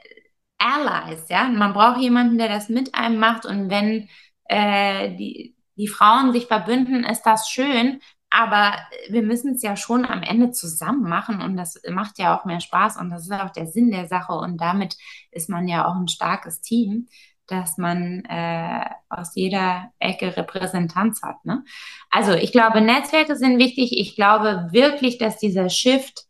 Allies, 0.59 1.29
ja. 1.29 1.45
Man 1.49 1.73
braucht 1.73 2.01
jemanden, 2.01 2.39
der 2.39 2.49
das 2.49 2.69
mit 2.69 2.95
einem 2.95 3.19
macht 3.19 3.47
und 3.47 3.71
wenn 3.71 4.09
äh, 4.45 5.15
die, 5.17 5.55
die 5.77 5.89
Frauen 5.89 6.33
sich 6.33 6.47
verbünden, 6.47 7.05
ist 7.05 7.23
das 7.23 7.49
schön. 7.49 8.01
Aber 8.31 8.75
wir 9.09 9.23
müssen 9.23 9.55
es 9.55 9.63
ja 9.63 9.77
schon 9.77 10.05
am 10.05 10.23
Ende 10.23 10.53
zusammen 10.53 11.09
machen 11.09 11.43
und 11.43 11.57
das 11.57 11.81
macht 11.91 12.19
ja 12.19 12.37
auch 12.39 12.45
mehr 12.45 12.61
Spaß 12.61 12.97
und 12.97 13.11
das 13.11 13.23
ist 13.23 13.33
auch 13.33 13.51
der 13.51 13.67
Sinn 13.67 13.91
der 13.91 14.07
Sache 14.07 14.33
und 14.33 14.61
damit 14.61 14.97
ist 15.33 15.49
man 15.49 15.67
ja 15.67 15.87
auch 15.87 15.97
ein 15.97 16.09
starkes 16.09 16.61
Team, 16.61 17.09
dass 17.49 17.77
man 17.77 18.25
äh, 18.27 18.85
aus 19.09 19.35
jeder 19.35 19.91
Ecke 19.99 20.37
Repräsentanz 20.37 21.23
hat. 21.23 21.45
Ne? 21.45 21.65
Also 22.11 22.33
ich 22.33 22.53
glaube, 22.53 22.81
Netzwerke 22.81 23.35
sind 23.35 23.59
wichtig. 23.59 23.99
Ich 23.99 24.15
glaube 24.15 24.69
wirklich, 24.71 25.19
dass 25.19 25.39
dieser 25.39 25.69
Shift 25.69 26.27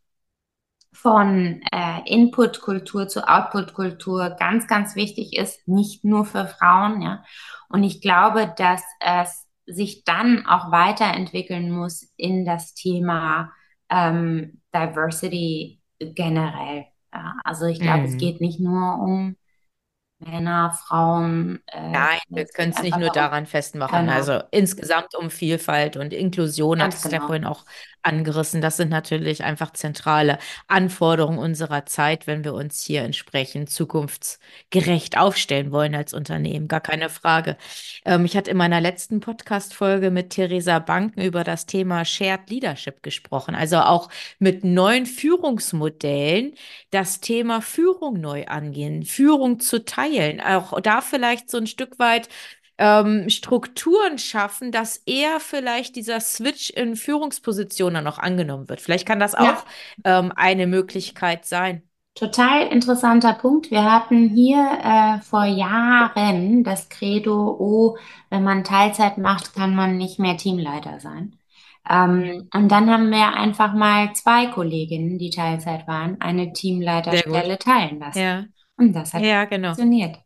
von 0.93 1.63
äh, 1.73 2.01
Input-Kultur 2.07 3.09
zu 3.09 3.29
Output-Kultur 3.29 4.37
ganz, 4.39 4.67
ganz 4.67 4.97
wichtig 4.97 5.37
ist, 5.37 5.67
nicht 5.69 6.05
nur 6.05 6.25
für 6.25 6.47
Frauen, 6.47 7.01
ja. 7.01 7.25
Und 7.69 7.85
ich 7.85 8.01
glaube, 8.01 8.53
dass 8.57 8.83
es 8.99 9.47
sich 9.67 10.05
dann 10.05 10.47
auch 10.47 10.71
weiterentwickeln 10.73 11.71
muss 11.71 12.13
in 12.17 12.45
das 12.45 12.75
Thema 12.75 13.53
ähm, 13.89 14.63
Diversity 14.75 15.81
generell. 16.01 16.87
Ja. 17.13 17.35
Also 17.45 17.67
ich 17.67 17.83
glaube, 17.83 18.07
es 18.07 18.17
Mhm. 18.17 18.19
geht 18.19 18.41
nicht 18.41 18.61
nur 18.61 18.99
um 19.01 19.37
Männer, 20.21 20.73
Frauen, 20.87 21.63
äh, 21.67 21.81
Nein, 21.91 22.19
wir 22.29 22.45
es 22.45 22.53
können 22.53 22.73
es 22.73 22.83
nicht 22.83 22.99
nur 22.99 23.09
daran 23.11 23.47
festmachen. 23.47 24.07
genau, 24.07 24.13
Also 24.13 24.43
insgesamt 24.51 25.15
um 25.15 25.31
Vielfalt 25.31 25.97
und 25.97 26.13
Inklusion, 26.13 26.79
ganz 26.79 26.95
hattest 26.95 27.07
du 27.07 27.09
ja 27.09 27.17
genau. 27.19 27.27
vorhin 27.27 27.45
auch 27.47 27.65
angerissen. 28.03 28.61
Das 28.61 28.77
sind 28.77 28.91
natürlich 28.91 29.45
einfach 29.45 29.73
zentrale 29.73 30.39
Anforderungen 30.69 31.39
unserer 31.39 31.87
Zeit, 31.87 32.27
wenn 32.27 32.45
wir 32.45 32.55
uns 32.55 32.83
hier 32.83 33.03
entsprechend 33.03 33.71
zukunftsgerecht 33.71 35.19
aufstellen 35.19 35.73
wollen 35.73 35.95
als 35.95 36.15
Unternehmen. 36.15 36.69
Gar 36.69 36.81
keine 36.81 37.09
Frage. 37.09 37.57
Ähm, 38.05 38.25
ich 38.25 38.37
hatte 38.37 38.51
in 38.51 38.57
meiner 38.57 38.81
letzten 38.81 39.21
Podcast-Folge 39.21 40.11
mit 40.11 40.31
Theresa 40.31 40.79
Banken 40.79 41.21
über 41.23 41.45
das 41.45 41.67
Thema 41.67 42.05
Shared 42.05 42.49
Leadership 42.51 43.03
gesprochen. 43.03 43.55
Also 43.55 43.79
auch 43.81 44.09
mit 44.39 44.65
neuen 44.65 45.07
Führungsmodellen 45.07 46.55
das 46.91 47.21
Thema 47.21 47.61
Führung 47.63 48.21
neu 48.21 48.47
angehen, 48.47 49.05
Führung 49.05 49.61
zu 49.61 49.85
teilen, 49.85 50.10
auch 50.45 50.81
da 50.81 51.01
vielleicht 51.01 51.51
so 51.51 51.59
ein 51.59 51.67
Stück 51.67 51.99
weit 51.99 52.29
ähm, 52.79 53.29
Strukturen 53.29 54.19
schaffen, 54.19 54.73
dass 54.73 54.99
eher 55.07 55.41
vielleicht 55.41 55.97
dieser 55.97 56.21
Switch 56.21 56.71
in 56.71 56.97
Führungspositionen 56.97 58.03
noch 58.05 58.19
angenommen 58.19 58.69
wird. 58.69 58.81
Vielleicht 58.81 59.07
kann 59.07 59.21
das 59.21 59.35
Ja, 59.37 59.53
auch 59.53 59.65
ähm, 60.05 60.33
eine 60.35 60.67
Möglichkeit 60.67 61.45
sein. 61.47 61.83
Total 62.15 62.67
interessanter 62.69 63.33
Punkt. 63.35 63.71
Wir 63.71 63.85
hatten 63.91 64.29
hier 64.29 64.59
äh, 64.83 65.21
vor 65.23 65.45
Jahren 65.45 66.65
das 66.65 66.89
Credo, 66.89 67.57
oh, 67.59 67.97
wenn 68.29 68.43
man 68.45 68.65
Teilzeit 68.65 69.17
macht, 69.17 69.55
kann 69.55 69.75
man 69.75 69.97
nicht 69.97 70.19
mehr 70.19 70.37
Teamleiter 70.37 71.01
sein. 71.01 71.39
Ähm, 71.89 72.49
und 72.53 72.69
dann 72.69 72.91
haben 72.91 73.11
wir 73.11 73.35
einfach 73.35 73.73
mal 73.75 74.13
zwei 74.15 74.47
Kolleginnen, 74.49 75.19
die 75.19 75.31
Teilzeit 75.31 75.87
waren, 75.89 76.21
eine. 76.21 76.53
Teamleiterstelle 76.53 77.59
teilen 77.59 78.01
lassen. 78.01 78.19
Ja, 78.19 78.45
Und 78.81 78.93
das 78.95 79.13
hat 79.13 79.23
ja, 79.23 79.45
genau. 79.45 79.69
funktioniert. 79.69 80.19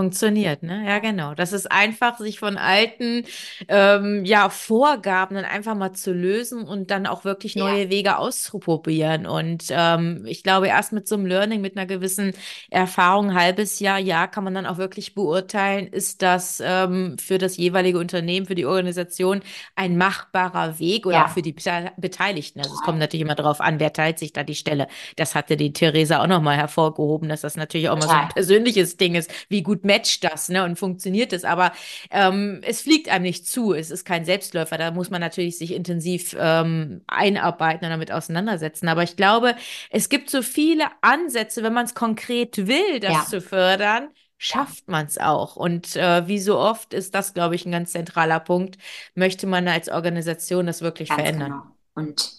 Funktioniert, 0.00 0.62
ne? 0.62 0.82
Ja, 0.86 0.98
genau. 0.98 1.34
Das 1.34 1.52
ist 1.52 1.70
einfach, 1.70 2.18
sich 2.18 2.38
von 2.38 2.56
alten, 2.56 3.24
ähm, 3.68 4.24
ja, 4.24 4.48
Vorgaben 4.48 5.34
dann 5.34 5.44
einfach 5.44 5.74
mal 5.74 5.92
zu 5.92 6.12
lösen 6.12 6.62
und 6.66 6.90
dann 6.90 7.06
auch 7.06 7.24
wirklich 7.24 7.54
Ja, 7.54 7.62
neue 7.64 7.90
Wege 7.90 8.16
auszuprobieren. 8.16 9.26
Und 9.26 9.64
ähm, 9.70 10.24
ich 10.26 10.42
glaube, 10.42 10.68
erst 10.68 10.92
mit 10.92 11.06
so 11.06 11.16
einem 11.16 11.26
Learning, 11.26 11.60
mit 11.60 11.76
einer 11.76 11.84
gewissen 11.86 12.32
Erfahrung, 12.70 13.34
halbes 13.34 13.78
Jahr, 13.78 13.98
ja, 13.98 14.26
kann 14.26 14.42
man 14.44 14.54
dann 14.54 14.64
auch 14.64 14.78
wirklich 14.78 15.14
beurteilen, 15.14 15.86
ist 15.88 16.22
das 16.22 16.62
ähm, 16.64 17.18
für 17.18 17.36
das 17.36 17.58
jeweilige 17.58 17.98
Unternehmen, 17.98 18.46
für 18.46 18.54
die 18.54 18.64
Organisation 18.66 19.42
ein 19.74 19.96
machbarer 19.98 20.78
Weg 20.78 21.06
oder 21.06 21.24
auch 21.24 21.28
ja, 21.28 21.28
für 21.28 21.42
die 21.42 21.52
Bete- 21.52 21.92
Beteiligten. 21.98 22.60
Also 22.60 22.74
es 22.74 22.82
kommt 22.82 22.98
natürlich 22.98 23.22
immer 23.24 23.34
darauf 23.34 23.60
an, 23.60 23.80
wer 23.80 23.92
teilt 23.92 24.18
sich 24.18 24.32
da 24.32 24.44
die 24.44 24.54
Stelle. 24.54 24.86
Das 25.16 25.34
hatte 25.34 25.56
die 25.56 25.72
Theresa 25.72 26.22
auch 26.22 26.26
nochmal 26.26 26.56
hervorgehoben, 26.56 27.28
dass 27.28 27.42
das 27.42 27.56
natürlich 27.56 27.88
auch 27.88 27.96
mal 27.96 28.08
so 28.08 28.16
ein 28.16 28.28
persönliches 28.28 28.96
Ding 28.96 29.14
ist. 29.14 29.30
Wie 29.48 29.62
gut 29.62 29.84
matcht 29.90 30.24
das, 30.24 30.48
ne? 30.48 30.64
Und 30.64 30.76
funktioniert 30.78 31.32
es? 31.32 31.44
Aber 31.44 31.72
ähm, 32.10 32.60
es 32.64 32.82
fliegt 32.82 33.08
einem 33.08 33.24
nicht 33.24 33.46
zu. 33.46 33.72
Es 33.74 33.90
ist 33.90 34.04
kein 34.04 34.24
Selbstläufer. 34.24 34.78
Da 34.78 34.90
muss 34.90 35.10
man 35.10 35.20
natürlich 35.20 35.58
sich 35.58 35.72
intensiv 35.72 36.36
ähm, 36.38 37.02
einarbeiten 37.06 37.84
und 37.86 37.90
damit 37.90 38.12
auseinandersetzen. 38.12 38.88
Aber 38.88 39.02
ich 39.02 39.16
glaube, 39.16 39.54
es 39.90 40.08
gibt 40.08 40.30
so 40.30 40.42
viele 40.42 40.84
Ansätze, 41.02 41.62
wenn 41.62 41.72
man 41.72 41.86
es 41.86 41.94
konkret 41.94 42.66
will, 42.66 43.00
das 43.00 43.26
Ja, 43.26 43.28
zu 43.28 43.40
fördern. 43.40 44.08
Schafft 44.38 44.88
man 44.88 45.06
es 45.06 45.18
auch. 45.18 45.56
Und 45.56 45.96
äh, 45.96 46.26
wie 46.26 46.38
so 46.38 46.58
oft 46.58 46.94
ist 46.94 47.14
das, 47.14 47.34
glaube 47.34 47.54
ich, 47.56 47.66
ein 47.66 47.72
ganz 47.72 47.92
zentraler 47.92 48.40
Punkt. 48.40 48.78
Möchte 49.14 49.46
man 49.46 49.68
als 49.68 49.88
Organisation 49.90 50.66
das 50.66 50.80
wirklich 50.82 51.12
ganz 51.12 51.32
verändern? 51.32 51.36
genau. 51.36 51.62
Und 51.94 52.38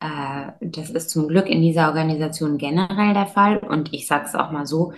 Äh, 0.00 0.52
das 0.60 0.90
ist 0.90 1.10
zum 1.10 1.28
Glück 1.28 1.48
in 1.48 1.62
dieser 1.62 1.88
Organisation 1.88 2.58
generell 2.58 3.14
der 3.14 3.26
Fall. 3.26 3.58
Und 3.58 3.92
ich 3.94 4.06
sage 4.06 4.26
es 4.26 4.34
auch 4.34 4.50
mal 4.52 4.66
so 4.66 4.92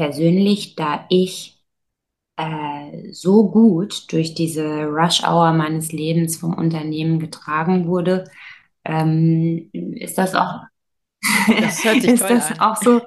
persönlich, 0.00 0.76
da 0.76 1.06
ich 1.10 1.60
äh, 2.36 3.12
so 3.12 3.50
gut 3.50 4.12
durch 4.12 4.34
diese 4.34 4.84
Rush-Hour 4.86 5.52
meines 5.54 5.92
Lebens 5.92 6.36
vom 6.38 6.54
Unternehmen 6.54 7.18
getragen 7.20 7.86
wurde, 7.88 8.24
ähm, 8.84 9.70
ist 9.72 10.18
das 10.18 10.34
auch, 10.34 10.60
Das 11.58 11.84
ist 12.04 12.30
das 12.30 12.50
an. 12.50 12.60
auch 12.60 12.76
so 12.76 13.02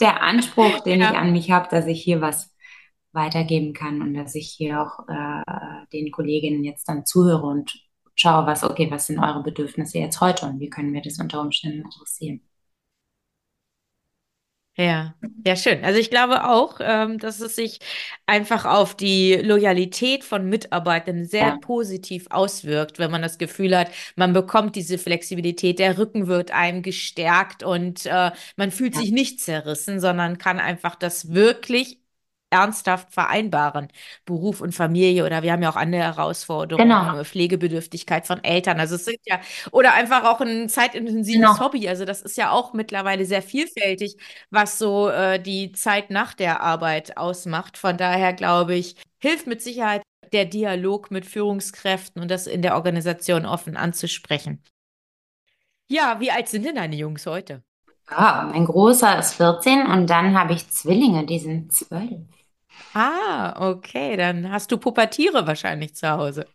der 0.00 0.22
Anspruch, 0.22 0.80
den 0.84 1.02
ich 1.02 1.16
Ja. 1.16 1.16
an 1.16 1.32
mich 1.32 1.50
habe, 1.50 1.68
dass 1.70 1.86
ich 1.86 2.02
hier 2.02 2.20
was 2.20 2.54
weitergeben 3.12 3.72
kann 3.74 4.02
und 4.02 4.14
dass 4.14 4.34
ich 4.34 4.48
hier 4.50 4.82
auch 4.82 5.08
äh, 5.08 5.86
den 5.92 6.12
Kolleginnen 6.12 6.64
jetzt 6.64 6.88
dann 6.88 7.06
zuhöre 7.06 7.46
und 7.46 7.74
schaue, 8.14 8.46
was, 8.46 8.64
okay, 8.64 8.90
was 8.90 9.06
sind 9.06 9.18
eure 9.18 9.42
Bedürfnisse 9.42 9.98
jetzt 9.98 10.20
heute 10.20 10.46
und 10.46 10.60
wie 10.60 10.70
können 10.70 10.92
wir 10.94 11.02
das 11.02 11.18
unter 11.20 11.40
Umständen 11.40 11.86
adressieren. 11.86 12.42
Ja, 14.78 15.14
ja, 15.46 15.56
schön. 15.56 15.84
Also 15.84 15.98
ich 15.98 16.10
glaube 16.10 16.44
auch, 16.50 16.80
ähm, 16.82 17.18
dass 17.18 17.40
es 17.40 17.56
sich 17.56 17.78
einfach 18.26 18.66
auf 18.66 18.94
die 18.94 19.34
Loyalität 19.36 20.22
von 20.22 20.48
Mitarbeitern 20.48 21.24
sehr 21.24 21.52
positiv 21.52 22.26
auswirkt, 22.30 22.98
wenn 22.98 23.10
man 23.10 23.22
das 23.22 23.38
Gefühl 23.38 23.76
hat, 23.76 23.90
man 24.16 24.32
bekommt 24.34 24.76
diese 24.76 24.98
Flexibilität, 24.98 25.78
der 25.78 25.96
Rücken 25.96 26.26
wird 26.26 26.50
einem 26.50 26.82
gestärkt 26.82 27.62
und 27.62 28.04
äh, 28.06 28.32
man 28.56 28.70
fühlt 28.70 28.94
sich 28.94 29.12
nicht 29.12 29.40
zerrissen, 29.40 29.98
sondern 30.00 30.36
kann 30.36 30.58
einfach 30.58 30.94
das 30.96 31.32
wirklich 31.32 31.98
ernsthaft 32.50 33.12
vereinbaren, 33.12 33.88
Beruf 34.24 34.60
und 34.60 34.72
Familie 34.74 35.24
oder 35.26 35.42
wir 35.42 35.52
haben 35.52 35.62
ja 35.62 35.70
auch 35.70 35.76
andere 35.76 36.02
Herausforderungen, 36.02 36.88
Genau. 36.88 37.18
äh, 37.20 37.24
Pflegebedürftigkeit 37.24 38.26
von 38.26 38.42
Eltern. 38.44 38.78
Also 38.80 38.94
es 38.94 39.04
sind 39.04 39.18
ja, 39.26 39.40
oder 39.72 39.94
einfach 39.94 40.24
auch 40.24 40.40
ein 40.40 40.68
zeitintensives 40.68 41.34
Genau. 41.34 41.60
Hobby. 41.60 41.88
Also 41.88 42.04
das 42.04 42.22
ist 42.22 42.36
ja 42.36 42.50
auch 42.50 42.72
mittlerweile 42.72 43.24
sehr 43.24 43.42
vielfältig, 43.42 44.16
was 44.50 44.78
so 44.78 45.08
äh, 45.08 45.40
die 45.40 45.72
Zeit 45.72 46.10
nach 46.10 46.34
der 46.34 46.60
Arbeit 46.60 47.16
ausmacht. 47.16 47.76
Von 47.78 47.96
daher 47.96 48.32
glaube 48.32 48.74
ich, 48.74 48.96
hilft 49.18 49.46
mit 49.46 49.60
Sicherheit 49.62 50.02
der 50.32 50.44
Dialog 50.44 51.10
mit 51.10 51.26
Führungskräften 51.26 52.20
und 52.22 52.30
das 52.30 52.46
in 52.46 52.62
der 52.62 52.74
Organisation 52.76 53.46
offen 53.46 53.76
anzusprechen. 53.76 54.62
Ja, 55.88 56.20
wie 56.20 56.30
alt 56.30 56.48
sind 56.48 56.64
denn 56.64 56.76
deine 56.76 56.94
Jungs 56.96 57.26
heute? 57.26 57.62
Ja, 58.10 58.48
mein 58.52 58.64
Großer 58.64 59.18
ist 59.18 59.34
14 59.34 59.86
und 59.86 60.08
dann 60.08 60.38
habe 60.38 60.52
ich 60.54 60.68
Zwillinge, 60.70 61.24
die 61.26 61.38
sind 61.38 61.72
12. 61.72 62.26
Ah, 62.94 63.54
okay, 63.70 64.16
dann 64.16 64.50
hast 64.50 64.72
du 64.72 64.78
Pubertiere 64.78 65.46
wahrscheinlich 65.46 65.94
zu 65.94 66.08
Hause. 66.10 66.46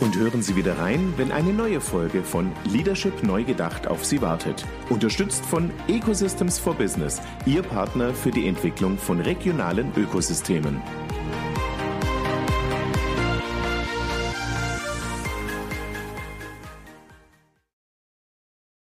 Und 0.00 0.16
hören 0.16 0.42
Sie 0.42 0.56
wieder 0.56 0.78
rein, 0.78 1.14
wenn 1.16 1.32
eine 1.32 1.52
neue 1.52 1.80
Folge 1.80 2.22
von 2.22 2.52
Leadership 2.64 3.22
neu 3.22 3.44
gedacht 3.44 3.86
auf 3.86 4.04
Sie 4.04 4.20
wartet. 4.20 4.64
Unterstützt 4.90 5.44
von 5.46 5.70
Ecosystems 5.88 6.58
for 6.58 6.74
Business, 6.74 7.20
Ihr 7.46 7.62
Partner 7.62 8.12
für 8.12 8.30
die 8.30 8.46
Entwicklung 8.46 8.98
von 8.98 9.20
regionalen 9.20 9.92
Ökosystemen. 9.96 10.82